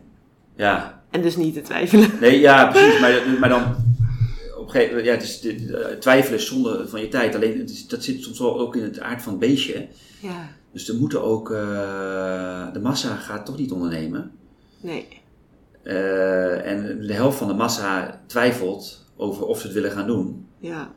Ja, 0.55 1.01
En 1.09 1.21
dus 1.21 1.35
niet 1.35 1.53
te 1.53 1.61
twijfelen. 1.61 2.09
nee, 2.21 2.39
ja, 2.39 2.65
precies. 2.71 2.99
Maar, 2.99 3.21
maar 3.39 3.49
dan, 3.49 3.61
op 4.57 4.65
een 4.65 4.69
gegeven 4.69 4.87
moment, 4.95 5.05
ja, 5.05 5.11
het 5.13 5.23
is, 5.23 5.41
eh, 5.71 5.85
twijfelen 5.99 6.39
is 6.39 6.47
zonde 6.47 6.87
van 6.87 7.01
je 7.01 7.07
tijd. 7.07 7.35
Alleen, 7.35 7.59
het 7.59 7.69
is, 7.69 7.87
dat 7.87 8.03
zit 8.03 8.23
soms 8.23 8.39
wel 8.39 8.59
ook 8.59 8.75
in 8.75 8.83
het 8.83 8.99
aard 8.99 9.21
van 9.21 9.31
het 9.31 9.41
beestje. 9.41 9.87
Ja, 10.21 10.47
Dus 10.71 10.89
er 10.89 10.95
moeten 10.95 11.23
ook, 11.23 11.51
eh, 11.51 12.73
de 12.73 12.79
massa 12.81 13.15
gaat 13.15 13.45
toch 13.45 13.57
niet 13.57 13.71
ondernemen. 13.71 14.31
nee. 14.81 15.07
Eh, 15.83 16.71
en 16.71 17.01
de 17.07 17.13
helft 17.13 17.37
van 17.37 17.47
de 17.47 17.53
massa 17.53 18.21
twijfelt 18.27 19.05
over 19.17 19.45
of 19.45 19.59
ze 19.59 19.65
het 19.65 19.75
willen 19.75 19.91
gaan 19.91 20.07
doen. 20.07 20.47
Ja. 20.59 20.91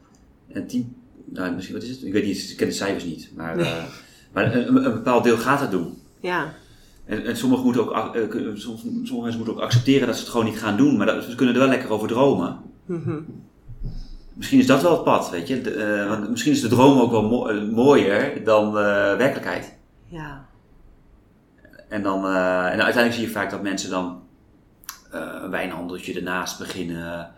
En 0.52 0.66
10, 0.66 0.96
nou 1.24 1.54
misschien 1.54 1.74
wat 1.74 1.84
is 1.84 1.90
het? 1.90 2.02
Ik 2.02 2.12
weet 2.12 2.24
niet, 2.24 2.50
ik 2.50 2.56
ken 2.56 2.66
de 2.66 2.72
cijfers 2.74 3.04
niet. 3.04 3.30
Maar, 3.36 3.56
maar 4.32 4.54
een- 4.54 4.66
een 4.84 4.92
bepaald 4.92 5.24
deel 5.24 5.36
gaat 5.36 5.60
het 5.60 5.70
doen. 5.70 5.98
Ja. 6.20 6.54
En, 7.12 7.24
en 7.24 7.36
sommigen 7.36 7.64
moeten 7.64 7.82
ook, 7.82 8.14
eh, 8.14 8.22
soms- 8.54 8.80
sommige 8.82 9.14
mensen 9.20 9.36
moeten 9.36 9.54
ook 9.54 9.60
accepteren 9.60 10.06
dat 10.06 10.16
ze 10.16 10.22
het 10.22 10.30
gewoon 10.30 10.46
niet 10.46 10.58
gaan 10.58 10.76
doen. 10.76 10.96
Maar 10.96 11.06
dat, 11.06 11.24
ze 11.24 11.34
kunnen 11.34 11.54
er 11.54 11.60
wel 11.60 11.70
lekker 11.70 11.90
over 11.90 12.08
dromen. 12.08 12.58
Mhm. 12.86 13.20
Misschien 14.34 14.58
is 14.58 14.66
dat 14.66 14.82
wel 14.82 14.92
het 14.92 15.04
pad, 15.04 15.30
weet 15.30 15.48
je. 15.48 15.60
De, 15.60 15.70
eh, 15.74 16.08
want 16.08 16.30
misschien 16.30 16.52
is 16.52 16.60
de 16.60 16.68
droom 16.68 16.98
ook 17.00 17.10
wel 17.10 17.22
mo- 17.28 17.46
eh, 17.46 17.62
mooier 17.62 18.44
dan 18.44 18.66
eh, 18.66 19.16
werkelijkheid. 19.16 19.74
Ja. 20.06 20.44
En 21.88 22.02
dan, 22.02 22.24
eh, 22.24 22.32
en 22.72 22.82
uiteindelijk 22.82 23.12
zie 23.12 23.24
je 23.26 23.30
vaak 23.30 23.50
dat 23.50 23.62
mensen 23.62 23.90
dan 23.90 24.20
eh, 25.10 25.20
een 25.42 25.50
wijnhandeltje 25.50 26.14
ernaast 26.14 26.58
beginnen. 26.58 27.30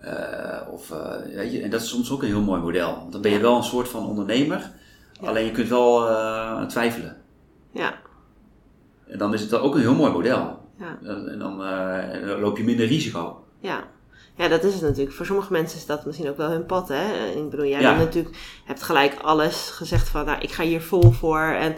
eh, 0.00 0.72
of, 0.72 0.90
eh, 0.90 1.34
weet 1.34 1.52
je, 1.52 1.60
en 1.60 1.70
dat 1.70 1.80
is 1.80 1.88
soms 1.88 2.10
ook 2.10 2.22
een 2.22 2.28
heel 2.28 2.40
mooi 2.42 2.60
model. 2.60 2.94
Want 2.96 3.12
dan 3.12 3.20
ben 3.20 3.30
je 3.32 3.38
wel 3.40 3.56
een 3.56 3.62
soort 3.62 3.88
van 3.88 4.06
ondernemer. 4.06 4.70
Ja. 5.20 5.28
Alleen 5.28 5.44
je 5.44 5.50
kunt 5.50 5.68
wel 5.68 6.08
eh, 6.08 6.62
twijfelen. 6.64 7.16
Ja. 7.72 7.94
En 9.08 9.18
dan 9.18 9.34
is 9.34 9.40
het 9.40 9.54
ook 9.54 9.74
een 9.74 9.80
heel 9.80 9.94
mooi 9.94 10.12
model. 10.12 10.58
Ja. 10.78 10.98
En, 11.02 11.28
en 11.28 11.38
dan, 11.38 11.62
eh, 11.64 12.14
en 12.14 12.26
dan 12.26 12.40
loop 12.40 12.56
je 12.58 12.64
minder 12.64 12.86
risico. 12.86 13.44
Ja. 13.60 13.84
Ja, 14.36 14.48
dat 14.48 14.64
is 14.64 14.72
het 14.72 14.82
natuurlijk. 14.82 15.16
Voor 15.16 15.26
sommige 15.26 15.52
mensen 15.52 15.78
is 15.78 15.86
dat 15.86 16.06
misschien 16.06 16.28
ook 16.28 16.36
wel 16.36 16.50
hun 16.50 16.66
pad, 16.66 16.88
hè. 16.88 17.26
Ik 17.36 17.50
bedoel, 17.50 17.66
jij 17.66 17.80
Ja. 17.80 17.94
bent 17.94 18.04
natuurlijk, 18.04 18.36
hebt 18.64 18.82
gelijk 18.82 19.16
alles 19.22 19.70
gezegd 19.70 20.08
van, 20.08 20.24
nou, 20.24 20.38
ik 20.40 20.50
ga 20.52 20.62
hier 20.62 20.82
vol 20.82 21.10
voor 21.12 21.38
en 21.40 21.74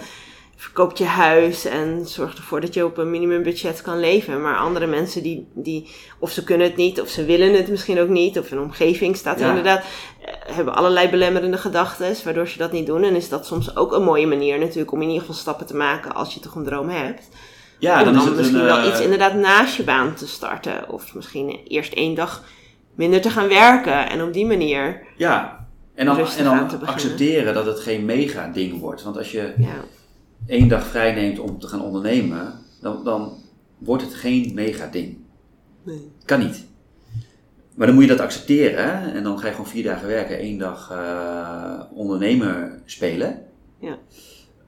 verkoopt 0.60 0.98
je 0.98 1.04
huis 1.04 1.64
en 1.64 2.06
zorgt 2.06 2.38
ervoor 2.38 2.60
dat 2.60 2.74
je 2.74 2.84
op 2.84 2.98
een 2.98 3.10
minimumbudget 3.10 3.82
kan 3.82 4.00
leven. 4.00 4.42
Maar 4.42 4.56
andere 4.56 4.86
mensen 4.86 5.22
die, 5.22 5.48
die, 5.54 5.88
of 6.18 6.30
ze 6.30 6.44
kunnen 6.44 6.66
het 6.66 6.76
niet, 6.76 7.00
of 7.00 7.08
ze 7.08 7.24
willen 7.24 7.54
het 7.54 7.68
misschien 7.68 8.00
ook 8.00 8.08
niet, 8.08 8.38
of 8.38 8.50
hun 8.50 8.60
omgeving 8.60 9.16
staat 9.16 9.36
er 9.36 9.42
Ja. 9.42 9.48
inderdaad, 9.48 9.84
eh, 10.24 10.34
hebben 10.54 10.74
allerlei 10.74 11.08
belemmerende 11.08 11.56
gedachten, 11.56 12.14
waardoor 12.24 12.48
ze 12.48 12.58
dat 12.58 12.72
niet 12.72 12.86
doen. 12.86 13.02
En 13.02 13.14
is 13.16 13.28
dat 13.28 13.46
soms 13.46 13.76
ook 13.76 13.92
een 13.92 14.02
mooie 14.02 14.26
manier 14.26 14.58
natuurlijk 14.58 14.92
om 14.92 15.00
in 15.02 15.06
ieder 15.08 15.20
geval 15.20 15.36
stappen 15.36 15.66
te 15.66 15.76
maken 15.76 16.14
als 16.14 16.34
je 16.34 16.40
toch 16.40 16.54
een 16.54 16.64
droom 16.64 16.88
hebt. 16.88 17.28
Ja, 17.78 17.98
om 17.98 18.04
dan 18.04 18.12
dan, 18.12 18.22
is 18.22 18.28
het 18.28 18.36
misschien 18.36 18.58
een, 18.58 18.64
wel 18.64 18.78
eh, 18.78 18.88
iets 18.88 19.00
inderdaad 19.00 19.34
naast 19.34 19.76
je 19.76 19.82
baan 19.82 20.14
te 20.14 20.26
starten. 20.28 20.88
Of 20.90 21.14
misschien 21.14 21.60
eerst 21.68 21.92
één 21.92 22.14
dag 22.14 22.44
minder 22.94 23.20
te 23.20 23.30
gaan 23.30 23.48
werken. 23.48 24.10
En 24.10 24.22
op 24.22 24.32
die 24.32 24.46
manier, 24.46 25.02
Ja, 25.16 25.66
en 25.94 26.06
dan, 26.06 26.18
en 26.38 26.44
dan 26.44 26.86
accepteren 26.86 27.54
dat 27.54 27.66
het 27.66 27.80
geen 27.80 28.04
mega 28.04 28.50
ding 28.54 28.80
wordt. 28.80 29.02
Want 29.02 29.16
als 29.16 29.32
je 29.32 29.52
ja, 29.58 29.84
één 30.48 30.68
dag 30.68 30.86
vrij 30.86 31.14
neemt 31.14 31.38
om 31.38 31.58
te 31.58 31.66
gaan 31.66 31.82
ondernemen, 31.82 32.52
dan, 32.80 33.04
dan 33.04 33.32
wordt 33.78 34.02
het 34.02 34.14
geen 34.14 34.54
mega 34.54 34.86
ding. 34.86 35.16
nee. 35.82 36.10
Kan 36.24 36.38
niet. 36.38 36.66
Maar 37.74 37.86
dan 37.86 37.96
moet 37.96 38.04
je 38.04 38.10
dat 38.10 38.20
accepteren 38.20 38.84
hè? 38.84 39.10
en 39.12 39.22
dan 39.22 39.38
ga 39.38 39.46
je 39.46 39.52
gewoon 39.52 39.70
vier 39.70 39.84
dagen 39.84 40.08
werken, 40.08 40.38
één 40.38 40.58
dag 40.58 40.90
eh, 40.90 41.80
ondernemer 41.92 42.80
spelen. 42.84 43.42
Ja. 43.78 43.98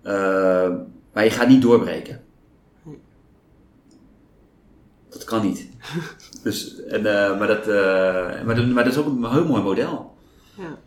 Eh, 0.02 0.76
maar 1.12 1.24
je 1.24 1.30
gaat 1.30 1.48
niet 1.48 1.62
doorbreken. 1.62 2.20
Nee. 2.82 2.98
Dat 5.08 5.24
kan 5.24 5.42
niet. 5.42 5.68
dus, 6.42 6.84
en, 6.84 7.06
eh, 7.06 7.38
maar, 7.38 7.46
dat, 7.46 7.66
maar, 8.44 8.54
dat, 8.54 8.66
maar 8.66 8.84
dat 8.84 8.92
is 8.92 8.98
ook 8.98 9.06
een 9.06 9.30
heel 9.30 9.46
mooi 9.46 9.62
model. 9.62 10.14
Ja. 10.56 10.78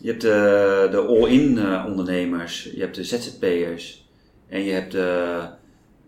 Je 0.00 0.10
hebt 0.10 0.24
eh, 0.24 0.90
de 0.90 1.04
all-in 1.08 1.58
ondernemers, 1.86 2.62
je 2.74 2.80
hebt 2.80 2.94
de 2.94 3.04
ZZP'ers 3.04 4.07
en 4.48 4.62
je 4.64 4.72
hebt 4.72 4.92
de, 4.92 5.40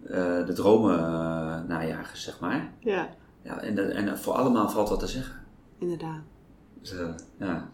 eh, 0.07 0.47
de 0.47 0.53
dromen 0.53 0.99
eh, 0.99 1.69
najagers, 1.69 2.23
zeg 2.25 2.41
maar. 2.41 2.73
ja, 2.79 3.09
Ja, 3.43 3.61
en, 3.61 3.93
en 3.95 4.19
voor 4.19 4.33
allemaal 4.35 4.69
valt 4.69 4.89
wat 4.89 5.01
te 5.01 5.07
zeggen. 5.07 5.35
inderdaad. 5.79 6.21
Dus, 6.81 6.93
eh, 6.97 7.09
ja. 7.39 7.69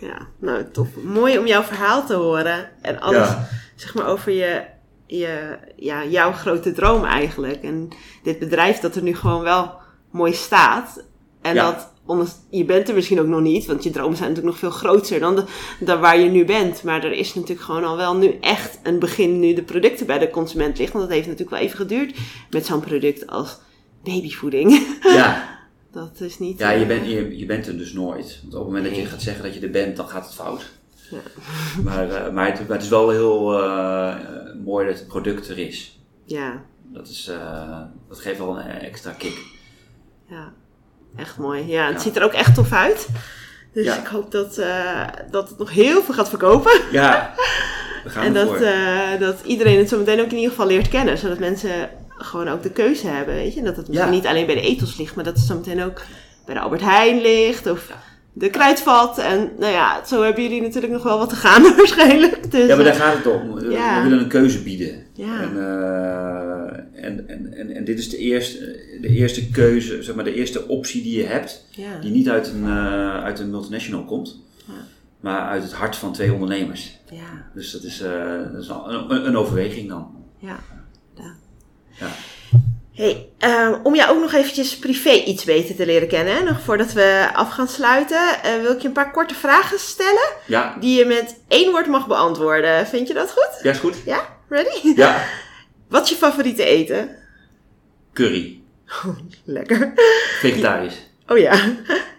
Ja, 0.00 0.26
nou 0.38 0.70
tof. 0.70 1.02
Mooi 1.02 1.38
om 1.38 1.46
jouw 1.46 1.62
verhaal 1.62 2.06
te 2.06 2.14
horen. 2.14 2.70
En 2.82 3.00
alles, 3.00 3.28
Ja. 3.28 3.48
zeg 3.74 3.94
maar, 3.94 4.06
over 4.06 4.32
je, 4.32 4.64
je, 5.06 5.58
ja, 5.76 6.04
jouw 6.04 6.32
grote 6.32 6.72
droom 6.72 7.04
eigenlijk. 7.04 7.62
En 7.62 7.88
dit 8.22 8.38
bedrijf 8.38 8.78
dat 8.80 8.94
er 8.94 9.02
nu 9.02 9.14
gewoon 9.14 9.42
wel 9.42 9.74
mooi 10.10 10.32
staat. 10.32 11.04
En 11.42 11.54
Ja. 11.54 11.70
dat, 11.70 11.92
ondanks, 12.06 12.32
je 12.50 12.64
bent 12.64 12.88
er 12.88 12.94
misschien 12.94 13.20
ook 13.20 13.26
nog 13.26 13.40
niet, 13.40 13.66
want 13.66 13.82
je 13.82 13.90
dromen 13.90 14.16
zijn 14.16 14.28
natuurlijk 14.28 14.60
nog 14.60 14.72
veel 14.72 14.78
groter 14.78 15.20
dan, 15.20 15.34
de, 15.36 15.44
dan 15.80 16.00
waar 16.00 16.18
je 16.18 16.30
nu 16.30 16.44
bent. 16.44 16.82
Maar 16.82 17.04
er 17.04 17.12
is 17.12 17.34
natuurlijk 17.34 17.66
gewoon 17.66 17.84
al 17.84 17.96
wel 17.96 18.16
nu 18.16 18.36
echt 18.40 18.78
een 18.82 18.98
begin 18.98 19.40
nu 19.40 19.54
de 19.54 19.62
producten 19.62 20.06
bij 20.06 20.18
de 20.18 20.30
consument 20.30 20.78
liggen. 20.78 20.96
Want 20.96 21.08
dat 21.08 21.16
heeft 21.16 21.28
natuurlijk 21.28 21.56
wel 21.56 21.66
even 21.66 21.76
geduurd 21.76 22.16
met 22.50 22.66
zo'n 22.66 22.80
product 22.80 23.26
als 23.26 23.58
babyvoeding. 24.04 24.98
ja. 25.02 25.52
Dat 25.94 26.20
is 26.20 26.38
niet... 26.38 26.58
Ja, 26.58 26.70
je, 26.70 26.82
eh, 26.82 26.88
bent, 26.88 27.06
je, 27.06 27.38
je 27.38 27.46
bent 27.46 27.66
er 27.66 27.78
dus 27.78 27.92
nooit. 27.92 28.38
Want 28.42 28.54
op 28.54 28.60
het 28.60 28.68
moment 28.68 28.84
dat 28.84 28.96
je 28.96 29.06
gaat 29.06 29.22
zeggen 29.22 29.44
dat 29.44 29.54
je 29.54 29.60
er 29.60 29.70
bent, 29.70 29.96
dan 29.96 30.08
gaat 30.08 30.24
het 30.24 30.34
fout. 30.34 30.70
Ja. 31.10 31.18
Maar, 31.84 32.10
eh, 32.10 32.32
maar, 32.32 32.46
het, 32.46 32.68
maar 32.68 32.76
het 32.76 32.82
is 32.82 32.88
wel 32.88 33.10
heel 33.10 33.62
eh, 33.62 34.16
mooi 34.64 34.86
dat 34.86 34.98
het 34.98 35.06
product 35.06 35.48
er 35.48 35.58
is. 35.58 36.00
Ja, 36.24 36.64
Dat, 36.92 37.08
is, 37.08 37.30
dat 38.08 38.18
geeft 38.18 38.38
wel 38.38 38.58
een 38.58 38.66
extra 38.66 39.12
kick. 39.12 39.38
Ja, 40.28 40.52
echt 41.16 41.38
mooi. 41.38 41.66
Ja, 41.66 41.84
het 41.86 41.94
Ja. 41.94 42.00
ziet 42.00 42.16
er 42.16 42.22
ook 42.24 42.32
echt 42.32 42.54
tof 42.54 42.72
uit. 42.72 43.08
Dus 43.72 43.84
Ja. 43.84 43.94
ik 43.98 44.06
hoop 44.06 44.30
dat, 44.30 44.58
eh, 44.58 45.00
dat 45.30 45.48
het 45.48 45.58
nog 45.58 45.70
heel 45.70 46.02
veel 46.02 46.14
gaat 46.14 46.28
verkopen. 46.28 46.72
Ja, 46.92 47.34
we 48.04 48.10
gaan 48.10 48.24
en 48.24 48.32
dat, 48.34 48.60
eh, 48.60 49.20
dat 49.20 49.40
iedereen 49.44 49.78
het 49.78 49.88
zo 49.88 49.98
meteen 49.98 50.20
ook 50.20 50.30
in 50.30 50.34
ieder 50.36 50.50
geval 50.50 50.66
leert 50.66 50.88
kennen. 50.88 51.18
Zodat 51.18 51.38
mensen 51.38 51.70
gewoon 52.08 52.48
ook 52.48 52.62
de 52.62 52.70
keuze 52.70 53.06
hebben, 53.06 53.34
weet 53.34 53.54
je. 53.54 53.62
Dat 53.62 53.76
het 53.76 53.88
misschien 53.88 54.08
Ja. 54.08 54.14
niet 54.14 54.26
alleen 54.26 54.46
bij 54.46 54.54
de 54.54 54.60
etels 54.60 54.96
ligt, 54.98 55.14
maar 55.14 55.24
dat 55.24 55.36
het 55.36 55.44
zo 55.46 55.54
meteen 55.54 55.82
ook 55.84 56.02
bij 56.46 56.54
de 56.54 56.60
Albert 56.60 56.80
Heijn 56.82 57.20
ligt. 57.20 57.66
Of 57.70 57.88
de 58.32 58.50
kruidvat. 58.50 59.18
En 59.18 59.50
nou 59.58 59.72
ja, 59.72 60.00
zo 60.06 60.22
hebben 60.22 60.42
jullie 60.42 60.62
natuurlijk 60.62 60.92
nog 60.92 61.02
wel 61.02 61.18
wat 61.18 61.28
te 61.28 61.36
gaan 61.36 61.62
waarschijnlijk. 61.76 62.50
Dus, 62.50 62.66
Ja, 62.68 62.74
maar 62.76 62.84
daar 62.84 62.94
eh, 62.94 63.00
gaat 63.00 63.14
het 63.16 63.26
om. 63.26 63.54
We- 63.54 63.60
willen 64.02 64.18
een 64.18 64.28
keuze 64.28 64.62
bieden. 64.62 65.06
Ja. 65.12 65.40
En, 65.40 65.56
en, 66.96 67.28
en, 67.28 67.70
en, 67.70 67.84
dit 67.84 67.98
is 67.98 68.10
de 68.10 68.16
eerste, 68.16 68.58
de 69.00 69.08
eerste 69.08 69.50
keuze, 69.50 70.02
zeg 70.02 70.14
maar 70.14 70.24
de 70.24 70.34
eerste 70.34 70.68
optie 70.68 71.02
die 71.02 71.18
je 71.18 71.24
hebt. 71.26 71.66
ja. 71.70 71.98
Die 72.00 72.10
niet 72.10 72.28
uit 72.28 72.48
een, 72.48 72.64
eh, 72.64 73.22
uit 73.24 73.38
een 73.38 73.50
multinational 73.50 74.04
komt. 74.04 74.42
Ja. 74.66 74.72
Maar 75.20 75.40
uit 75.40 75.62
het 75.62 75.72
hart 75.72 75.96
van 75.96 76.12
twee 76.12 76.32
ondernemers. 76.32 76.98
ja, 77.10 77.50
Dus 77.54 77.70
dat 77.70 77.82
is, 77.82 78.00
eh, 78.00 78.52
dat 78.52 78.62
is 78.62 78.68
een, 78.68 79.26
een, 79.26 79.36
overweging 79.36 79.88
dan. 79.88 80.10
ja. 80.38 80.58
ja. 81.16 81.34
Ja. 82.00 82.08
Hey, 82.94 83.28
ehm, 83.38 83.74
om 83.82 83.94
jou 83.94 84.10
ook 84.14 84.20
nog 84.20 84.32
eventjes 84.32 84.78
privé 84.78 85.10
iets 85.10 85.44
beter 85.44 85.76
te 85.76 85.86
leren 85.86 86.08
kennen, 86.08 86.34
hè, 86.34 86.42
nog 86.42 86.60
voordat 86.60 86.92
we 86.92 87.28
af 87.32 87.50
gaan 87.50 87.68
sluiten, 87.68 88.42
eh, 88.42 88.60
wil 88.62 88.72
ik 88.72 88.80
je 88.80 88.86
een 88.86 88.94
paar 88.94 89.10
korte 89.10 89.34
vragen 89.34 89.78
stellen 89.78 90.28
Ja, 90.46 90.76
die 90.80 90.98
je 90.98 91.04
met 91.04 91.40
één 91.48 91.70
woord 91.70 91.86
mag 91.86 92.06
beantwoorden. 92.06 92.86
Vind 92.86 93.08
je 93.08 93.14
dat 93.14 93.30
goed? 93.30 93.62
ja 93.62 93.70
is 93.70 93.78
goed. 93.78 93.96
Ja? 94.04 94.20
Ready? 94.48 94.92
Ja, 94.96 95.24
Wat 95.94 96.02
is 96.02 96.08
je 96.08 96.16
favoriete 96.16 96.64
eten? 96.64 97.16
curry. 98.12 98.62
Lekker. 99.44 99.92
Vegetarisch. 100.40 100.96
Oh 101.26 101.38
ja. 101.38 101.76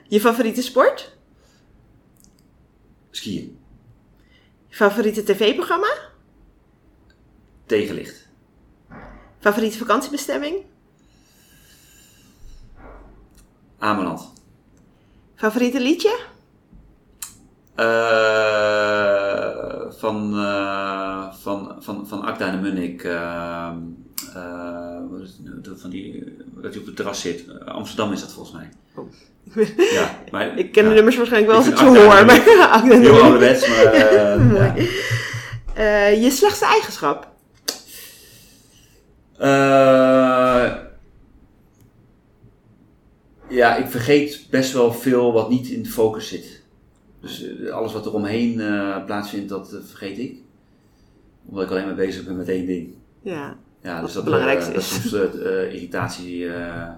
Je 0.07 0.19
favoriete 0.19 0.61
sport? 0.61 1.17
Skiën. 3.11 3.57
Je 4.67 4.75
favoriete 4.75 5.23
tv-programma? 5.23 5.93
Tegenlicht. 7.65 8.27
Favoriete 9.39 9.77
vakantiebestemming? 9.77 10.65
Ameland. 13.77 14.33
Favoriete 15.35 15.79
liedje? 15.79 16.19
Eh, 17.75 19.04
van, 19.97 20.33
eh, 20.37 21.33
van, 21.41 21.75
van, 21.79 22.07
van 22.07 22.21
Akda 22.21 22.47
en 22.47 22.55
de 22.55 22.61
Munnik. 22.61 23.03
eh, 23.03 23.71
eh, 24.35 24.97
wat 25.09 25.21
is 25.21 25.29
het 25.43 25.65
nou? 25.65 25.77
van 25.79 25.89
die, 25.89 26.35
dat 26.55 26.71
hij 26.71 26.79
op 26.79 26.85
het 26.85 26.95
terras 26.95 27.21
zit. 27.21 27.45
Amsterdam 27.65 28.11
is 28.11 28.21
dat 28.21 28.33
volgens 28.33 28.55
mij. 28.55 28.69
Oh. 28.95 29.11
Ja, 29.91 30.19
maar, 30.31 30.57
Ik 30.59 30.71
ken 30.71 30.83
ja, 30.83 30.89
de 30.89 30.95
nummers 30.95 31.15
waarschijnlijk 31.15 31.51
wel 31.51 31.61
als 31.61 31.71
Ik 31.71 31.77
ze 31.77 31.85
hoor. 31.85 32.25
Maar 32.25 32.29
Akda 32.29 32.83
en 32.83 32.89
de 32.89 32.95
Heel 32.95 33.21
ouderwets, 33.21 33.67
maar 33.67 33.95
ja. 35.75 36.07
Je 36.07 36.29
slechtste 36.31 36.65
eigenschap? 36.65 37.33
Ja, 43.49 43.75
ik 43.75 43.87
vergeet 43.87 44.47
best 44.49 44.73
wel 44.73 44.93
veel 44.93 45.33
wat 45.33 45.49
niet 45.49 45.67
in 45.67 45.83
de 45.83 45.89
focus 45.89 46.27
zit. 46.27 46.54
Dus 47.25 47.43
eh, 47.43 47.69
alles 47.71 47.93
wat 47.93 48.05
er 48.05 48.13
omheen 48.13 48.59
eh, 48.61 49.05
plaatsvindt, 49.05 49.49
dat 49.49 49.73
eh, 49.73 49.79
vergeet 49.85 50.17
ik. 50.17 50.37
Omdat 51.45 51.63
ik 51.63 51.69
alleen 51.69 51.85
maar 51.85 51.95
bezig 51.95 52.25
ben 52.25 52.37
met 52.37 52.47
één 52.49 52.65
ding. 52.65 52.93
Ja. 53.21 53.57
Ja, 53.81 54.01
dus 54.01 54.13
dat, 54.13 54.15
het 54.15 54.23
belangrijkste 54.23 54.71
dat 54.71 54.81
is. 54.81 54.91
is 54.91 55.09
soms 55.09 55.13
eh, 55.13 55.63
eh, 55.63 55.73
irritatie 55.73 56.47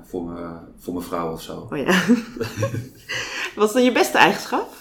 voor, 0.04 0.24
me, 0.24 0.50
voor 0.78 0.94
mijn 0.94 1.06
vrouw 1.06 1.32
of 1.32 1.42
zo. 1.42 1.68
Oh 1.72 1.78
ja. 1.78 1.86
Wat 3.56 3.68
is 3.68 3.74
dan 3.74 3.84
je 3.84 3.92
beste 3.92 4.18
eigenschap? 4.18 4.74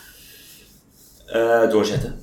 Doorzetten. 1.71 2.19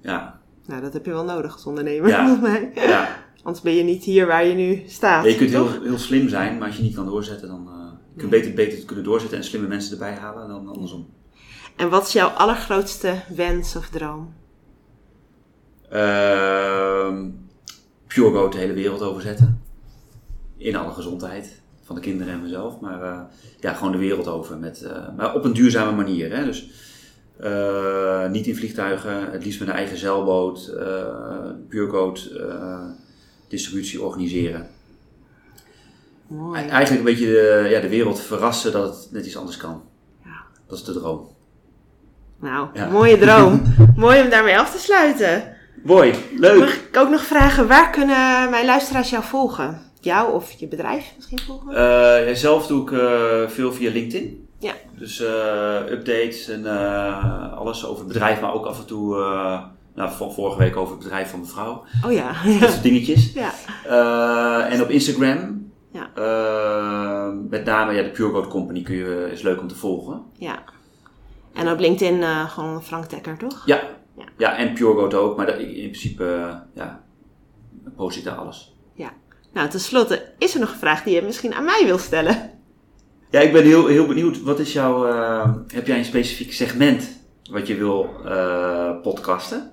Ja, 0.00 0.40
Nou, 0.66 0.80
dat 0.82 0.92
heb 0.92 1.04
je 1.04 1.10
wel 1.10 1.24
nodig 1.24 1.52
als 1.52 1.66
ondernemer, 1.66 2.08
Ja. 2.08 2.26
volgens 2.26 2.48
mij. 2.50 2.70
ja. 2.74 3.08
Anders 3.42 3.64
ben 3.64 3.74
je 3.74 3.82
niet 3.82 4.04
hier 4.04 4.26
waar 4.26 4.46
je 4.46 4.54
nu 4.54 4.82
staat. 4.86 5.24
Ja, 5.24 5.30
je 5.30 5.36
kunt 5.36 5.52
toch? 5.52 5.72
heel, 5.72 5.82
heel 5.82 5.98
slim 5.98 6.28
zijn, 6.28 6.58
maar 6.58 6.66
als 6.66 6.76
je 6.76 6.82
niet 6.82 6.94
kan 6.94 7.06
doorzetten, 7.06 7.48
dan, 7.48 7.68
eh, 7.68 8.22
Je 8.22 8.28
beter, 8.28 8.52
beter 8.54 8.84
kunnen 8.84 9.04
doorzetten 9.04 9.38
en 9.38 9.44
slimme 9.44 9.68
mensen 9.68 9.92
erbij 9.92 10.14
halen 10.14 10.48
dan 10.48 10.68
andersom. 10.68 11.06
En 11.76 11.88
wat 11.88 12.06
is 12.06 12.12
jouw 12.12 12.28
allergrootste 12.28 13.22
wens 13.28 13.76
of 13.76 13.88
droom? 13.88 14.34
Ehm 15.90 17.30
Pure 18.14 18.48
de 18.48 18.58
hele 18.58 18.72
wereld 18.72 19.02
overzetten. 19.02 19.62
In 20.56 20.76
alle 20.76 20.92
gezondheid. 20.92 21.62
Van 21.82 21.94
de 21.94 22.00
kinderen 22.00 22.32
en 22.32 22.42
mezelf. 22.42 22.80
Maar 22.80 23.02
eh, 23.02 23.20
ja, 23.60 23.72
gewoon 23.72 23.92
de 23.92 23.98
wereld 23.98 24.28
over. 24.28 24.58
Met, 24.58 24.82
eh, 24.82 25.16
maar 25.16 25.34
op 25.34 25.44
een 25.44 25.52
duurzame 25.52 25.92
manier. 25.92 26.36
Hè? 26.36 26.44
Dus 26.44 26.70
eh, 27.40 28.28
niet 28.30 28.46
in 28.46 28.56
vliegtuigen. 28.56 29.30
Het 29.30 29.44
liefst 29.44 29.60
met 29.60 29.68
een 29.68 29.74
eigen 29.74 29.98
zeilboot. 29.98 30.72
Pure 31.68 31.90
Goat 31.90 32.30
distributie 33.48 34.02
organiseren. 34.02 34.68
Mooi. 36.26 36.60
Eigenlijk 36.60 36.98
een 36.98 37.14
beetje 37.14 37.26
de, 37.26 37.66
ja, 37.70 37.80
de 37.80 37.88
wereld 37.88 38.20
verrassen 38.20 38.72
dat 38.72 38.96
het 38.96 39.12
net 39.12 39.26
iets 39.26 39.36
anders 39.36 39.56
kan. 39.56 39.82
Ja. 40.24 40.42
Dat 40.66 40.78
is 40.78 40.84
de 40.84 40.92
droom. 40.92 41.33
Nou, 42.44 42.68
Ja. 42.74 42.88
mooie 42.88 43.18
droom. 43.18 43.62
Mooi 43.96 44.20
om 44.20 44.28
daarmee 44.30 44.58
af 44.58 44.72
te 44.72 44.78
sluiten. 44.78 45.42
Mooi, 45.82 46.14
leuk. 46.36 46.58
Mag 46.58 46.74
ik 46.74 46.96
ook 46.96 47.08
nog 47.10 47.24
vragen, 47.24 47.66
waar 47.68 47.90
kunnen 47.90 48.50
mijn 48.50 48.64
luisteraars 48.66 49.10
jou 49.10 49.24
volgen? 49.24 49.80
Jou 50.00 50.32
of 50.32 50.50
je 50.50 50.68
bedrijf 50.68 51.12
misschien 51.16 51.38
volgen? 51.40 51.74
Eh, 52.26 52.34
zelf 52.34 52.66
doe 52.66 52.82
ik 52.82 52.92
eh, 52.92 53.48
veel 53.54 53.72
via 53.72 53.90
LinkedIn. 53.90 54.48
Ja. 54.58 54.72
Dus 54.98 55.20
eh, 55.24 55.90
updates 55.90 56.48
en 56.48 56.66
alles 57.56 57.86
over 57.86 57.98
het 58.04 58.12
bedrijf, 58.12 58.40
maar 58.40 58.54
ook 58.54 58.66
af 58.66 58.78
en 58.78 58.86
toe, 58.86 59.16
nou, 59.94 60.10
van 60.16 60.32
vorige 60.34 60.58
week 60.58 60.76
over 60.76 60.94
het 60.94 61.02
bedrijf 61.02 61.30
van 61.30 61.40
mevrouw. 61.40 61.84
Oh 62.06 62.12
ja. 62.12 62.32
Dat 62.60 62.70
soort 62.70 62.82
dingetjes. 62.82 63.32
ja. 63.32 63.50
En 64.68 64.82
op 64.82 64.90
Instagram, 64.90 65.70
Ja. 65.92 66.08
met 67.50 67.64
name 67.64 67.92
ja, 67.92 68.02
de 68.02 68.10
Pure 68.10 68.30
Goat 68.30 68.48
Company 68.48 68.82
kun 68.82 68.94
je, 68.96 69.28
is 69.32 69.42
leuk 69.42 69.60
om 69.60 69.68
te 69.68 69.76
volgen. 69.76 70.22
ja. 70.38 70.58
En 71.54 71.70
op 71.70 71.78
LinkedIn 71.78 72.22
eh, 72.22 72.50
gewoon 72.50 72.84
Frank 72.84 73.10
Dekker, 73.10 73.36
toch? 73.36 73.62
Ja, 73.66 73.80
Ja. 74.16 74.24
ja. 74.36 74.56
en 74.56 74.72
Pure 74.72 74.92
Goat 74.94 75.14
ook, 75.14 75.36
maar 75.36 75.46
dat, 75.46 75.58
in 75.58 75.72
principe 75.90 76.24
eh, 76.24 76.56
ja, 76.74 77.04
post 77.96 78.16
ik 78.16 78.24
daar 78.24 78.36
alles. 78.36 78.72
Nou, 79.52 79.68
tenslotte, 79.68 80.32
is 80.38 80.54
er 80.54 80.60
nog 80.60 80.70
een 80.70 80.78
vraag 80.78 81.02
die 81.02 81.14
je 81.14 81.22
misschien 81.22 81.54
aan 81.54 81.64
mij 81.64 81.82
wil 81.84 81.98
stellen? 81.98 82.50
Ja, 83.30 83.40
ik 83.40 83.52
ben 83.52 83.62
heel, 83.64 83.86
heel 83.86 84.06
benieuwd. 84.06 84.42
Wat 84.42 84.58
is 84.58 84.72
jouw. 84.72 85.06
eh, 85.06 85.52
heb 85.68 85.86
jij 85.86 85.98
een 85.98 86.04
specifiek 86.04 86.52
segment 86.52 87.20
wat 87.50 87.66
je 87.66 87.74
wil 87.74 88.10
podcasten? 89.02 89.72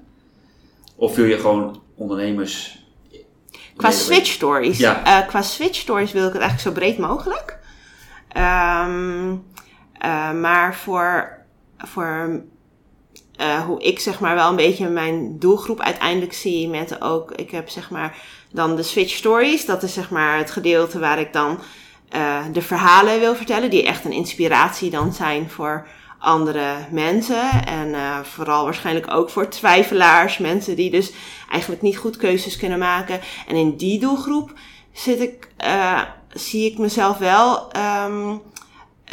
Of 0.96 1.16
wil 1.16 1.26
je 1.26 1.40
gewoon 1.40 1.82
ondernemers. 1.96 2.86
Qua 3.76 3.92
switch 3.92 4.28
stories. 4.32 4.78
Ja. 4.78 5.22
Qua 5.28 5.42
switch 5.42 5.76
stories 5.80 6.12
wil 6.12 6.28
ik 6.28 6.34
het 6.34 6.42
eigenlijk 6.42 6.76
zo 6.76 6.82
breed 6.82 6.98
mogelijk. 6.98 7.60
Ehm, 8.28 9.36
eh, 9.94 10.32
maar 10.32 10.76
voor, 10.76 11.38
voor 11.88 12.42
eh, 13.42 13.66
hoe 13.66 13.82
ik 13.82 14.00
zeg 14.00 14.20
maar 14.20 14.36
wel 14.36 14.50
een 14.50 14.56
beetje 14.56 14.90
mijn 14.90 15.40
doelgroep 15.40 15.82
uiteindelijk 15.82 16.34
zie 16.34 16.68
met 16.70 17.02
ook, 17.02 17.32
ik 17.32 17.52
heb 17.52 17.70
zeg 17.70 17.90
maar 17.90 18.18
dan 18.52 18.76
de 18.76 18.84
switch 18.84 19.16
stories. 19.16 19.66
Dat 19.66 19.84
is 19.84 19.94
zeg 19.94 20.10
maar 20.10 20.38
het 20.38 20.52
gedeelte 20.52 21.00
waar 21.00 21.20
ik 21.20 21.34
dan 21.34 21.60
eh, 22.10 22.40
de 22.52 22.62
verhalen 22.62 23.20
wil 23.20 23.36
vertellen, 23.36 23.70
die 23.70 23.86
echt 23.86 24.06
een 24.06 24.12
inspiratie 24.12 24.90
dan 24.90 25.14
zijn 25.14 25.50
voor 25.50 25.88
andere 26.20 26.76
mensen. 26.92 27.66
En 27.66 27.94
eh, 27.94 28.20
vooral 28.20 28.64
waarschijnlijk 28.64 29.14
ook 29.14 29.30
voor 29.30 29.50
twijfelaars, 29.50 30.38
mensen 30.38 30.76
die 30.76 30.92
dus 30.92 31.12
eigenlijk 31.50 31.82
niet 31.82 31.98
goed 31.98 32.18
keuzes 32.18 32.58
kunnen 32.58 32.80
maken. 32.80 33.20
En 33.48 33.56
in 33.56 33.76
die 33.78 34.00
doelgroep 34.00 34.54
zit 34.94 35.20
ik, 35.20 35.48
zie 36.34 36.72
ik 36.72 36.78
mezelf 36.78 37.18
wel 37.18 37.72
ehm, 37.72 38.38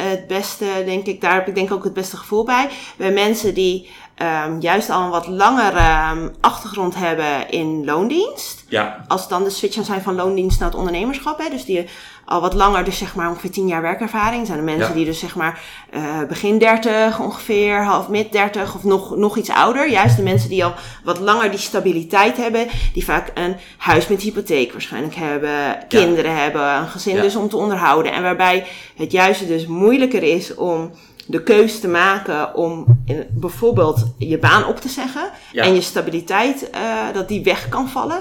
het 0.03 0.27
beste, 0.27 0.65
denk 0.85 1.05
ik, 1.05 1.21
daar 1.21 1.33
heb 1.33 1.47
ik 1.47 1.55
denk 1.55 1.67
ik 1.67 1.73
ook 1.73 1.83
het 1.83 1.93
beste 1.93 2.17
gevoel 2.17 2.43
bij. 2.43 2.69
Bij 2.97 3.11
mensen 3.11 3.53
die 3.53 3.89
ehm, 4.15 4.59
juist 4.59 4.89
al 4.89 5.03
een 5.03 5.09
wat 5.09 5.27
langere 5.27 5.77
ehm, 5.77 6.29
achtergrond 6.41 6.95
hebben 6.95 7.49
in 7.49 7.85
loondienst 7.85 8.65
Ja, 8.67 9.05
als 9.07 9.27
dan 9.27 9.43
de 9.43 9.49
switch 9.49 9.77
aan 9.77 9.83
zijn 9.83 10.01
van 10.01 10.15
loondienst 10.15 10.59
naar 10.59 10.69
het 10.69 10.77
ondernemerschap, 10.77 11.39
hè, 11.39 11.49
dus 11.49 11.65
die 11.65 11.87
al 12.29 12.41
wat 12.41 12.53
langer, 12.53 12.83
dus 12.83 12.97
zeg 12.97 13.15
maar 13.15 13.29
ongeveer 13.29 13.51
10 13.51 13.67
jaar 13.67 13.81
werkervaring, 13.81 14.45
zijn 14.45 14.57
er 14.57 14.63
mensen 14.63 14.87
Ja. 14.87 14.93
die 14.93 15.05
dus 15.05 15.19
zeg 15.19 15.35
maar 15.35 15.61
eh, 15.89 16.01
begin 16.27 16.57
30 16.57 17.19
ongeveer, 17.19 17.83
half 17.83 18.07
mid 18.07 18.31
30 18.31 18.75
of 18.75 18.83
nog, 18.83 19.15
nog 19.15 19.37
iets 19.37 19.49
ouder. 19.49 19.89
Juist 19.89 20.15
de 20.15 20.21
mensen 20.23 20.49
die 20.49 20.65
al 20.65 20.73
wat 21.03 21.19
langer 21.19 21.49
die 21.49 21.59
stabiliteit 21.59 22.37
hebben, 22.37 22.67
die 22.93 23.03
vaak 23.05 23.31
een 23.33 23.55
huis 23.77 24.07
met 24.07 24.21
hypotheek 24.21 24.71
waarschijnlijk 24.71 25.15
hebben, 25.15 25.77
kinderen 25.87 26.35
hebben, 26.43 26.75
een 26.75 26.87
gezin 26.87 27.15
Ja. 27.15 27.21
dus 27.21 27.35
om 27.35 27.49
te 27.49 27.57
onderhouden. 27.57 28.11
En 28.13 28.21
waarbij 28.21 28.67
het 28.95 29.11
juist 29.11 29.47
dus 29.47 29.67
moeilijker 29.67 30.23
is 30.23 30.55
om 30.55 30.91
de 31.27 31.43
keuze 31.43 31.79
te 31.79 31.87
maken 31.87 32.55
om 32.55 33.01
in, 33.05 33.25
bijvoorbeeld 33.29 34.05
je 34.17 34.37
baan 34.37 34.65
op 34.65 34.79
te 34.79 34.89
zeggen 34.89 35.29
en 35.53 35.73
je 35.73 35.81
stabiliteit, 35.81 36.69
eh, 36.69 36.81
dat 37.13 37.27
die 37.27 37.43
weg 37.43 37.69
kan 37.69 37.89
vallen. 37.89 38.19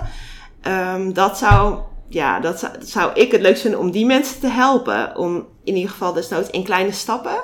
Ehm, 0.62 1.12
dat 1.12 1.38
zou, 1.38 1.78
ja, 2.08 2.40
dat 2.40 2.58
zou, 2.58 2.72
dat 2.78 2.88
zou 2.88 3.12
ik 3.14 3.32
het 3.32 3.40
leukst 3.40 3.62
vinden 3.62 3.80
om 3.80 3.90
die 3.90 4.06
mensen 4.06 4.40
te 4.40 4.46
helpen. 4.48 5.16
Om 5.16 5.46
in 5.64 5.74
ieder 5.76 5.90
geval 5.90 6.12
desnoods 6.12 6.50
in 6.50 6.64
kleine 6.64 6.92
stappen, 6.92 7.40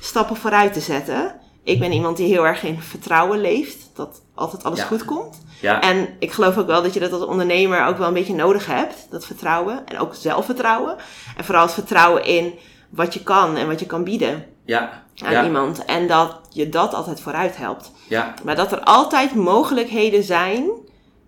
stappen 0.00 0.36
vooruit 0.36 0.72
te 0.72 0.80
zetten. 0.80 1.34
Ik 1.62 1.78
ben 1.78 1.92
iemand 1.92 2.16
die 2.16 2.26
heel 2.26 2.46
erg 2.46 2.62
in 2.62 2.80
vertrouwen 2.80 3.40
leeft. 3.40 3.90
Dat 3.94 4.22
altijd 4.34 4.64
alles 4.64 4.78
Ja. 4.78 4.84
goed 4.84 5.04
komt. 5.04 5.40
ja, 5.60 5.80
En 5.80 6.08
ik 6.18 6.32
geloof 6.32 6.58
ook 6.58 6.66
wel 6.66 6.82
dat 6.82 6.94
je 6.94 7.00
dat 7.00 7.12
als 7.12 7.24
ondernemer 7.24 7.86
ook 7.86 7.98
wel 7.98 8.08
een 8.08 8.14
beetje 8.14 8.34
nodig 8.34 8.66
hebt. 8.66 9.06
Dat 9.10 9.26
vertrouwen. 9.26 9.86
En 9.86 9.98
ook 9.98 10.14
zelfvertrouwen. 10.14 10.96
En 11.36 11.44
vooral 11.44 11.64
het 11.64 11.72
vertrouwen 11.74 12.24
in 12.24 12.54
wat 12.90 13.14
je 13.14 13.22
kan 13.22 13.56
en 13.56 13.66
wat 13.66 13.80
je 13.80 13.86
kan 13.86 14.04
bieden 14.04 14.44
ja, 14.64 15.02
aan 15.24 15.32
ja, 15.32 15.44
iemand. 15.44 15.84
En 15.84 16.06
dat 16.06 16.40
je 16.50 16.68
dat 16.68 16.94
altijd 16.94 17.20
vooruit 17.20 17.56
helpt. 17.56 17.92
ja, 18.08 18.34
Maar 18.44 18.56
dat 18.56 18.72
er 18.72 18.80
altijd 18.80 19.34
mogelijkheden 19.34 20.22
zijn 20.22 20.64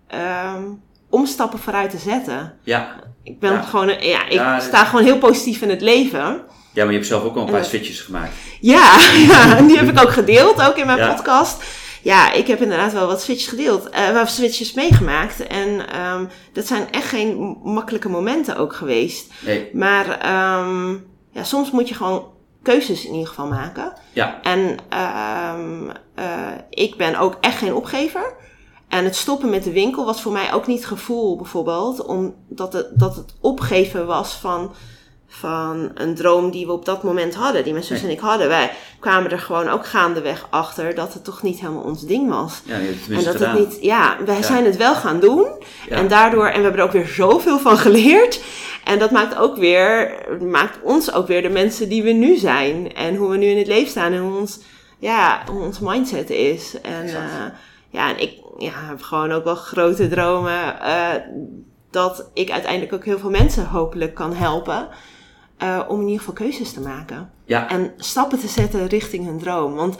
ehm, 0.07 0.63
om 1.11 1.25
stappen 1.25 1.59
vooruit 1.59 1.89
te 1.89 1.97
zetten. 1.97 2.53
ja. 2.63 2.95
Ik 3.23 3.39
ben 3.39 3.51
Ja. 3.51 3.61
gewoon, 3.61 3.87
ja, 3.87 4.25
ik 4.25 4.31
Ja, 4.31 4.59
sta 4.59 4.85
gewoon 4.85 5.03
heel 5.05 5.17
positief 5.17 5.61
in 5.61 5.69
het 5.69 5.81
leven. 5.81 6.19
Ja, 6.73 6.83
maar 6.83 6.87
je 6.87 6.93
hebt 6.93 7.05
zelf 7.07 7.23
ook 7.23 7.35
al 7.35 7.41
een 7.41 7.47
En 7.47 7.53
paar 7.53 7.65
switches 7.65 7.99
gemaakt. 7.99 8.31
Ja, 8.61 8.97
ja, 9.29 9.57
en 9.57 9.67
die 9.67 9.77
heb 9.77 9.89
ik 9.89 10.01
ook 10.01 10.11
gedeeld, 10.11 10.61
ook 10.67 10.75
in 10.75 10.85
mijn 10.85 10.97
Ja. 10.97 11.13
podcast. 11.13 11.63
Ja, 12.01 12.31
ik 12.33 12.47
heb 12.47 12.61
inderdaad 12.61 12.93
wel 12.93 13.07
wat 13.07 13.21
switches 13.21 13.47
gedeeld, 13.47 13.89
eh 13.89 14.11
wat 14.13 14.29
switches 14.29 14.73
meegemaakt. 14.73 15.47
En 15.47 15.89
ehm, 15.89 16.25
dat 16.53 16.67
zijn 16.67 16.91
echt 16.91 17.07
geen 17.07 17.57
makkelijke 17.63 18.09
momenten 18.09 18.57
ook 18.57 18.73
geweest. 18.75 19.31
Nee, 19.45 19.69
Maar 19.73 20.19
ehm, 20.19 20.89
ja, 21.31 21.43
soms 21.43 21.71
moet 21.71 21.87
je 21.89 21.95
gewoon 21.95 22.25
keuzes 22.63 23.05
in 23.05 23.11
ieder 23.11 23.27
geval 23.27 23.47
maken. 23.47 23.93
ja, 24.13 24.39
En 24.43 24.77
eh, 26.15 26.25
ik 26.69 26.95
ben 26.95 27.15
ook 27.15 27.37
echt 27.41 27.57
geen 27.57 27.73
opgever. 27.73 28.33
En 28.91 29.03
het 29.03 29.15
stoppen 29.15 29.49
met 29.49 29.63
de 29.63 29.71
winkel 29.71 30.05
was 30.05 30.21
voor 30.21 30.31
mij 30.31 30.53
ook 30.53 30.67
niet 30.67 30.85
gevoel, 30.85 31.35
bijvoorbeeld, 31.35 32.05
omdat 32.05 32.73
het, 32.73 32.87
dat 32.93 33.15
het 33.15 33.33
opgeven 33.41 34.05
was 34.05 34.33
van, 34.33 34.71
van 35.27 35.91
een 35.93 36.15
droom 36.15 36.51
die 36.51 36.65
we 36.65 36.71
op 36.71 36.85
dat 36.85 37.03
moment 37.03 37.35
hadden, 37.35 37.63
die 37.63 37.73
mijn 37.73 37.85
zus 37.85 38.01
Nee. 38.01 38.09
en 38.09 38.15
ik 38.17 38.21
hadden. 38.23 38.47
Wij 38.47 38.71
kwamen 38.99 39.31
er 39.31 39.39
gewoon 39.39 39.69
ook 39.69 39.85
gaandeweg 39.85 40.47
achter 40.49 40.95
dat 40.95 41.13
het 41.13 41.23
toch 41.23 41.41
niet 41.41 41.59
helemaal 41.59 41.83
ons 41.83 42.01
ding 42.05 42.29
was. 42.29 42.61
ja, 42.65 42.75
En 42.75 43.23
dat 43.23 43.35
gedaan. 43.35 43.55
het 43.57 43.69
niet, 43.69 43.77
ja, 43.81 44.17
wij 44.25 44.35
Ja. 44.35 44.41
zijn 44.43 44.65
het 44.65 44.77
wel 44.77 44.95
gaan 44.95 45.19
doen. 45.19 45.45
Ja. 45.89 45.95
En 45.95 46.07
daardoor, 46.07 46.45
en 46.47 46.55
we 46.57 46.61
hebben 46.61 46.79
er 46.81 46.85
ook 46.87 46.91
weer 46.93 47.07
zoveel 47.07 47.59
van 47.59 47.77
geleerd. 47.77 48.41
En 48.83 48.99
dat 48.99 49.11
maakt 49.11 49.35
ook 49.37 49.55
weer, 49.57 50.13
maakt 50.49 50.77
ons 50.83 51.13
ook 51.13 51.27
weer 51.27 51.41
de 51.41 51.49
mensen 51.49 51.89
die 51.89 52.03
we 52.03 52.11
nu 52.11 52.35
zijn. 52.37 52.93
En 52.93 53.15
hoe 53.15 53.29
we 53.29 53.37
nu 53.37 53.45
in 53.45 53.57
het 53.57 53.67
leven 53.67 53.89
staan 53.89 54.11
en 54.11 54.19
hoe 54.21 54.39
ons, 54.39 54.59
ja, 54.99 55.41
hoe 55.51 55.61
ons 55.61 55.79
mindset 55.79 56.29
is. 56.29 56.81
En 56.81 57.05
eh, 57.07 57.15
ja, 57.89 58.09
en 58.09 58.21
ik 58.21 58.39
ja, 58.57 58.71
heb 58.73 59.01
gewoon 59.01 59.31
ook 59.31 59.43
wel 59.43 59.55
grote 59.55 60.07
dromen. 60.07 60.81
eh, 60.81 61.07
dat 61.91 62.29
ik 62.33 62.51
uiteindelijk 62.51 62.93
ook 62.93 63.05
heel 63.05 63.19
veel 63.19 63.29
mensen 63.29 63.65
hopelijk 63.65 64.13
kan 64.13 64.33
helpen. 64.33 64.87
eh, 65.57 65.79
om 65.87 65.95
in 65.99 66.03
ieder 66.05 66.19
geval 66.19 66.33
keuzes 66.33 66.73
te 66.73 66.79
maken. 66.81 67.29
Ja, 67.45 67.69
En 67.69 67.91
stappen 67.97 68.39
te 68.39 68.47
zetten 68.47 68.87
richting 68.87 69.25
hun 69.25 69.39
droom. 69.39 69.73
Want 69.75 69.95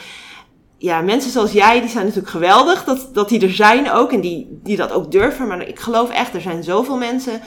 ja, 0.78 1.02
mensen 1.02 1.32
zoals 1.32 1.52
jij, 1.52 1.80
die 1.80 1.90
zijn 1.90 2.04
natuurlijk 2.06 2.32
geweldig 2.32 2.84
dat, 2.84 3.10
dat 3.14 3.30
die 3.30 3.42
er 3.42 3.54
zijn 3.54 3.92
ook. 3.92 4.12
En 4.12 4.22
die, 4.22 4.60
die 4.64 4.78
dat 4.78 4.92
ook 4.92 5.12
durven. 5.12 5.48
Maar 5.48 5.68
ik 5.68 5.80
geloof 5.80 6.10
echt, 6.10 6.34
er 6.34 6.42
zijn 6.42 6.64
zoveel 6.64 6.98
mensen 6.98 7.42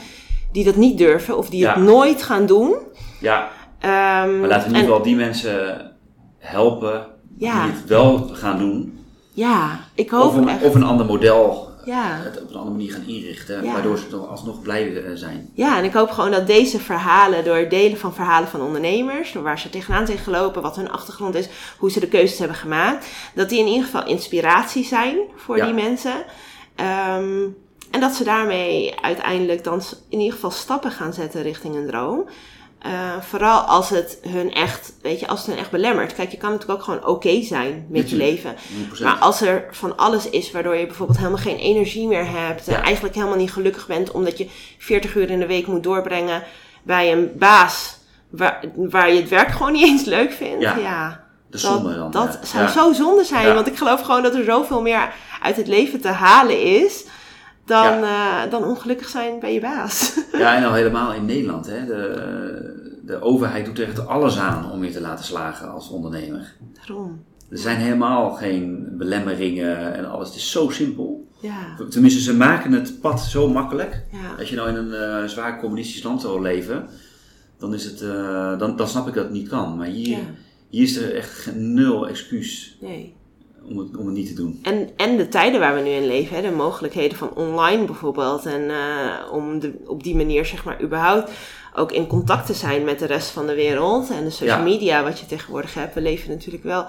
die 0.51 0.63
dat 0.63 0.75
niet 0.75 0.97
durven. 0.97 1.37
Of 1.37 1.49
die 1.49 1.59
Ja. 1.59 1.73
het 1.73 1.83
nooit 1.83 2.23
gaan 2.23 2.45
doen. 2.45 2.75
ja. 3.19 3.49
Ehm, 3.79 4.39
Maar 4.39 4.49
laten 4.49 4.69
we 4.71 4.75
in 4.75 4.81
ieder 4.81 4.81
geval 4.81 5.01
die 5.01 5.15
mensen 5.15 5.91
helpen 6.37 7.07
Ja. 7.37 7.63
die 7.63 7.73
het 7.73 7.85
wel 7.87 8.17
gaan 8.31 8.57
doen. 8.57 9.04
Ja, 9.35 9.79
ik 9.93 10.11
Of 10.11 10.21
hoop 10.21 10.35
een, 10.35 10.49
echt. 10.49 10.63
of 10.63 10.75
een 10.75 10.83
ander 10.83 11.05
model 11.05 11.71
ja. 11.85 12.19
het 12.23 12.41
op 12.41 12.49
een 12.49 12.55
andere 12.55 12.75
manier 12.75 12.91
gaan 12.91 13.07
inrichten. 13.07 13.63
Ja. 13.63 13.71
Waardoor 13.73 13.97
ze 13.97 14.07
toch 14.07 14.29
alsnog 14.29 14.61
blij 14.61 15.03
eh, 15.03 15.11
zijn. 15.13 15.49
ja, 15.53 15.77
en 15.77 15.83
ik 15.83 15.93
hoop 15.93 16.09
gewoon 16.11 16.31
dat 16.31 16.47
deze 16.47 16.79
verhalen, 16.79 17.43
door 17.43 17.55
het 17.55 17.69
delen 17.69 17.97
van 17.97 18.13
verhalen 18.13 18.49
van 18.49 18.61
ondernemers, 18.61 19.31
door 19.31 19.43
waar 19.43 19.59
ze 19.59 19.69
tegenaan 19.69 20.05
zijn 20.05 20.17
gelopen, 20.17 20.61
wat 20.61 20.75
hun 20.75 20.91
achtergrond 20.91 21.35
is, 21.35 21.47
hoe 21.77 21.91
ze 21.91 21.99
de 21.99 22.07
keuzes 22.07 22.39
hebben 22.39 22.57
gemaakt, 22.57 23.07
dat 23.35 23.49
die 23.49 23.59
in 23.59 23.67
ieder 23.67 23.83
geval 23.85 24.05
inspiratie 24.05 24.85
zijn 24.85 25.17
voor 25.35 25.57
Ja. 25.57 25.65
die 25.65 25.73
mensen. 25.73 26.23
Ehm, 26.75 27.43
en 27.91 27.99
dat 27.99 28.13
ze 28.13 28.23
daarmee 28.23 28.93
uiteindelijk 29.01 29.63
dan 29.63 29.81
in 30.09 30.19
ieder 30.19 30.33
geval 30.33 30.51
stappen 30.51 30.91
gaan 30.91 31.13
zetten 31.13 31.41
richting 31.41 31.75
een 31.75 31.87
droom. 31.87 32.25
Eh, 32.85 33.21
vooral 33.21 33.59
als 33.59 33.89
het 33.89 34.17
hun 34.27 34.53
echt, 34.53 34.93
weet 35.01 35.19
je, 35.19 35.27
als 35.27 35.39
het 35.39 35.49
hun 35.49 35.57
echt 35.57 35.71
belemmert. 35.71 36.13
Kijk, 36.13 36.31
je 36.31 36.37
kan 36.37 36.51
natuurlijk 36.51 36.79
ook 36.79 36.85
gewoon 36.85 37.05
oké 37.05 37.41
zijn 37.43 37.85
met 37.89 38.09
je 38.09 38.15
leven. 38.15 38.55
100%. 38.55 39.03
Maar 39.03 39.17
als 39.17 39.41
er 39.41 39.65
van 39.71 39.97
alles 39.97 40.29
is 40.29 40.51
waardoor 40.51 40.75
je 40.75 40.85
bijvoorbeeld 40.85 41.17
helemaal 41.17 41.37
geen 41.37 41.57
energie 41.57 42.07
meer 42.07 42.29
hebt. 42.29 42.65
Ja. 42.65 42.75
En 42.75 42.83
eigenlijk 42.83 43.15
helemaal 43.15 43.37
niet 43.37 43.51
gelukkig 43.51 43.87
bent 43.87 44.11
omdat 44.11 44.37
je 44.37 44.49
40 44.77 45.15
uur 45.15 45.29
in 45.29 45.39
de 45.39 45.45
week 45.45 45.67
moet 45.67 45.83
doorbrengen 45.83 46.43
bij 46.83 47.11
een 47.11 47.31
baas. 47.37 47.97
Waar, 48.29 48.63
waar 48.75 49.13
je 49.13 49.19
het 49.19 49.29
werk 49.29 49.51
gewoon 49.51 49.71
niet 49.71 49.87
eens 49.87 50.03
leuk 50.03 50.31
vindt. 50.31 50.61
Ja. 50.61 50.77
Ja, 50.77 51.23
de 51.49 51.57
zonde 51.57 51.95
dan. 51.95 52.11
dat 52.11 52.39
ja. 52.41 52.47
zou 52.47 52.69
zo 52.69 53.03
zonde 53.03 53.23
zijn. 53.23 53.53
Want 53.53 53.67
ik 53.67 53.77
geloof 53.77 54.01
gewoon 54.01 54.23
dat 54.23 54.35
er 54.35 54.43
zoveel 54.43 54.81
meer 54.81 55.13
uit 55.41 55.55
het 55.55 55.67
leven 55.67 56.01
te 56.01 56.07
halen 56.07 56.61
is. 56.61 57.05
Dan, 57.65 58.03
eh, 58.03 58.41
dan 58.49 58.63
ongelukkig 58.63 59.09
zijn 59.09 59.39
bij 59.39 59.53
je 59.53 59.59
baas. 59.59 60.13
Ja, 60.31 60.55
en 60.55 60.63
al 60.63 60.73
helemaal 60.73 61.13
in 61.13 61.25
Nederland. 61.25 61.65
Hè. 61.65 61.85
De, 61.85 62.99
de 63.05 63.21
overheid 63.21 63.65
doet 63.65 63.79
er 63.79 63.87
echt 63.87 64.07
alles 64.07 64.37
aan 64.39 64.71
om 64.71 64.83
je 64.83 64.91
te 64.91 65.01
laten 65.01 65.25
slagen 65.25 65.71
als 65.71 65.89
ondernemer. 65.89 66.53
Daarom. 66.77 67.23
Er 67.49 67.57
zijn 67.57 67.77
helemaal 67.77 68.31
geen 68.31 68.87
belemmeringen 68.97 69.93
en 69.95 70.09
alles. 70.11 70.27
Het 70.27 70.37
is 70.37 70.51
zo 70.51 70.69
simpel. 70.69 71.27
Ja. 71.39 71.75
Tenminste, 71.89 72.21
ze 72.21 72.35
maken 72.35 72.71
het 72.71 73.01
pad 73.01 73.21
zo 73.21 73.47
makkelijk. 73.47 74.03
Ja. 74.11 74.35
Als 74.39 74.49
je 74.49 74.55
nou 74.55 74.69
in 74.69 74.75
een 74.75 74.93
eh, 75.23 75.27
zwaar 75.29 75.59
communistisch 75.59 76.03
land 76.03 76.21
zou 76.21 76.41
leven, 76.41 76.87
dan, 77.57 77.73
is 77.73 77.83
het, 77.83 78.01
eh, 78.01 78.59
dan, 78.59 78.75
dan 78.75 78.87
snap 78.87 79.07
ik 79.07 79.13
dat 79.13 79.23
het 79.23 79.33
niet 79.33 79.49
kan. 79.49 79.77
Maar 79.77 79.87
hier, 79.87 80.17
Ja. 80.17 80.23
hier 80.69 80.83
is 80.83 80.95
er 80.95 81.15
echt 81.15 81.55
nul 81.55 82.07
excuus 82.07 82.77
Nee. 82.81 83.15
Om 83.69 83.77
het, 83.77 83.97
om 83.97 84.05
het 84.05 84.15
niet 84.15 84.27
te 84.27 84.33
doen. 84.33 84.59
En, 84.63 84.89
en 84.95 85.17
de 85.17 85.27
tijden 85.27 85.59
waar 85.59 85.75
we 85.75 85.81
nu 85.81 85.89
in 85.89 86.05
leven, 86.07 86.35
hè, 86.35 86.41
de 86.41 86.51
mogelijkheden 86.55 87.17
van 87.17 87.33
online 87.35 87.85
bijvoorbeeld. 87.85 88.45
En 88.45 88.69
eh, 88.69 89.31
om 89.31 89.59
de, 89.59 89.73
op 89.85 90.03
die 90.03 90.15
manier, 90.15 90.45
zeg 90.45 90.63
maar, 90.65 90.81
überhaupt 90.81 91.31
ook 91.73 91.91
in 91.91 92.07
contact 92.07 92.45
te 92.45 92.53
zijn 92.53 92.83
met 92.83 92.99
de 92.99 93.05
rest 93.05 93.29
van 93.29 93.45
de 93.47 93.55
wereld. 93.55 94.09
En 94.09 94.23
de 94.23 94.29
social 94.29 94.57
Ja. 94.57 94.63
media, 94.63 95.03
wat 95.03 95.19
je 95.19 95.25
tegenwoordig 95.25 95.73
hebt. 95.73 95.93
We 95.93 96.01
leven 96.01 96.29
natuurlijk 96.29 96.63
wel 96.63 96.85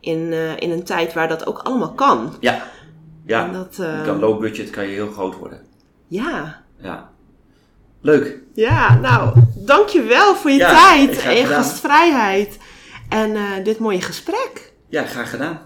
in, 0.00 0.28
eh, 0.32 0.56
in 0.56 0.70
een 0.70 0.84
tijd 0.84 1.12
waar 1.12 1.28
dat 1.28 1.46
ook 1.46 1.58
allemaal 1.58 1.92
kan. 1.92 2.34
Ja, 2.40 2.62
ja. 3.26 3.46
En 3.46 3.52
dat, 3.52 3.76
Je 3.76 4.02
kan 4.04 4.18
low 4.18 4.40
budget 4.40 4.70
kan 4.70 4.84
je 4.86 4.92
heel 4.92 5.10
groot 5.10 5.36
worden. 5.38 5.60
Ja. 6.08 6.62
Ja. 6.80 7.10
Leuk. 8.00 8.38
Ja, 8.54 8.94
nou, 8.98 9.40
dankjewel 9.56 10.34
voor 10.34 10.50
je 10.50 10.56
Ja, 10.56 10.70
tijd 10.94 11.18
en 11.22 11.34
je 11.34 11.42
gedaan. 11.42 11.62
gastvrijheid. 11.62 12.58
En 13.08 13.36
dit 13.64 13.78
mooie 13.78 14.00
gesprek. 14.00 14.72
Ja, 14.88 15.04
graag 15.04 15.30
gedaan. 15.30 15.60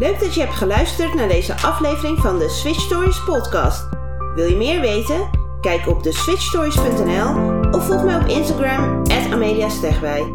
Leuk 0.00 0.20
dat 0.20 0.34
je 0.34 0.40
hebt 0.40 0.54
geluisterd 0.54 1.14
naar 1.14 1.28
deze 1.28 1.56
aflevering 1.56 2.18
van 2.18 2.38
de 2.38 2.48
Switch 2.48 2.80
Stories 2.80 3.24
podcast. 3.24 3.88
Wil 4.34 4.44
je 4.44 4.56
meer 4.56 4.80
weten? 4.80 5.30
Kijk 5.60 5.88
op 5.88 6.02
de 6.02 6.12
switchstories.nl 6.12 7.58
of 7.70 7.86
volg 7.86 8.04
mij 8.04 8.16
op 8.16 8.26
Instagram 8.26 9.02
@ameliastegwij. 9.32 10.32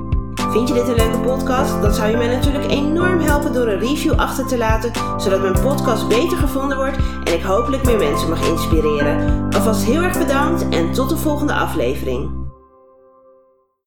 Vind 0.52 0.68
je 0.68 0.74
dit 0.74 0.88
een 0.88 0.96
leuke 0.96 1.20
podcast? 1.20 1.82
Dan 1.82 1.94
zou 1.94 2.10
je 2.10 2.18
mij 2.18 2.28
natuurlijk 2.28 2.72
enorm 2.72 3.20
helpen 3.20 3.54
door 3.54 3.68
een 3.68 3.80
review 3.80 4.20
achter 4.20 4.48
te 4.48 4.58
laten, 4.58 4.92
zodat 5.18 5.42
mijn 5.42 5.62
podcast 5.62 6.08
beter 6.08 6.38
gevonden 6.38 6.78
wordt 6.78 6.98
en 7.24 7.34
ik 7.34 7.42
hopelijk 7.42 7.86
meer 7.86 7.98
mensen 7.98 8.30
mag 8.30 8.48
inspireren. 8.48 9.48
Alvast 9.52 9.84
heel 9.84 10.02
erg 10.02 10.18
bedankt 10.18 10.70
en 10.70 10.92
tot 10.92 11.10
de 11.10 11.18
volgende 11.18 11.54
aflevering. 11.54 12.45